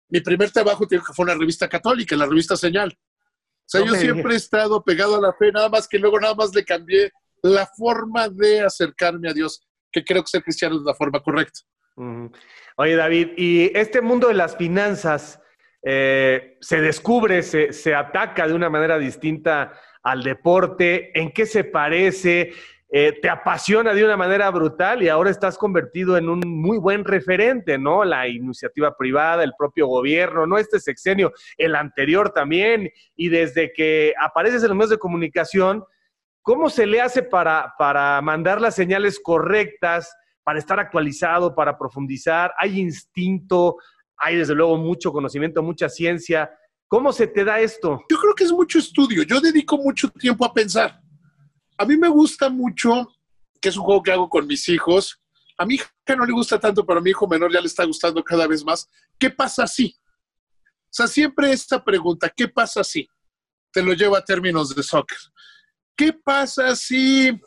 mi 0.09 0.21
primer 0.21 0.51
trabajo 0.51 0.87
que 0.87 0.99
fue 0.99 1.23
una 1.23 1.35
revista 1.35 1.67
católica, 1.67 2.15
la 2.15 2.25
revista 2.25 2.55
Señal. 2.55 2.91
O 2.91 3.69
sea, 3.69 3.81
No 3.81 3.87
yo 3.87 3.95
siempre 3.95 4.33
he 4.33 4.37
estado 4.37 4.81
pegado 4.83 5.17
a 5.17 5.21
la 5.21 5.33
fe, 5.33 5.51
nada 5.51 5.69
más 5.69 5.87
que 5.87 5.99
luego 5.99 6.19
nada 6.19 6.35
más 6.35 6.53
le 6.55 6.63
cambié 6.63 7.11
la 7.41 7.67
forma 7.77 8.29
de 8.29 8.61
acercarme 8.61 9.29
a 9.29 9.33
Dios, 9.33 9.61
que 9.91 10.03
creo 10.03 10.23
que 10.23 10.29
ser 10.29 10.43
cristiano 10.43 10.77
es 10.77 10.83
la 10.83 10.93
forma 10.93 11.19
correcta. 11.21 11.59
Oye, 12.75 12.95
David, 12.95 13.29
y 13.37 13.77
este 13.77 14.01
mundo 14.01 14.27
de 14.27 14.35
las 14.35 14.55
finanzas 14.55 15.41
eh, 15.83 16.57
se 16.61 16.81
descubre, 16.81 17.43
se, 17.43 17.73
se 17.73 17.95
ataca 17.95 18.47
de 18.47 18.53
una 18.53 18.69
manera 18.69 18.97
distinta 18.97 19.73
al 20.03 20.23
deporte. 20.23 21.17
¿En 21.19 21.31
qué 21.31 21.45
se 21.45 21.63
parece? 21.63 22.53
eh, 22.89 23.19
te 23.21 23.29
apasiona 23.29 23.93
de 23.93 24.03
una 24.03 24.15
manera 24.15 24.49
brutal 24.49 25.03
y 25.03 25.09
ahora 25.09 25.29
estás 25.29 25.57
convertido 25.57 26.17
en 26.17 26.29
un 26.29 26.39
muy 26.45 26.77
buen 26.77 27.03
referente, 27.03 27.77
¿no? 27.77 28.05
La 28.05 28.27
iniciativa 28.27 28.95
privada, 28.95 29.43
el 29.43 29.53
propio 29.57 29.87
gobierno, 29.87 30.47
no 30.47 30.57
este 30.57 30.79
sexenio, 30.79 31.33
el 31.57 31.75
anterior 31.75 32.29
también, 32.29 32.89
y 33.15 33.29
desde 33.29 33.73
que 33.73 34.13
apareces 34.19 34.63
en 34.63 34.69
los 34.69 34.77
medios 34.77 34.91
de 34.91 34.99
comunicación, 34.99 35.83
¿cómo 36.41 36.69
se 36.69 36.85
le 36.85 37.01
hace 37.01 37.23
para, 37.23 37.73
para 37.77 38.21
mandar 38.21 38.61
las 38.61 38.75
señales 38.75 39.19
correctas, 39.19 40.15
para 40.47 40.59
estar 40.59 40.79
actualizado, 40.79 41.53
para 41.53 41.77
profundizar? 41.77 42.53
¿Hay 42.57 42.79
instinto? 42.79 43.75
¿Hay 44.15 44.37
desde 44.37 44.55
luego 44.55 44.77
mucho 44.77 45.11
conocimiento, 45.11 45.61
mucha 45.61 45.89
ciencia? 45.89 46.49
¿Cómo 46.87 47.11
se 47.11 47.27
te 47.27 47.43
da 47.43 47.59
esto? 47.59 47.99
Yo 48.09 48.17
creo 48.17 48.33
que 48.33 48.45
es 48.45 48.53
mucho 48.53 48.79
estudio. 48.79 49.23
Yo 49.23 49.41
dedico 49.41 49.77
mucho 49.77 50.09
tiempo 50.09 50.45
a 50.45 50.53
pensar. 50.53 51.01
A 51.77 51.83
mí 51.83 51.97
me 51.97 52.07
gusta 52.07 52.47
mucho, 52.47 53.13
que 53.59 53.67
es 53.67 53.75
un 53.75 53.83
juego 53.83 54.01
que 54.01 54.13
hago 54.13 54.29
con 54.29 54.47
mis 54.47 54.69
hijos. 54.69 55.21
A 55.57 55.65
mi 55.65 55.73
hija 55.75 55.91
no 56.17 56.25
le 56.25 56.31
gusta 56.31 56.57
tanto, 56.57 56.85
pero 56.85 56.99
a 56.99 57.01
mi 57.01 57.09
hijo 57.09 57.27
menor 57.27 57.51
ya 57.51 57.59
le 57.59 57.67
está 57.67 57.83
gustando 57.83 58.23
cada 58.23 58.47
vez 58.47 58.63
más. 58.63 58.89
¿Qué 59.19 59.29
pasa 59.29 59.67
si? 59.67 59.97
O 60.05 60.91
sea, 60.91 61.07
siempre 61.07 61.51
esta 61.51 61.83
pregunta, 61.83 62.31
¿qué 62.33 62.47
pasa 62.47 62.85
si? 62.85 63.05
Te 63.69 63.83
lo 63.83 63.91
llevo 63.91 64.15
a 64.15 64.23
términos 64.23 64.73
de 64.73 64.81
soccer. 64.81 65.17
¿Qué 65.93 66.13
pasa 66.13 66.73
si 66.73 67.37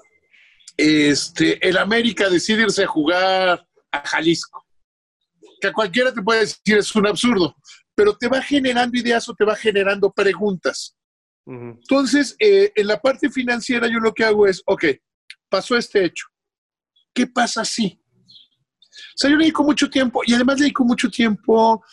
este, 0.80 1.66
el 1.66 1.76
América 1.78 2.28
decide 2.28 2.62
irse 2.62 2.84
a 2.84 2.88
jugar 2.88 3.66
a 3.90 4.08
Jalisco? 4.08 4.66
Que 5.60 5.68
a 5.68 5.72
cualquiera 5.72 6.12
te 6.12 6.22
puede 6.22 6.40
decir 6.40 6.78
es 6.78 6.94
un 6.94 7.06
absurdo, 7.06 7.54
pero 7.94 8.16
te 8.16 8.28
va 8.28 8.40
generando 8.40 8.98
ideas 8.98 9.28
o 9.28 9.34
te 9.34 9.44
va 9.44 9.56
generando 9.56 10.10
preguntas. 10.10 10.96
Entonces, 11.46 12.36
eh, 12.38 12.70
en 12.76 12.86
la 12.86 13.00
parte 13.00 13.28
financiera 13.28 13.88
yo 13.88 13.98
lo 13.98 14.14
que 14.14 14.24
hago 14.24 14.46
es, 14.46 14.62
ok, 14.66 14.84
pasó 15.48 15.76
este 15.76 16.04
hecho. 16.04 16.26
¿Qué 17.12 17.26
pasa 17.26 17.64
si? 17.64 18.00
O 18.06 19.16
sea, 19.16 19.30
yo 19.30 19.36
le 19.36 19.44
dedico 19.44 19.64
mucho 19.64 19.90
tiempo 19.90 20.22
y 20.24 20.34
además 20.34 20.56
le 20.56 20.64
dedico 20.64 20.84
mucho 20.84 21.10
tiempo 21.10 21.84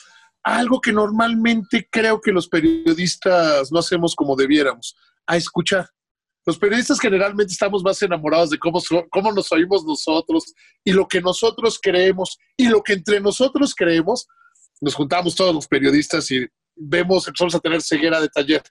a 0.44 0.58
algo 0.58 0.80
que 0.80 0.94
normalmente 0.94 1.88
creo 1.92 2.22
que 2.22 2.32
los 2.32 2.48
periodistas 2.48 3.72
no 3.72 3.80
hacemos 3.80 4.16
como 4.16 4.36
debiéramos, 4.36 4.96
a 5.26 5.38
escuchar. 5.38 5.90
Los 6.48 6.58
periodistas 6.58 7.02
generalmente 7.02 7.52
estamos 7.52 7.84
más 7.84 8.02
enamorados 8.02 8.52
de 8.52 8.58
cómo, 8.58 8.82
cómo 9.12 9.34
nos 9.34 9.52
oímos 9.52 9.84
nosotros 9.84 10.54
y 10.82 10.94
lo 10.94 11.06
que 11.06 11.20
nosotros 11.20 11.78
creemos 11.82 12.38
y 12.56 12.70
lo 12.70 12.82
que 12.82 12.94
entre 12.94 13.20
nosotros 13.20 13.76
creemos. 13.76 14.26
Nos 14.80 14.96
juntamos 14.96 15.36
todos 15.36 15.54
los 15.54 15.68
periodistas 15.68 16.32
y 16.32 16.48
vemos, 16.74 17.28
empezamos 17.28 17.54
a 17.54 17.60
tener 17.60 17.82
ceguera 17.82 18.22
de 18.22 18.30
taller 18.30 18.64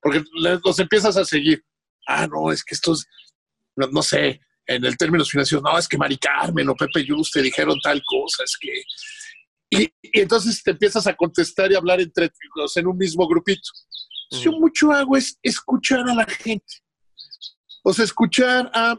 porque 0.00 0.22
los 0.64 0.78
empiezas 0.78 1.16
a 1.16 1.24
seguir. 1.24 1.64
Ah, 2.06 2.28
no, 2.28 2.52
es 2.52 2.62
que 2.62 2.76
estos, 2.76 3.04
no, 3.74 4.02
sé, 4.02 4.40
en 4.66 4.84
el 4.84 4.96
términos 4.96 5.28
financieros, 5.28 5.64
no, 5.64 5.76
es 5.76 5.88
que 5.88 5.98
Mari 5.98 6.18
Carmen 6.18 6.68
o 6.68 6.76
Pepe 6.76 7.04
Yus 7.04 7.32
te 7.32 7.42
dijeron 7.42 7.78
tal 7.82 8.00
cosa, 8.06 8.44
es 8.44 8.56
que... 8.60 8.82
Y, 9.70 9.92
entonces 10.20 10.62
te 10.62 10.70
empiezas 10.70 11.08
a 11.08 11.16
contestar 11.16 11.72
y 11.72 11.74
hablar 11.74 12.00
entre 12.00 12.30
los 12.54 12.76
en 12.76 12.86
un 12.86 12.96
mismo 12.96 13.26
grupito. 13.26 13.68
Yo 14.30 14.52
mucho 14.52 14.92
hago 14.92 15.16
es 15.16 15.36
escuchar 15.42 16.08
a 16.08 16.14
la 16.14 16.26
gente. 16.26 16.83
O 17.84 17.92
sea, 17.92 18.04
escuchar 18.04 18.70
a, 18.74 18.96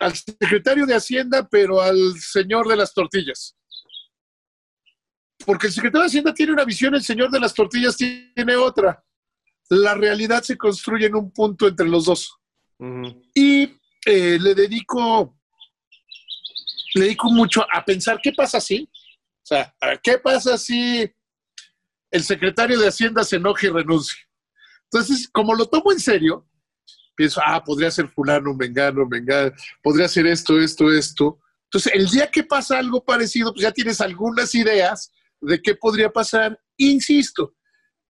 al 0.00 0.14
secretario 0.14 0.86
de 0.86 0.94
Hacienda, 0.94 1.48
pero 1.48 1.80
al 1.80 2.18
señor 2.18 2.68
de 2.68 2.76
las 2.76 2.92
tortillas. 2.92 3.56
Porque 5.46 5.68
el 5.68 5.72
secretario 5.72 6.02
de 6.02 6.08
Hacienda 6.08 6.34
tiene 6.34 6.52
una 6.52 6.64
visión, 6.64 6.94
el 6.94 7.02
señor 7.02 7.30
de 7.30 7.40
las 7.40 7.54
tortillas 7.54 7.96
tiene 7.96 8.56
otra 8.56 9.02
la 9.70 9.94
realidad 9.94 10.42
se 10.42 10.58
construye 10.58 11.06
en 11.06 11.14
un 11.14 11.30
punto 11.32 11.68
entre 11.68 11.88
los 11.88 12.04
dos. 12.04 12.36
Y 13.34 13.62
eh, 14.04 14.38
le 14.40 14.54
dedico, 14.54 15.38
le 16.94 17.04
dedico 17.04 17.30
mucho 17.30 17.64
a 17.72 17.84
pensar 17.84 18.18
qué 18.22 18.32
pasa 18.32 18.60
si, 18.60 18.82
o 18.82 19.46
sea, 19.46 19.74
¿qué 20.02 20.18
pasa 20.18 20.58
si 20.58 21.10
el 22.10 22.24
secretario 22.24 22.78
de 22.78 22.88
Hacienda 22.88 23.22
se 23.22 23.36
enoja 23.36 23.66
y 23.66 23.70
renuncia? 23.70 24.18
Entonces, 24.84 25.28
como 25.30 25.54
lo 25.54 25.66
tomo 25.66 25.92
en 25.92 26.00
serio, 26.00 26.48
pienso, 27.20 27.38
ah, 27.44 27.62
podría 27.62 27.90
ser 27.90 28.08
fulano, 28.08 28.56
vengano, 28.56 29.06
vengano, 29.06 29.52
podría 29.82 30.08
ser 30.08 30.26
esto, 30.26 30.58
esto, 30.58 30.90
esto. 30.90 31.38
Entonces, 31.64 31.92
el 31.94 32.08
día 32.08 32.30
que 32.30 32.44
pasa 32.44 32.78
algo 32.78 33.04
parecido, 33.04 33.52
pues 33.52 33.62
ya 33.62 33.72
tienes 33.72 34.00
algunas 34.00 34.54
ideas 34.54 35.12
de 35.38 35.60
qué 35.60 35.74
podría 35.74 36.10
pasar. 36.10 36.58
Insisto, 36.78 37.54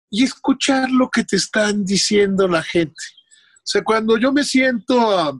y 0.09 0.23
escuchar 0.23 0.89
lo 0.89 1.11
que 1.11 1.25
te 1.25 1.35
están 1.35 1.85
diciendo 1.85 2.47
la 2.47 2.63
gente. 2.63 3.03
O 3.57 3.65
sea, 3.65 3.83
cuando 3.83 4.17
yo 4.19 4.31
me 4.31 4.45
siento 4.45 5.19
a, 5.19 5.37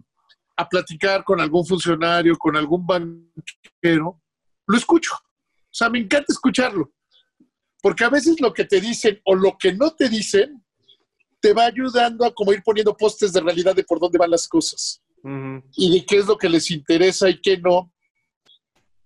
platicar 0.69 1.23
con 1.23 1.41
algún 1.41 1.65
funcionario, 1.65 2.37
con 2.37 2.57
algún 2.57 2.85
banquero, 2.85 4.21
lo 4.67 4.77
escucho. 4.77 5.15
O 5.15 5.75
sea, 5.75 5.89
me 5.89 6.01
encanta 6.01 6.33
escucharlo. 6.33 6.93
Porque 7.81 8.03
a 8.03 8.11
veces 8.11 8.41
lo 8.41 8.53
que 8.53 8.65
te 8.65 8.81
dicen 8.81 9.21
o 9.25 9.37
lo 9.37 9.57
que 9.57 9.73
no 9.73 9.95
te 9.95 10.09
dicen 10.09 10.62
te 11.43 11.53
va 11.53 11.67
ayudando 11.67 12.25
a 12.25 12.33
como 12.33 12.55
ir 12.55 12.63
poniendo 12.63 12.97
postes 12.97 13.33
de 13.33 13.41
realidad 13.41 13.75
de 13.75 13.85
por 13.85 14.01
dónde 14.01 14.17
van 14.17 14.31
las 14.31 14.49
cosas. 14.49 15.03
Y 15.77 15.93
de 15.93 16.07
qué 16.07 16.17
es 16.17 16.27
lo 16.27 16.39
que 16.39 16.49
les 16.49 16.71
interesa 16.71 17.29
y 17.29 17.41
qué 17.41 17.59
no. 17.59 17.93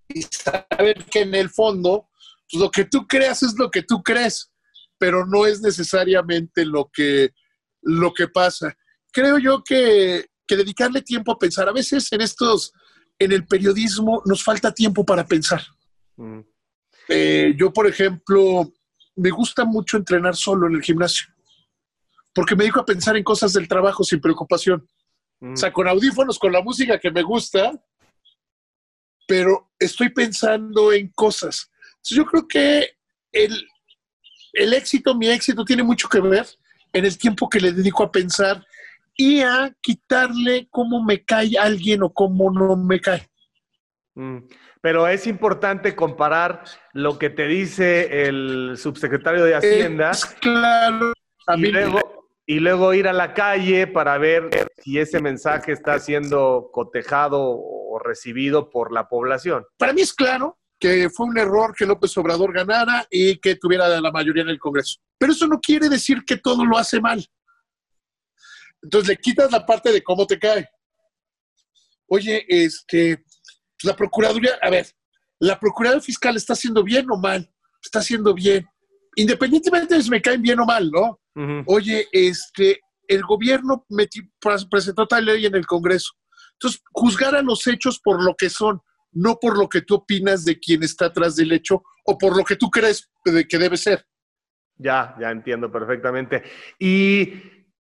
Y 0.09 0.22
saber 0.22 1.05
que 1.07 1.22
en 1.22 1.34
el 1.34 1.51
fondo, 1.51 2.09
pues, 2.49 2.62
lo 2.62 2.70
que 2.70 2.84
tú 2.84 3.07
creas 3.07 3.43
es 3.43 3.59
lo 3.59 3.70
que 3.70 3.82
tú 3.82 4.03
crees 4.03 4.53
pero 4.99 5.26
no 5.26 5.47
es 5.47 5.61
necesariamente 5.61 6.64
lo 6.64 6.91
que, 6.93 7.30
lo 7.82 8.12
que 8.12 8.28
pasa. 8.28 8.76
Creo 9.12 9.39
yo 9.39 9.62
que, 9.62 10.26
dedicarle 10.49 11.03
tiempo 11.03 11.32
a 11.32 11.39
pensar, 11.39 11.68
a 11.68 11.72
veces 11.72 12.11
en 12.12 12.20
estos, 12.20 12.72
en 13.18 13.32
el 13.32 13.47
periodismo 13.47 14.22
nos 14.26 14.45
falta 14.45 14.72
tiempo 14.72 15.05
para 15.05 15.26
pensar. 15.26 15.62
Eh, 17.09 17.55
yo, 17.57 17.72
por 17.72 17.87
ejemplo, 17.87 18.72
me 19.16 19.30
gusta 19.30 19.64
mucho 19.64 19.97
entrenar 19.97 20.37
solo 20.37 20.66
en 20.66 20.74
el 20.74 20.82
gimnasio, 20.82 21.26
porque 22.37 22.55
me 22.55 22.64
dedico 22.64 22.80
a 22.80 22.84
pensar 22.84 23.16
en 23.16 23.24
cosas 23.24 23.55
del 23.55 23.66
trabajo 23.66 24.05
sin 24.05 24.20
preocupación. 24.20 24.87
Mm. 25.41 25.55
O 25.55 25.57
sea, 25.57 25.72
con 25.72 25.89
audífonos, 25.89 26.39
con 26.39 26.53
la 26.53 26.61
música 26.61 27.01
que 27.01 27.11
me 27.11 27.22
gusta, 27.22 27.72
pero 29.26 29.70
estoy 29.78 30.11
pensando 30.11 30.93
en 30.93 31.09
cosas. 31.14 31.72
Entonces, 31.89 32.16
yo 32.18 32.26
creo 32.26 32.47
que 32.47 32.91
el, 33.32 33.66
el 34.53 34.74
éxito, 34.74 35.14
mi 35.14 35.28
éxito, 35.30 35.64
tiene 35.64 35.82
mucho 35.82 36.11
que 36.11 36.20
ver 36.20 36.47
en 36.93 37.07
el 37.07 37.16
tiempo 37.16 37.49
que 37.49 37.59
le 37.59 37.72
dedico 37.72 38.03
a 38.03 38.12
pensar 38.12 38.62
y 39.16 39.41
a 39.41 39.74
quitarle 39.80 40.68
cómo 40.70 41.03
me 41.03 41.24
cae 41.24 41.57
alguien 41.59 42.03
o 42.03 42.12
cómo 42.12 42.51
no 42.51 42.76
me 42.76 43.01
cae. 43.01 43.26
Mm, 44.14 44.41
pero 44.82 45.09
es 45.09 45.26
importante 45.26 45.97
comparar 45.97 46.64
lo 46.93 47.18
que 47.18 47.30
te 47.30 47.47
dice 47.47 48.26
el 48.28 48.74
subsecretario 48.76 49.43
de 49.43 49.55
Hacienda. 49.55 50.11
claro. 50.43 51.14
y, 51.57 51.66
luego, 51.68 52.16
y 52.47 52.61
luego 52.61 52.94
ir 52.94 53.09
a 53.09 53.12
la 53.12 53.34
calle 53.34 53.88
para 53.88 54.16
ver 54.18 54.49
si 54.78 54.99
ese 54.99 55.20
mensaje 55.20 55.72
está 55.72 55.99
siendo 55.99 56.70
cotejado 56.72 57.40
o 57.42 57.99
recibido 57.99 58.70
por 58.70 58.92
la 58.92 59.09
población. 59.09 59.64
Para 59.76 59.92
mí 59.92 60.03
es 60.03 60.14
claro, 60.14 60.57
que 60.78 61.11
fue 61.11 61.26
un 61.26 61.38
error 61.38 61.74
que 61.76 61.86
López 61.86 62.16
Obrador 62.18 62.53
ganara 62.53 63.07
y 63.11 63.38
que 63.38 63.57
tuviera 63.57 63.88
la 64.01 64.12
mayoría 64.12 64.42
en 64.42 64.51
el 64.51 64.61
Congreso. 64.61 65.01
Pero 65.18 65.32
eso 65.32 65.47
no 65.49 65.59
quiere 65.59 65.88
decir 65.88 66.22
que 66.24 66.36
todo 66.36 66.64
lo 66.64 66.78
hace 66.78 67.01
mal. 67.01 67.26
Entonces 68.82 69.09
le 69.09 69.16
quitas 69.16 69.51
la 69.51 69.64
parte 69.64 69.90
de 69.90 70.03
cómo 70.03 70.26
te 70.26 70.38
cae. 70.38 70.68
Oye, 72.09 72.44
este, 72.49 73.24
la 73.82 73.97
Procuraduría, 73.97 74.59
a 74.62 74.70
ver, 74.70 74.86
la 75.40 75.59
Procuraduría 75.59 76.03
Fiscal 76.03 76.36
está 76.36 76.53
haciendo 76.53 76.84
bien 76.84 77.11
o 77.11 77.16
mal, 77.16 77.51
está 77.82 77.99
haciendo 77.99 78.32
bien, 78.32 78.68
independientemente 79.17 79.97
de 79.97 80.03
si 80.03 80.11
me 80.11 80.23
caen 80.23 80.43
bien 80.43 80.61
o 80.61 80.64
mal, 80.64 80.91
¿no? 80.91 81.21
Oye, 81.67 82.07
este, 82.12 82.81
el 83.09 83.23
gobierno 83.23 83.85
presentó 84.71 85.07
tal 85.07 85.25
ley 85.25 85.45
en 85.45 85.55
el 85.55 85.67
Congreso. 85.67 86.12
Entonces, 86.53 86.83
juzgar 86.93 87.35
a 87.35 87.43
los 87.43 87.67
hechos 87.67 88.01
por 88.03 88.23
lo 88.23 88.35
que 88.35 88.49
son, 88.49 88.81
no 89.12 89.37
por 89.41 89.59
lo 89.59 89.69
que 89.69 89.83
tú 89.83 89.97
opinas 89.97 90.45
de 90.45 90.59
quién 90.59 90.83
está 90.83 91.07
atrás 91.07 91.37
del 91.37 91.53
hecho 91.53 91.83
o 92.05 92.17
por 92.17 92.37
lo 92.37 92.45
que 92.45 92.57
tú 92.57 92.71
crees 92.71 93.11
de 93.25 93.47
que 93.47 93.59
debe 93.59 93.77
ser. 93.77 94.07
Ya, 94.79 95.17
ya 95.21 95.31
entiendo 95.31 95.71
perfectamente. 95.71 96.43
Y 96.79 97.35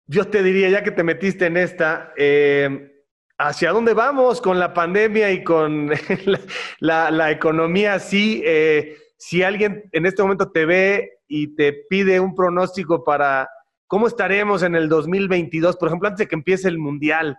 yo 0.06 0.28
te 0.28 0.44
diría, 0.44 0.70
ya 0.70 0.84
que 0.84 0.92
te 0.92 1.04
metiste 1.04 1.46
en 1.46 1.58
esta, 1.58 2.14
eh, 2.18 3.04
¿hacia 3.38 3.72
dónde 3.72 3.94
vamos 3.94 4.42
con 4.42 4.60
la 4.60 4.74
pandemia 4.74 5.32
y 5.32 5.44
con 5.44 5.92
la, 6.80 7.32
economía 7.32 7.96
así? 7.96 8.42
Eh, 8.46 8.98
si 9.24 9.42
alguien 9.42 9.90
en 9.94 10.06
este 10.06 10.22
momento 10.22 10.52
te 10.52 10.66
ve 10.66 11.20
y 11.28 11.56
te 11.56 11.72
pide 11.90 12.20
un 12.20 12.36
pronóstico 12.36 13.04
para 13.06 13.50
cómo 13.88 14.08
estaremos 14.08 14.64
en 14.64 14.76
el 14.76 14.90
2022, 14.90 15.78
por 15.78 15.88
ejemplo, 15.88 16.10
antes 16.10 16.20
de 16.20 16.28
que 16.28 16.36
empiece 16.36 16.68
el 16.68 16.78
Mundial, 16.78 17.38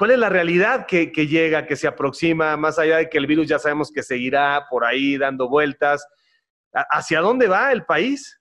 ¿Cuál 0.00 0.12
es 0.12 0.18
la 0.18 0.30
realidad 0.30 0.86
que, 0.86 1.10
llega, 1.12 1.66
que 1.66 1.76
se 1.76 1.86
aproxima, 1.86 2.56
más 2.56 2.78
allá 2.78 2.96
de 2.96 3.10
que 3.10 3.18
el 3.18 3.26
virus 3.26 3.46
ya 3.46 3.58
sabemos 3.58 3.92
que 3.92 4.02
seguirá 4.02 4.64
por 4.70 4.82
ahí 4.82 5.18
dando 5.18 5.46
vueltas? 5.46 6.06
¿Hacia 6.72 7.20
dónde 7.20 7.48
va 7.48 7.70
el 7.70 7.84
país? 7.84 8.40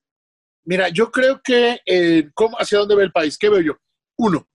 Mira, 0.63 0.87
yo 0.87 1.11
creo 1.11 1.41
que, 1.43 1.81
eh, 1.85 2.29
¿cómo, 2.33 2.55
¿hacia 2.57 2.79
dónde 2.79 2.95
va 2.95 3.03
el 3.03 3.11
país? 3.11 3.37
¿Qué 3.37 3.49
veo 3.49 3.59
yo? 3.59 3.73
Uno, 4.17 4.47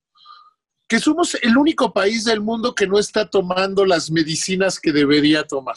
que 0.88 0.98
somos 0.98 1.34
el 1.42 1.58
único 1.58 1.92
país 1.92 2.24
del 2.24 2.40
mundo 2.40 2.74
que 2.74 2.86
no 2.86 2.98
está 2.98 3.28
tomando 3.28 3.84
las 3.84 4.10
medicinas 4.10 4.80
que 4.80 4.90
debería 4.90 5.44
tomar. 5.46 5.76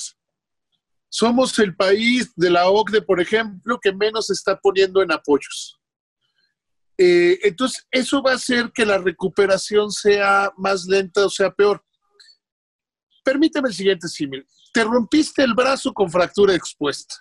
Somos 1.09 1.57
el 1.59 1.75
país 1.75 2.33
de 2.35 2.49
la 2.49 2.69
OCDE, 2.69 3.01
por 3.01 3.21
ejemplo, 3.21 3.79
que 3.81 3.93
menos 3.93 4.29
está 4.29 4.59
poniendo 4.59 5.01
en 5.01 5.11
apoyos. 5.11 5.79
Eh, 6.97 7.39
entonces, 7.43 7.87
eso 7.91 8.21
va 8.21 8.31
a 8.31 8.35
hacer 8.35 8.71
que 8.73 8.85
la 8.85 8.97
recuperación 8.97 9.91
sea 9.91 10.51
más 10.57 10.85
lenta 10.85 11.25
o 11.25 11.29
sea 11.29 11.51
peor. 11.51 11.83
Permíteme 13.23 13.69
el 13.69 13.75
siguiente 13.75 14.07
símil. 14.07 14.45
Te 14.73 14.83
rompiste 14.83 15.43
el 15.43 15.53
brazo 15.53 15.93
con 15.93 16.09
fractura 16.09 16.55
expuesta. 16.55 17.15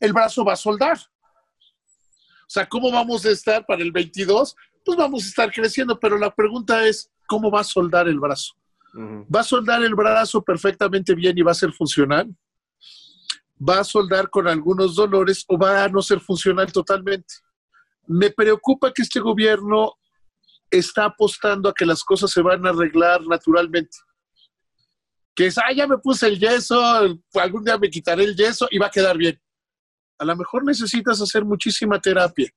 El 0.00 0.12
brazo 0.12 0.44
va 0.44 0.54
a 0.54 0.56
soldar. 0.56 0.98
O 0.98 2.48
sea, 2.48 2.68
¿cómo 2.68 2.90
vamos 2.90 3.24
a 3.24 3.30
estar 3.30 3.64
para 3.66 3.82
el 3.82 3.92
22? 3.92 4.54
Pues 4.84 4.96
vamos 4.96 5.24
a 5.24 5.28
estar 5.28 5.52
creciendo, 5.52 5.98
pero 5.98 6.18
la 6.18 6.34
pregunta 6.34 6.86
es, 6.86 7.10
¿cómo 7.26 7.50
va 7.50 7.60
a 7.60 7.64
soldar 7.64 8.06
el 8.08 8.20
brazo? 8.20 8.54
¿Va 8.96 9.40
a 9.40 9.44
soldar 9.44 9.82
el 9.82 9.94
brazo 9.94 10.42
perfectamente 10.42 11.14
bien 11.14 11.36
y 11.36 11.42
va 11.42 11.52
a 11.52 11.54
ser 11.54 11.72
funcional? 11.72 12.34
¿Va 13.58 13.80
a 13.80 13.84
soldar 13.84 14.30
con 14.30 14.48
algunos 14.48 14.94
dolores 14.94 15.44
o 15.48 15.58
va 15.58 15.84
a 15.84 15.88
no 15.88 16.00
ser 16.00 16.20
funcional 16.20 16.72
totalmente? 16.72 17.34
Me 18.06 18.30
preocupa 18.30 18.92
que 18.92 19.02
este 19.02 19.20
gobierno 19.20 19.94
está 20.70 21.06
apostando 21.06 21.68
a 21.68 21.74
que 21.74 21.86
las 21.86 22.02
cosas 22.02 22.30
se 22.30 22.42
van 22.42 22.66
a 22.66 22.70
arreglar 22.70 23.26
naturalmente. 23.26 23.96
Que 25.34 25.46
es, 25.46 25.58
ah, 25.58 25.72
ya 25.74 25.86
me 25.86 25.98
puse 25.98 26.26
el 26.26 26.38
yeso, 26.38 26.80
algún 27.34 27.64
día 27.64 27.76
me 27.78 27.90
quitaré 27.90 28.24
el 28.24 28.36
yeso 28.36 28.66
y 28.70 28.78
va 28.78 28.86
a 28.86 28.90
quedar 28.90 29.18
bien. 29.18 29.38
A 30.18 30.24
lo 30.24 30.34
mejor 30.36 30.64
necesitas 30.64 31.20
hacer 31.20 31.44
muchísima 31.44 32.00
terapia. 32.00 32.50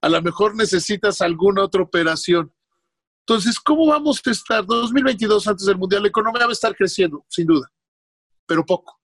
A 0.00 0.08
lo 0.08 0.20
mejor 0.20 0.56
necesitas 0.56 1.20
alguna 1.20 1.62
otra 1.62 1.82
operación. 1.82 2.52
Entonces, 3.26 3.58
¿cómo 3.58 3.86
vamos 3.86 4.20
a 4.26 4.30
estar 4.30 4.66
2022 4.66 5.48
antes 5.48 5.64
del 5.64 5.78
Mundial? 5.78 6.02
La 6.02 6.08
economía 6.08 6.44
va 6.44 6.50
a 6.50 6.52
estar 6.52 6.76
creciendo, 6.76 7.24
sin 7.28 7.46
duda, 7.46 7.72
pero 8.46 8.66
poco. 8.66 9.00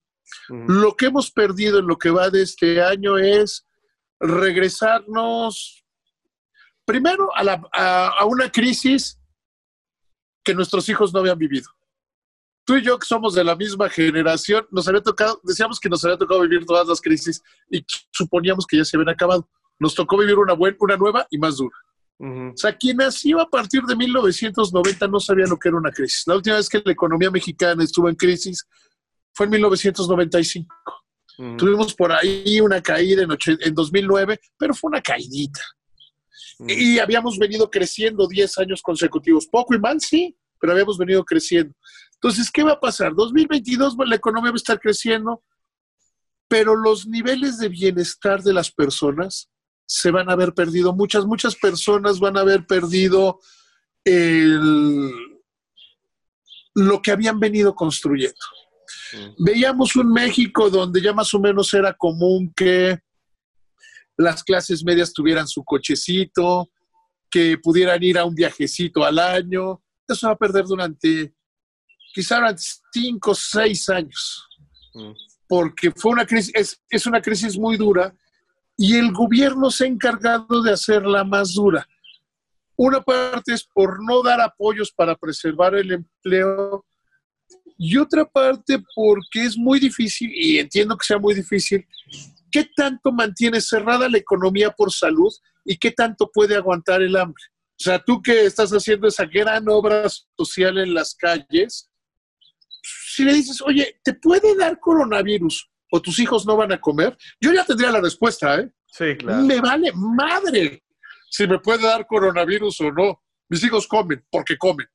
Lo 0.49 0.95
que 0.95 1.07
hemos 1.07 1.31
perdido 1.31 1.79
en 1.79 1.87
lo 1.87 1.97
que 1.97 2.11
va 2.11 2.29
de 2.29 2.43
este 2.43 2.83
año 2.83 3.17
es 3.17 3.67
regresarnos 4.21 5.85
primero 6.85 7.31
a, 7.35 8.25
una 8.27 8.51
crisis 8.53 9.19
que 10.45 10.55
nuestros 10.55 10.87
hijos 10.91 11.15
no 11.15 11.21
habían 11.21 11.39
vivido. 11.39 11.69
Tú 12.67 12.77
y 12.77 12.83
yo, 12.83 12.99
que 12.99 13.07
somos 13.07 13.35
de 13.35 13.43
la 13.43 13.57
misma 13.57 13.89
generación, 13.89 14.67
nos 14.71 14.87
había 14.87 15.03
tocado, 15.03 15.41
decíamos 15.45 15.81
que 15.81 15.89
nos 15.89 16.05
había 16.05 16.19
tocado 16.19 16.43
vivir 16.43 16.67
todas 16.67 16.87
las 16.87 17.01
crisis 17.01 17.43
y 17.71 17.85
suponíamos 18.13 18.67
que 18.67 18.77
ya 18.77 18.85
se 18.85 18.99
habían 18.99 19.09
acabado. 19.09 19.49
Nos 19.79 19.95
tocó 19.95 20.19
vivir 20.19 20.37
una, 20.37 20.53
buena, 20.53 20.77
una 20.79 20.97
nueva 20.99 21.27
y 21.31 21.39
más 21.39 21.57
dura. 21.57 21.77
O 22.23 22.57
sea, 22.57 22.77
quien 22.77 22.99
nació 22.99 23.41
a 23.41 23.49
partir 23.49 23.83
de 23.83 23.97
1990 23.97 25.09
no 25.09 25.21
sabía 25.21 25.47
lo 25.47 25.59
que 25.59 25.69
era 25.69 25.79
una 25.79 25.91
crisis. 25.91 26.25
La 26.27 26.37
última 26.37 26.57
vez 26.57 26.69
que 26.69 26.83
la 26.85 26.93
economía 26.93 27.31
mexicana 27.31 27.83
estuvo 27.83 28.11
en 28.11 28.15
crisis 28.15 28.67
fue 29.33 29.47
en 29.47 29.53
1995. 29.53 30.75
Tuvimos 31.57 31.95
por 31.95 32.13
ahí 32.13 32.61
una 32.61 32.83
caída 32.83 33.23
en, 33.23 33.31
en 33.61 33.75
2009, 33.75 34.39
pero 34.59 34.75
fue 34.75 34.89
una 34.89 35.01
caidita. 35.01 35.63
Y 36.69 36.99
habíamos 36.99 37.39
venido 37.39 37.71
creciendo 37.71 38.29
10 38.29 38.59
años 38.59 38.83
consecutivos. 38.83 39.47
Poco 39.47 39.75
y 39.75 39.79
mal, 39.79 39.99
sí, 40.01 40.37
pero 40.61 40.75
habíamos 40.75 40.99
venido 40.99 41.25
creciendo. 41.25 41.75
Entonces, 42.15 42.51
¿qué 42.51 42.63
va 42.63 42.73
a 42.73 42.81
pasar? 42.81 43.15
2022 43.15 43.97
la 44.07 44.17
economía 44.17 44.51
va 44.51 44.57
a 44.57 44.57
estar 44.57 44.79
creciendo, 44.79 45.43
pero 46.49 46.77
los 46.77 47.07
niveles 47.07 47.57
de 47.57 47.71
bienestar 47.71 48.43
de 48.43 48.53
las 48.53 48.71
personas 48.71 49.50
se 49.91 50.13
van 50.13 50.31
a 50.31 50.35
haber 50.35 50.55
perdido. 50.55 50.95
Muchas, 50.95 51.27
muchas 51.27 51.57
personas 51.57 52.21
van 52.21 52.37
a 52.37 52.43
haber 52.43 52.65
perdido 52.65 53.41
lo 56.75 57.03
que 57.03 57.11
habían 57.11 57.41
venido 57.41 57.75
construyendo. 57.75 58.39
Veíamos 59.37 59.97
un 59.97 60.13
México 60.13 60.71
donde 60.71 61.03
ya 61.03 61.13
más 61.13 61.35
o 61.35 61.41
menos 61.41 61.75
era 61.75 61.93
común 61.93 62.53
que 62.55 63.01
las 64.17 64.45
clases 64.45 64.85
medias 64.85 65.13
tuvieran 65.13 65.49
su 65.49 65.65
cochecito, 65.65 66.71
que 67.29 67.59
pudieran 67.59 68.01
ir 68.01 68.17
a 68.17 68.25
un 68.25 68.37
viajecito 68.37 69.05
al 69.05 69.19
año. 69.19 69.83
Eso 70.07 70.29
va 70.29 70.35
a 70.35 70.39
perder 70.39 70.67
durante, 70.67 71.35
quizá 72.15 72.37
durante 72.37 72.63
cinco 72.93 73.33
o 73.33 73.35
seis 73.35 73.89
años, 73.89 74.47
porque 75.49 75.91
fue 75.91 76.13
una 76.13 76.25
crisis, 76.25 76.53
es, 76.55 76.81
es 76.89 77.07
una 77.07 77.21
crisis 77.21 77.59
muy 77.59 77.77
dura 77.77 78.15
y 78.83 78.97
el 78.97 79.13
gobierno 79.13 79.71
se 79.71 79.85
ha 79.85 79.89
encargado 79.89 80.63
de 80.63 80.73
hacerla 80.73 81.23
más 81.23 81.53
dura. 81.53 81.87
Una 82.77 83.03
parte 83.03 83.53
es 83.53 83.63
por 83.63 84.03
no 84.03 84.23
dar 84.23 84.41
apoyos 84.41 84.91
para 84.91 85.15
preservar 85.15 85.75
el 85.75 85.93
empleo 85.93 86.87
y 87.77 87.99
otra 87.99 88.25
parte 88.25 88.83
porque 88.95 89.45
es 89.45 89.59
muy 89.59 89.81
difícil, 89.81 90.33
y 90.35 90.59
entiendo 90.59 90.97
que 90.97 91.05
sea 91.05 91.19
muy 91.19 91.35
difícil, 91.35 91.87
¿qué 92.51 92.71
tanto 92.75 93.13
mantiene 93.13 93.61
cerrada 93.61 94.09
la 94.09 94.17
economía 94.17 94.71
por 94.71 94.91
salud 94.91 95.31
y 95.63 95.77
qué 95.77 95.91
tanto 95.91 96.31
puede 96.33 96.57
aguantar 96.57 97.03
el 97.03 97.17
hambre? 97.17 97.43
O 97.79 97.85
sea, 97.85 98.03
tú 98.03 98.23
que 98.23 98.47
estás 98.47 98.71
haciendo 98.71 99.09
esa 99.09 99.27
gran 99.27 99.69
obra 99.69 100.07
social 100.39 100.79
en 100.79 100.95
las 100.95 101.15
calles, 101.15 101.91
si 102.83 103.25
le 103.25 103.35
dices, 103.35 103.61
oye, 103.61 104.01
¿te 104.03 104.15
puede 104.15 104.57
dar 104.57 104.81
coronavirus 104.81 105.70
o 105.91 106.01
tus 106.01 106.19
hijos 106.19 106.47
no 106.47 106.57
van 106.57 106.73
a 106.73 106.81
comer? 106.81 107.17
Yo 107.41 107.53
ya 107.53 107.65
tendría 107.65 107.91
la 107.91 108.01
respuesta, 108.01 108.61
¿eh? 108.61 108.71
Sí, 108.87 109.17
claro. 109.19 109.43
Me 109.43 109.61
vale 109.61 109.93
madre 109.93 110.83
si 111.31 111.47
me 111.47 111.59
puede 111.59 111.83
dar 111.83 112.07
coronavirus 112.07 112.81
o 112.81 112.93
no. 112.93 113.23
Mis 113.49 113.63
hijos 113.65 113.87
comen 113.87 114.25
porque 114.31 114.57
comen. 114.57 114.87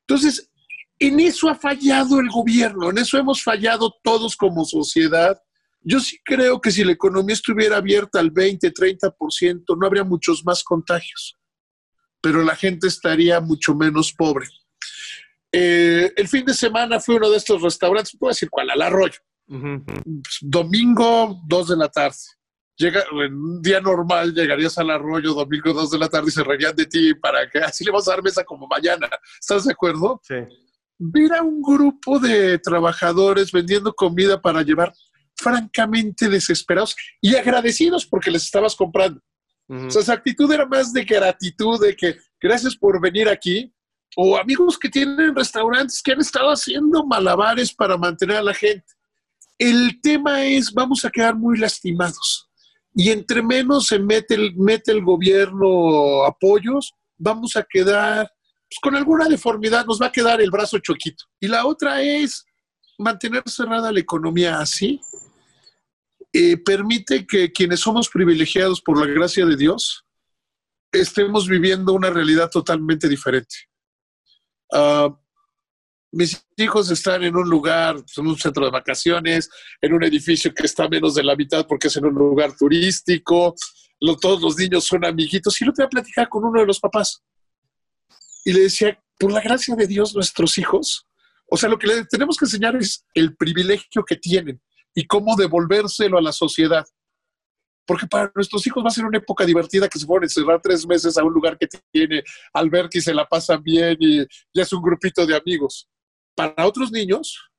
Entonces, 0.00 0.50
en 0.98 1.20
eso 1.20 1.48
ha 1.48 1.54
fallado 1.54 2.20
el 2.20 2.28
gobierno, 2.28 2.90
en 2.90 2.98
eso 2.98 3.18
hemos 3.18 3.42
fallado 3.42 3.94
todos 4.02 4.36
como 4.36 4.64
sociedad. 4.64 5.40
Yo 5.80 6.00
sí 6.00 6.18
creo 6.24 6.60
que 6.60 6.70
si 6.70 6.84
la 6.84 6.92
economía 6.92 7.34
estuviera 7.34 7.76
abierta 7.76 8.20
al 8.20 8.30
20, 8.30 8.72
30%, 8.72 9.64
no 9.78 9.86
habría 9.86 10.04
muchos 10.04 10.44
más 10.44 10.62
contagios, 10.62 11.36
pero 12.20 12.42
la 12.42 12.56
gente 12.56 12.86
estaría 12.86 13.40
mucho 13.40 13.74
menos 13.74 14.12
pobre. 14.12 14.46
Eh, 15.52 16.12
el 16.16 16.28
fin 16.28 16.44
de 16.44 16.54
semana 16.54 16.98
fue 17.00 17.16
uno 17.16 17.30
de 17.30 17.36
estos 17.36 17.60
restaurantes, 17.62 18.16
puedo 18.18 18.30
decir 18.30 18.50
cuál, 18.50 18.70
al 18.70 18.82
arroyo. 18.82 19.20
Domingo, 20.40 21.40
2 21.46 21.68
de 21.68 21.76
la 21.76 21.88
tarde. 21.88 22.16
Llega, 22.76 23.04
en 23.12 23.34
un 23.34 23.62
día 23.62 23.80
normal 23.80 24.34
llegarías 24.34 24.76
al 24.78 24.90
arroyo 24.90 25.32
domingo 25.32 25.72
2 25.72 25.92
de 25.92 25.98
la 25.98 26.08
tarde 26.08 26.28
y 26.28 26.32
se 26.32 26.42
reirían 26.42 26.74
de 26.74 26.86
ti 26.86 27.14
para 27.14 27.48
que 27.48 27.58
así 27.58 27.84
le 27.84 27.92
vamos 27.92 28.08
a 28.08 28.12
dar 28.12 28.22
mesa 28.22 28.44
como 28.44 28.66
mañana. 28.66 29.08
¿Estás 29.40 29.64
de 29.64 29.72
acuerdo? 29.72 30.20
Sí. 30.24 30.34
Ver 30.98 31.34
a 31.34 31.42
un 31.42 31.62
grupo 31.62 32.18
de 32.18 32.58
trabajadores 32.58 33.52
vendiendo 33.52 33.94
comida 33.94 34.40
para 34.40 34.62
llevar 34.62 34.92
francamente 35.36 36.28
desesperados 36.28 36.96
y 37.20 37.36
agradecidos 37.36 38.06
porque 38.06 38.30
les 38.30 38.44
estabas 38.44 38.74
comprando. 38.74 39.20
O 39.68 39.90
sea, 39.90 40.02
esa 40.02 40.12
actitud 40.12 40.52
era 40.52 40.66
más 40.66 40.92
de 40.92 41.04
gratitud, 41.04 41.80
de 41.80 41.96
que 41.96 42.16
gracias 42.40 42.76
por 42.76 43.00
venir 43.00 43.28
aquí. 43.28 43.72
O 44.16 44.36
amigos 44.36 44.78
que 44.78 44.88
tienen 44.88 45.34
restaurantes 45.34 46.00
que 46.00 46.12
han 46.12 46.20
estado 46.20 46.50
haciendo 46.50 47.04
malabares 47.04 47.74
para 47.74 47.96
mantener 47.96 48.36
a 48.36 48.42
la 48.42 48.54
gente. 48.54 48.84
El 49.58 50.00
tema 50.00 50.44
es, 50.44 50.72
vamos 50.72 51.04
a 51.04 51.10
quedar 51.10 51.36
muy 51.36 51.58
lastimados. 51.58 52.48
Y 52.94 53.10
entre 53.10 53.42
menos 53.42 53.86
se 53.86 53.98
mete 53.98 54.34
el, 54.34 54.54
mete 54.56 54.92
el 54.92 55.02
gobierno 55.02 56.24
apoyos, 56.24 56.92
vamos 57.16 57.56
a 57.56 57.64
quedar 57.68 58.30
pues, 58.68 58.78
con 58.80 58.94
alguna 58.94 59.28
deformidad, 59.28 59.84
nos 59.86 60.00
va 60.00 60.06
a 60.06 60.12
quedar 60.12 60.40
el 60.40 60.50
brazo 60.50 60.78
choquito. 60.78 61.24
Y 61.40 61.48
la 61.48 61.66
otra 61.66 62.02
es 62.02 62.44
mantener 62.98 63.42
cerrada 63.46 63.90
la 63.90 64.00
economía 64.00 64.60
así, 64.60 65.00
eh, 66.32 66.56
permite 66.56 67.26
que 67.26 67.52
quienes 67.52 67.80
somos 67.80 68.08
privilegiados 68.08 68.80
por 68.80 68.98
la 68.98 69.12
gracia 69.12 69.46
de 69.46 69.56
Dios 69.56 70.04
estemos 70.90 71.48
viviendo 71.48 71.92
una 71.92 72.10
realidad 72.10 72.50
totalmente 72.50 73.08
diferente. 73.08 73.54
Ah, 74.72 75.08
mis 76.14 76.46
hijos 76.56 76.90
están 76.90 77.22
en 77.24 77.36
un 77.36 77.48
lugar, 77.48 77.96
pues, 77.96 78.18
en 78.18 78.26
un 78.26 78.38
centro 78.38 78.64
de 78.64 78.70
vacaciones, 78.70 79.50
en 79.80 79.92
un 79.92 80.04
edificio 80.04 80.52
que 80.54 80.64
está 80.64 80.88
menos 80.88 81.14
de 81.14 81.24
la 81.24 81.36
mitad 81.36 81.66
porque 81.66 81.88
es 81.88 81.96
en 81.96 82.06
un 82.06 82.14
lugar 82.14 82.56
turístico, 82.56 83.54
todos 84.20 84.42
los 84.42 84.56
niños 84.56 84.84
son 84.84 85.04
amiguitos. 85.04 85.60
Y 85.60 85.64
lo 85.64 85.72
voy 85.76 85.84
a 85.84 85.88
platicar 85.88 86.28
con 86.28 86.44
uno 86.44 86.60
de 86.60 86.66
los 86.66 86.80
papás. 86.80 87.22
Y 88.44 88.52
le 88.52 88.60
decía, 88.60 89.00
por 89.18 89.32
la 89.32 89.40
gracia 89.40 89.74
de 89.74 89.86
Dios, 89.86 90.14
nuestros 90.14 90.58
hijos, 90.58 91.06
o 91.46 91.56
sea, 91.56 91.68
lo 91.68 91.78
que 91.78 91.86
les 91.86 92.08
tenemos 92.08 92.36
que 92.36 92.44
enseñar 92.44 92.76
es 92.76 93.04
el 93.14 93.36
privilegio 93.36 94.04
que 94.04 94.16
tienen 94.16 94.60
y 94.94 95.06
cómo 95.06 95.36
devolvérselo 95.36 96.18
a 96.18 96.22
la 96.22 96.32
sociedad. 96.32 96.84
Porque 97.86 98.06
para 98.06 98.32
nuestros 98.34 98.66
hijos 98.66 98.82
va 98.82 98.88
a 98.88 98.92
ser 98.92 99.04
una 99.04 99.18
época 99.18 99.44
divertida 99.44 99.88
que 99.88 99.98
se 99.98 100.06
a 100.06 100.16
encerrar 100.22 100.60
tres 100.62 100.86
meses 100.86 101.18
a 101.18 101.24
un 101.24 101.32
lugar 101.32 101.58
que 101.58 101.68
tiene 101.90 102.22
alberca 102.52 102.98
y 102.98 103.02
se 103.02 103.12
la 103.12 103.26
pasan 103.26 103.62
bien 103.62 103.96
y 104.00 104.18
ya 104.54 104.62
es 104.62 104.72
un 104.72 104.82
grupito 104.82 105.26
de 105.26 105.36
amigos. 105.36 105.88
Para 106.34 106.66
otros 106.66 106.90
niños, 106.90 107.50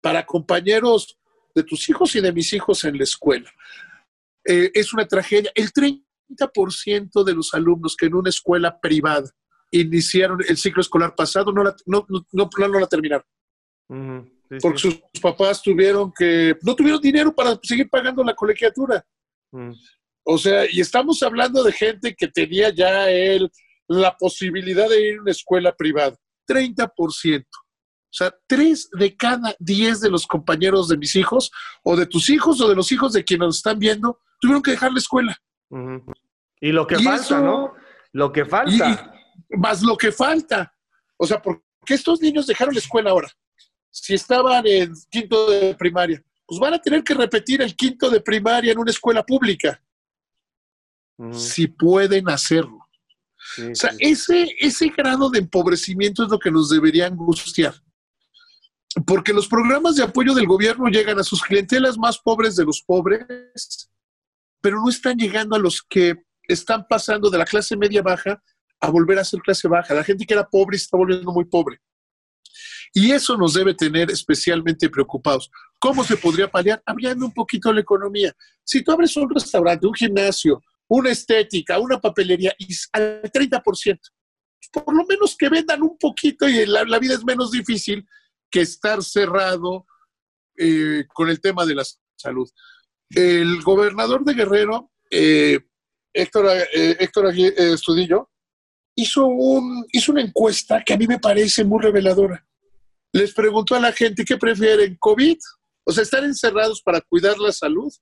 para 0.00 0.24
compañeros 0.24 1.18
de 1.54 1.62
tus 1.62 1.88
hijos 1.88 2.14
y 2.16 2.20
de 2.20 2.32
mis 2.32 2.52
hijos 2.52 2.84
en 2.84 2.98
la 2.98 3.04
escuela, 3.04 3.50
eh, 4.44 4.70
es 4.74 4.92
una 4.92 5.06
tragedia. 5.06 5.50
El 5.54 5.72
30 5.72 6.04
30% 6.28 7.24
de 7.24 7.34
los 7.34 7.54
alumnos 7.54 7.96
que 7.96 8.06
en 8.06 8.14
una 8.14 8.30
escuela 8.30 8.78
privada 8.80 9.28
iniciaron 9.70 10.38
el 10.48 10.56
ciclo 10.56 10.80
escolar 10.80 11.14
pasado 11.14 11.52
no 11.52 11.64
la, 11.64 11.74
no, 11.86 12.06
no, 12.08 12.24
no, 12.32 12.80
la 12.80 12.86
terminaron. 12.86 13.26
porque 14.60 14.78
sus 14.78 15.00
papás 15.20 15.62
tuvieron 15.62 16.12
que, 16.16 16.56
no 16.62 16.74
tuvieron 16.74 17.00
dinero 17.00 17.34
para 17.34 17.58
seguir 17.62 17.88
pagando 17.88 18.22
la 18.22 18.34
colegiatura. 18.34 19.04
O 20.24 20.38
sea, 20.38 20.64
y 20.70 20.80
estamos 20.80 21.22
hablando 21.22 21.62
de 21.62 21.72
gente 21.72 22.14
que 22.14 22.28
tenía 22.28 22.70
ya 22.70 23.10
él 23.10 23.50
la 23.88 24.16
posibilidad 24.16 24.88
de 24.88 25.08
ir 25.08 25.18
a 25.18 25.22
una 25.22 25.30
escuela 25.30 25.74
privada. 25.74 26.16
30%. 26.46 27.44
O 28.14 28.16
sea, 28.16 28.32
tres 28.46 28.88
de 28.92 29.16
cada 29.16 29.56
diez 29.58 30.00
de 30.00 30.08
los 30.08 30.26
compañeros 30.26 30.88
de 30.88 30.96
mis 30.96 31.16
hijos, 31.16 31.50
o 31.82 31.96
de 31.96 32.06
tus 32.06 32.30
hijos, 32.30 32.60
o 32.60 32.68
de 32.68 32.76
los 32.76 32.92
hijos 32.92 33.12
de 33.12 33.24
quienes 33.24 33.46
nos 33.46 33.56
están 33.56 33.78
viendo, 33.78 34.20
tuvieron 34.40 34.62
que 34.62 34.70
dejar 34.70 34.92
la 34.92 34.98
escuela. 34.98 35.36
Y 36.60 36.70
lo 36.70 36.86
que 36.86 36.98
falta, 37.00 37.40
¿no? 37.40 37.74
Lo 38.12 38.32
que 38.32 38.44
falta. 38.44 39.12
más 39.50 39.82
lo 39.82 39.96
que 39.96 40.12
falta. 40.12 40.72
O 41.16 41.26
sea, 41.26 41.42
¿por 41.42 41.64
qué 41.84 41.94
estos 41.94 42.20
niños 42.20 42.46
dejaron 42.46 42.74
la 42.74 42.80
escuela 42.80 43.10
ahora? 43.10 43.28
Si 43.90 44.14
estaban 44.14 44.64
en 44.66 44.92
quinto 45.10 45.50
de 45.50 45.74
primaria, 45.74 46.22
pues 46.46 46.60
van 46.60 46.74
a 46.74 46.78
tener 46.78 47.02
que 47.02 47.14
repetir 47.14 47.62
el 47.62 47.74
quinto 47.74 48.10
de 48.10 48.20
primaria 48.20 48.72
en 48.72 48.78
una 48.78 48.90
escuela 48.90 49.24
pública. 49.24 49.82
Si 51.32 51.66
pueden 51.68 52.28
hacerlo. 52.28 52.73
O 53.58 53.74
sea, 53.74 53.90
ese, 53.98 54.48
ese 54.58 54.88
grado 54.88 55.30
de 55.30 55.40
empobrecimiento 55.40 56.24
es 56.24 56.30
lo 56.30 56.38
que 56.38 56.50
nos 56.50 56.70
debería 56.70 57.06
angustiar 57.06 57.74
porque 59.06 59.32
los 59.32 59.48
programas 59.48 59.96
de 59.96 60.04
apoyo 60.04 60.34
del 60.34 60.46
gobierno 60.46 60.86
llegan 60.88 61.18
a 61.18 61.24
sus 61.24 61.42
clientelas 61.42 61.98
más 61.98 62.18
pobres 62.18 62.56
de 62.56 62.64
los 62.64 62.82
pobres, 62.82 63.90
pero 64.60 64.80
no 64.80 64.88
están 64.88 65.16
llegando 65.16 65.56
a 65.56 65.58
los 65.58 65.82
que 65.82 66.14
están 66.46 66.86
pasando 66.88 67.28
de 67.30 67.38
la 67.38 67.44
clase 67.44 67.76
media 67.76 68.02
baja 68.02 68.40
a 68.80 68.90
volver 68.90 69.18
a 69.18 69.24
ser 69.24 69.40
clase 69.40 69.66
baja. 69.66 69.94
La 69.94 70.04
gente 70.04 70.24
que 70.24 70.34
era 70.34 70.48
pobre 70.48 70.76
está 70.76 70.96
volviendo 70.96 71.32
muy 71.32 71.44
pobre. 71.44 71.80
Y 72.92 73.10
eso 73.10 73.36
nos 73.36 73.54
debe 73.54 73.74
tener 73.74 74.10
especialmente 74.10 74.88
preocupados. 74.88 75.50
¿Cómo 75.80 76.04
se 76.04 76.16
podría 76.16 76.48
paliar? 76.48 76.80
Abriendo 76.86 77.26
un 77.26 77.32
poquito 77.32 77.72
la 77.72 77.80
economía. 77.80 78.32
Si 78.62 78.84
tú 78.84 78.92
abres 78.92 79.16
un 79.16 79.28
restaurante, 79.28 79.86
un 79.86 79.94
gimnasio, 79.94 80.62
una 80.88 81.10
estética, 81.10 81.78
una 81.78 82.00
papelería, 82.00 82.54
y 82.58 82.68
al 82.92 83.22
30%, 83.22 83.98
por 84.72 84.94
lo 84.94 85.04
menos 85.06 85.36
que 85.36 85.48
vendan 85.48 85.82
un 85.82 85.96
poquito 85.98 86.48
y 86.48 86.66
la 86.66 86.98
vida 86.98 87.14
es 87.14 87.24
menos 87.24 87.50
difícil, 87.50 88.06
que 88.50 88.60
estar 88.60 89.02
cerrado 89.02 89.86
eh, 90.56 91.04
con 91.12 91.28
el 91.28 91.40
tema 91.40 91.66
de 91.66 91.74
la 91.74 91.84
salud. 92.16 92.48
El 93.10 93.60
gobernador 93.62 94.24
de 94.24 94.34
Guerrero, 94.34 94.92
eh, 95.10 95.58
Héctor, 96.12 96.46
eh, 96.72 96.96
Héctor 97.00 97.34
Estudillo, 97.34 98.30
hizo, 98.94 99.26
un, 99.26 99.84
hizo 99.90 100.12
una 100.12 100.22
encuesta 100.22 100.82
que 100.84 100.94
a 100.94 100.96
mí 100.96 101.08
me 101.08 101.18
parece 101.18 101.64
muy 101.64 101.82
reveladora. 101.82 102.46
Les 103.12 103.34
preguntó 103.34 103.74
a 103.74 103.80
la 103.80 103.92
gente 103.92 104.24
qué 104.24 104.36
prefieren, 104.36 104.96
COVID, 105.00 105.38
o 105.84 105.92
sea, 105.92 106.04
estar 106.04 106.22
encerrados 106.22 106.80
para 106.80 107.00
cuidar 107.00 107.36
la 107.38 107.50
salud 107.50 107.92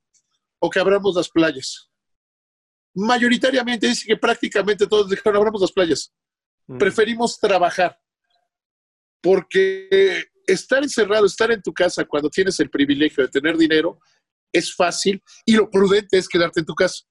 o 0.59 0.69
que 0.69 0.81
abramos 0.81 1.17
las 1.17 1.31
playas. 1.31 1.91
Mayoritariamente 2.95 3.87
dice 3.87 4.07
que 4.07 4.17
prácticamente 4.17 4.87
todos 4.87 5.09
dijeron 5.09 5.37
abramos 5.37 5.61
las 5.61 5.73
playas. 5.73 6.13
Mm. 6.67 6.79
Preferimos 6.79 7.39
trabajar 7.39 7.99
porque 9.21 10.25
estar 10.47 10.83
encerrado, 10.83 11.27
estar 11.27 11.51
en 11.51 11.63
tu 11.63 11.73
casa 11.73 12.05
cuando 12.05 12.29
tienes 12.29 12.59
el 12.61 12.71
privilegio 12.71 13.25
de 13.25 13.31
tener 13.31 13.57
dinero 13.57 13.99
es 14.53 14.75
fácil 14.75 15.23
y 15.47 15.55
lo 15.55 15.71
prudente 15.71 16.19
es 16.19 16.29
quedarte 16.29 16.61
en 16.61 16.67
tu 16.67 16.75
casa. 16.75 17.05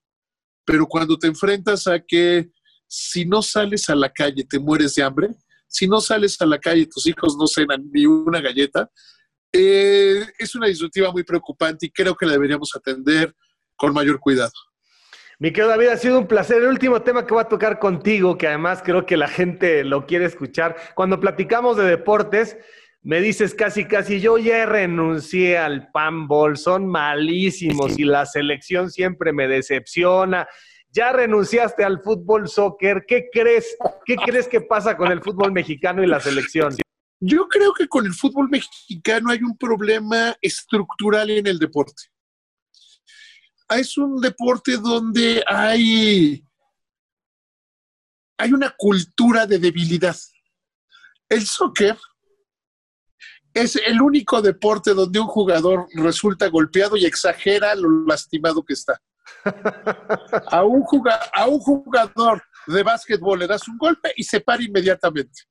Pero 0.65 0.85
cuando 0.85 1.17
te 1.17 1.27
enfrentas 1.27 1.87
a 1.87 1.99
que 1.99 2.51
si 2.87 3.25
no 3.25 3.41
sales 3.41 3.89
a 3.89 3.95
la 3.95 4.11
calle 4.11 4.45
te 4.47 4.59
mueres 4.59 4.95
de 4.95 5.03
hambre, 5.03 5.29
si 5.67 5.87
no 5.87 6.01
sales 6.01 6.39
a 6.41 6.45
la 6.45 6.59
calle 6.59 6.85
tus 6.85 7.07
hijos 7.07 7.35
no 7.37 7.47
cenan 7.47 7.89
ni 7.91 8.05
una 8.05 8.41
galleta, 8.41 8.91
eh, 9.53 10.25
es 10.37 10.55
una 10.55 10.67
disyuntiva 10.67 11.11
muy 11.11 11.23
preocupante 11.23 11.87
y 11.87 11.91
creo 11.91 12.15
que 12.15 12.25
la 12.25 12.33
deberíamos 12.33 12.69
atender 12.75 13.33
con 13.75 13.93
mayor 13.93 14.19
cuidado. 14.19 14.51
Mi 15.41 15.51
querido 15.51 15.69
David, 15.69 15.87
ha 15.87 15.97
sido 15.97 16.19
un 16.19 16.27
placer. 16.27 16.57
El 16.57 16.67
último 16.67 17.01
tema 17.01 17.25
que 17.25 17.33
voy 17.33 17.41
a 17.41 17.47
tocar 17.47 17.79
contigo, 17.79 18.37
que 18.37 18.45
además 18.47 18.83
creo 18.85 19.07
que 19.07 19.17
la 19.17 19.27
gente 19.27 19.83
lo 19.83 20.05
quiere 20.05 20.25
escuchar. 20.25 20.75
Cuando 20.93 21.19
platicamos 21.19 21.77
de 21.77 21.85
deportes, 21.85 22.59
me 23.01 23.21
dices 23.21 23.55
casi, 23.55 23.85
casi, 23.85 24.21
yo 24.21 24.37
ya 24.37 24.67
renuncié 24.67 25.57
al 25.57 25.89
panball, 25.89 26.57
son 26.57 26.85
malísimos 26.85 27.97
y 27.97 28.03
la 28.03 28.27
selección 28.27 28.91
siempre 28.91 29.33
me 29.33 29.47
decepciona. 29.47 30.47
Ya 30.91 31.11
renunciaste 31.11 31.83
al 31.83 32.03
fútbol 32.03 32.47
soccer. 32.47 33.05
¿Qué 33.07 33.29
crees? 33.33 33.75
¿Qué 34.05 34.17
crees 34.17 34.47
que 34.47 34.61
pasa 34.61 34.95
con 34.95 35.11
el 35.11 35.23
fútbol 35.23 35.51
mexicano 35.51 36.03
y 36.03 36.05
la 36.05 36.19
selección? 36.19 36.75
Yo 37.19 37.47
creo 37.47 37.73
que 37.73 37.87
con 37.87 38.05
el 38.05 38.13
fútbol 38.13 38.47
mexicano 38.47 39.31
hay 39.31 39.41
un 39.41 39.57
problema 39.57 40.35
estructural 40.39 41.31
en 41.31 41.47
el 41.47 41.57
deporte. 41.57 42.10
Es 43.71 43.97
un 43.97 44.19
deporte 44.19 44.77
donde 44.77 45.43
hay, 45.47 46.45
hay 48.37 48.53
una 48.53 48.73
cultura 48.77 49.45
de 49.45 49.59
debilidad. 49.59 50.15
El 51.29 51.45
soccer 51.45 51.97
es 53.53 53.77
el 53.77 54.01
único 54.01 54.41
deporte 54.41 54.93
donde 54.93 55.19
un 55.19 55.27
jugador 55.27 55.87
resulta 55.93 56.47
golpeado 56.47 56.97
y 56.97 57.05
exagera 57.05 57.73
lo 57.75 58.05
lastimado 58.05 58.63
que 58.63 58.73
está. 58.73 59.01
A 60.51 60.63
un, 60.63 60.83
a 61.33 61.47
un 61.47 61.59
jugador 61.59 62.43
de 62.67 62.83
básquetbol 62.83 63.39
le 63.39 63.47
das 63.47 63.67
un 63.67 63.77
golpe 63.77 64.13
y 64.15 64.23
se 64.23 64.41
para 64.41 64.61
inmediatamente. 64.61 65.43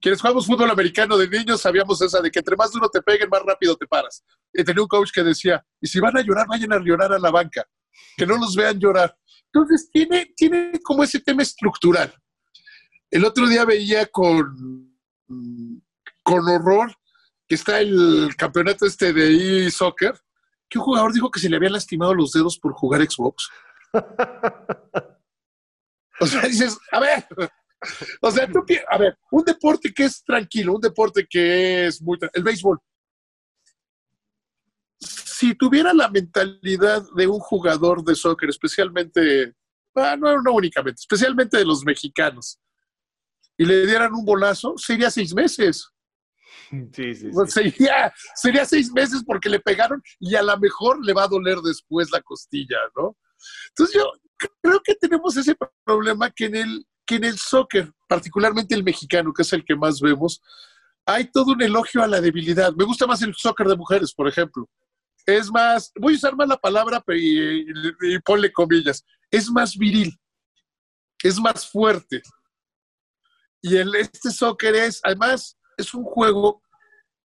Quienes 0.00 0.20
jugamos 0.20 0.46
fútbol 0.46 0.70
americano 0.70 1.16
de 1.16 1.28
niños 1.28 1.60
sabíamos 1.60 2.00
esa 2.00 2.20
de 2.20 2.30
que 2.30 2.38
entre 2.38 2.56
más 2.56 2.72
duro 2.72 2.88
te 2.88 3.02
peguen, 3.02 3.28
más 3.28 3.42
rápido 3.42 3.76
te 3.76 3.86
paras. 3.86 4.24
Y 4.52 4.64
tenía 4.64 4.82
un 4.82 4.88
coach 4.88 5.10
que 5.12 5.22
decía, 5.22 5.64
y 5.80 5.86
si 5.86 6.00
van 6.00 6.16
a 6.16 6.22
llorar, 6.22 6.46
vayan 6.48 6.72
a 6.72 6.78
llorar 6.78 7.12
a 7.12 7.18
la 7.18 7.30
banca, 7.30 7.66
que 8.16 8.26
no 8.26 8.38
los 8.38 8.56
vean 8.56 8.78
llorar. 8.78 9.14
Entonces 9.52 9.90
tiene, 9.92 10.32
tiene 10.36 10.80
como 10.82 11.04
ese 11.04 11.20
tema 11.20 11.42
estructural. 11.42 12.12
El 13.10 13.24
otro 13.24 13.46
día 13.46 13.64
veía 13.64 14.06
con 14.06 14.88
con 16.22 16.48
horror 16.48 16.94
que 17.48 17.56
está 17.56 17.80
el 17.80 18.34
campeonato 18.36 18.86
este 18.86 19.12
de 19.12 19.66
e-soccer, 19.66 20.14
que 20.68 20.78
un 20.78 20.84
jugador 20.84 21.12
dijo 21.12 21.30
que 21.30 21.40
se 21.40 21.48
le 21.48 21.56
habían 21.56 21.72
lastimado 21.72 22.14
los 22.14 22.30
dedos 22.30 22.58
por 22.58 22.72
jugar 22.72 23.02
Xbox. 23.02 23.50
o 26.20 26.26
sea, 26.26 26.42
dices, 26.42 26.78
a 26.92 27.00
ver, 27.00 27.26
o 28.20 28.30
sea, 28.30 28.50
tú, 28.50 28.64
a 28.88 28.98
ver, 28.98 29.18
un 29.30 29.44
deporte 29.44 29.92
que 29.92 30.04
es 30.04 30.22
tranquilo, 30.24 30.74
un 30.74 30.80
deporte 30.80 31.26
que 31.28 31.86
es 31.86 32.02
muy... 32.02 32.18
El 32.32 32.42
béisbol. 32.42 32.78
Si 34.98 35.54
tuviera 35.54 35.94
la 35.94 36.08
mentalidad 36.08 37.02
de 37.16 37.26
un 37.26 37.40
jugador 37.40 38.04
de 38.04 38.14
soccer, 38.14 38.50
especialmente, 38.50 39.54
ah, 39.94 40.16
no, 40.16 40.42
no 40.42 40.52
únicamente, 40.52 41.00
especialmente 41.00 41.56
de 41.56 41.64
los 41.64 41.84
mexicanos, 41.84 42.60
y 43.56 43.64
le 43.64 43.86
dieran 43.86 44.14
un 44.14 44.24
bolazo, 44.24 44.74
sería 44.76 45.10
seis 45.10 45.34
meses. 45.34 45.90
Sí, 46.92 47.14
sí, 47.14 47.30
Sería, 47.46 48.12
sería 48.34 48.64
seis 48.64 48.92
meses 48.92 49.22
porque 49.26 49.48
le 49.48 49.60
pegaron 49.60 50.02
y 50.18 50.34
a 50.34 50.42
lo 50.42 50.56
mejor 50.58 51.04
le 51.04 51.12
va 51.12 51.24
a 51.24 51.28
doler 51.28 51.58
después 51.58 52.10
la 52.12 52.20
costilla, 52.20 52.76
¿no? 52.96 53.16
Entonces 53.70 53.96
yo 53.96 54.12
creo 54.62 54.80
que 54.82 54.94
tenemos 54.94 55.36
ese 55.36 55.56
problema 55.84 56.30
que 56.30 56.46
en 56.46 56.56
el, 56.56 56.86
en 57.16 57.24
el 57.24 57.38
soccer, 57.38 57.92
particularmente 58.08 58.74
el 58.74 58.84
mexicano, 58.84 59.32
que 59.32 59.42
es 59.42 59.52
el 59.52 59.64
que 59.64 59.76
más 59.76 60.00
vemos, 60.00 60.40
hay 61.06 61.30
todo 61.30 61.52
un 61.52 61.62
elogio 61.62 62.02
a 62.02 62.06
la 62.06 62.20
debilidad. 62.20 62.72
Me 62.74 62.84
gusta 62.84 63.06
más 63.06 63.22
el 63.22 63.34
soccer 63.34 63.66
de 63.66 63.76
mujeres, 63.76 64.12
por 64.12 64.28
ejemplo. 64.28 64.68
Es 65.26 65.50
más, 65.50 65.92
voy 65.98 66.14
a 66.14 66.16
usar 66.16 66.36
más 66.36 66.48
la 66.48 66.56
palabra 66.56 67.02
y, 67.08 68.18
ponle 68.24 68.52
comillas, 68.52 69.04
es 69.30 69.50
más 69.50 69.76
viril, 69.76 70.18
es 71.22 71.38
más 71.38 71.68
fuerte. 71.68 72.22
Y 73.62 73.76
el, 73.76 73.94
este 73.94 74.30
soccer 74.30 74.74
es, 74.74 75.00
además, 75.02 75.58
es 75.76 75.92
un 75.94 76.04
juego 76.04 76.62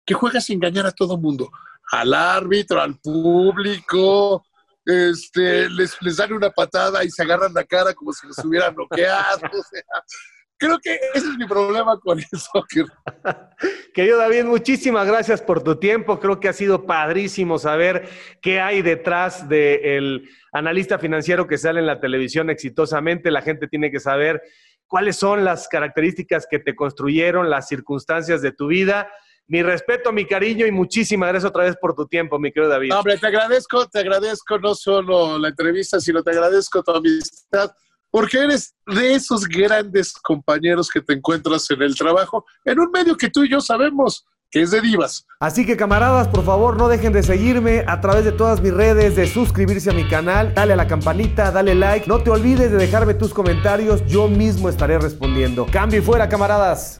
que 0.06 0.14
juega 0.14 0.40
sin 0.40 0.56
engañar 0.56 0.86
a 0.86 0.92
todo 0.92 1.18
mundo, 1.18 1.50
al 1.92 2.14
árbitro, 2.14 2.82
al 2.82 3.00
público, 3.00 4.46
este, 4.86 5.70
les, 5.70 5.96
les 6.02 6.18
dan 6.18 6.34
una 6.34 6.50
patada 6.50 7.04
y 7.04 7.10
se 7.10 7.24
agarran 7.24 7.54
la 7.54 7.64
cara 7.64 7.94
como 7.94 8.12
si 8.14 8.28
los 8.28 8.38
hubieran 8.40 8.74
bloqueado. 8.74 9.42
creo 10.58 10.78
que 10.80 11.00
ese 11.14 11.28
es 11.28 11.38
mi 11.38 11.48
problema 11.48 11.98
con 12.00 12.20
el 12.20 12.40
soccer. 12.40 12.86
Querido 13.94 14.18
David, 14.18 14.46
muchísimas 14.46 15.08
gracias 15.08 15.42
por 15.42 15.64
tu 15.64 15.78
tiempo. 15.78 16.20
Creo 16.20 16.40
que 16.40 16.50
ha 16.50 16.54
sido 16.54 16.86
padrísimo 16.86 17.58
saber 17.58 18.10
qué 18.42 18.60
hay 18.60 18.82
detrás 18.82 19.48
del 19.48 20.30
analista 20.52 21.00
financiero 21.00 21.48
que 21.48 21.58
sale 21.58 21.80
en 21.80 21.88
la 21.88 22.00
televisión 22.00 22.50
exitosamente. 22.50 23.32
La 23.32 23.42
gente 23.42 23.68
tiene 23.68 23.92
que 23.92 24.00
saber 24.00 24.42
cuáles 24.88 25.16
son 25.16 25.46
las 25.46 25.68
características 25.68 26.48
que 26.50 26.60
te 26.60 26.76
construyeron, 26.76 27.50
las 27.50 27.68
circunstancias 27.68 28.42
de 28.42 28.52
tu 28.52 28.68
vida 28.68 29.10
Mi 29.50 29.64
respeto, 29.64 30.14
mi 30.14 30.28
cariño 30.28 30.68
y 30.68 30.72
muchísimas 30.72 31.30
gracias 31.30 31.50
otra 31.50 31.64
vez 31.64 31.76
por 31.76 31.96
tu 31.96 32.06
tiempo, 32.06 32.38
mi 32.38 32.52
querido 32.52 32.70
David. 32.70 32.94
hombre, 32.94 33.18
te 33.18 33.26
agradezco, 33.26 33.88
te 33.88 33.98
agradezco 33.98 34.60
no 34.60 34.76
solo 34.76 35.40
la 35.40 35.50
entrevista, 35.50 36.00
sino 36.00 36.22
te 36.22 36.30
agradezco 36.30 36.84
tu 36.84 36.92
amistad, 36.92 37.72
porque 38.12 38.38
eres 38.38 38.76
de 38.86 39.16
esos 39.16 39.48
grandes 39.48 40.14
compañeros 40.14 40.88
que 40.88 41.02
te 41.02 41.14
encuentras 41.14 41.68
en 41.72 41.82
el 41.82 41.96
trabajo, 41.96 42.46
en 42.64 42.80
un 42.80 42.92
medio 42.92 43.18
que 43.18 43.32
tú 43.32 43.44
y 43.44 43.50
yo 43.50 43.60
sabemos 43.60 44.24
que 44.52 44.62
es 44.62 44.70
de 44.70 44.82
divas. 44.82 45.26
Así 45.40 45.66
que 45.66 45.76
camaradas, 45.76 46.28
por 46.28 46.46
favor, 46.46 46.78
no 46.78 46.88
dejen 46.88 47.12
de 47.12 47.24
seguirme 47.24 47.84
a 47.88 48.02
través 48.02 48.26
de 48.26 48.32
todas 48.32 48.62
mis 48.62 48.74
redes, 48.74 49.16
de 49.16 49.26
suscribirse 49.26 49.90
a 49.90 49.94
mi 49.94 50.08
canal, 50.08 50.54
dale 50.54 50.74
a 50.74 50.76
la 50.76 50.88
campanita, 50.88 51.52
dale 51.52 51.74
like, 51.74 52.08
no 52.08 52.22
te 52.22 52.30
olvides 52.30 52.70
de 52.70 52.78
dejarme 52.78 53.16
tus 53.16 53.34
comentarios, 53.34 54.06
yo 54.06 54.28
mismo 54.28 54.70
estaré 54.70 55.00
respondiendo. 55.00 55.66
Cambio 55.72 56.00
y 56.00 56.04
fuera, 56.04 56.30
camaradas. 56.30 57.00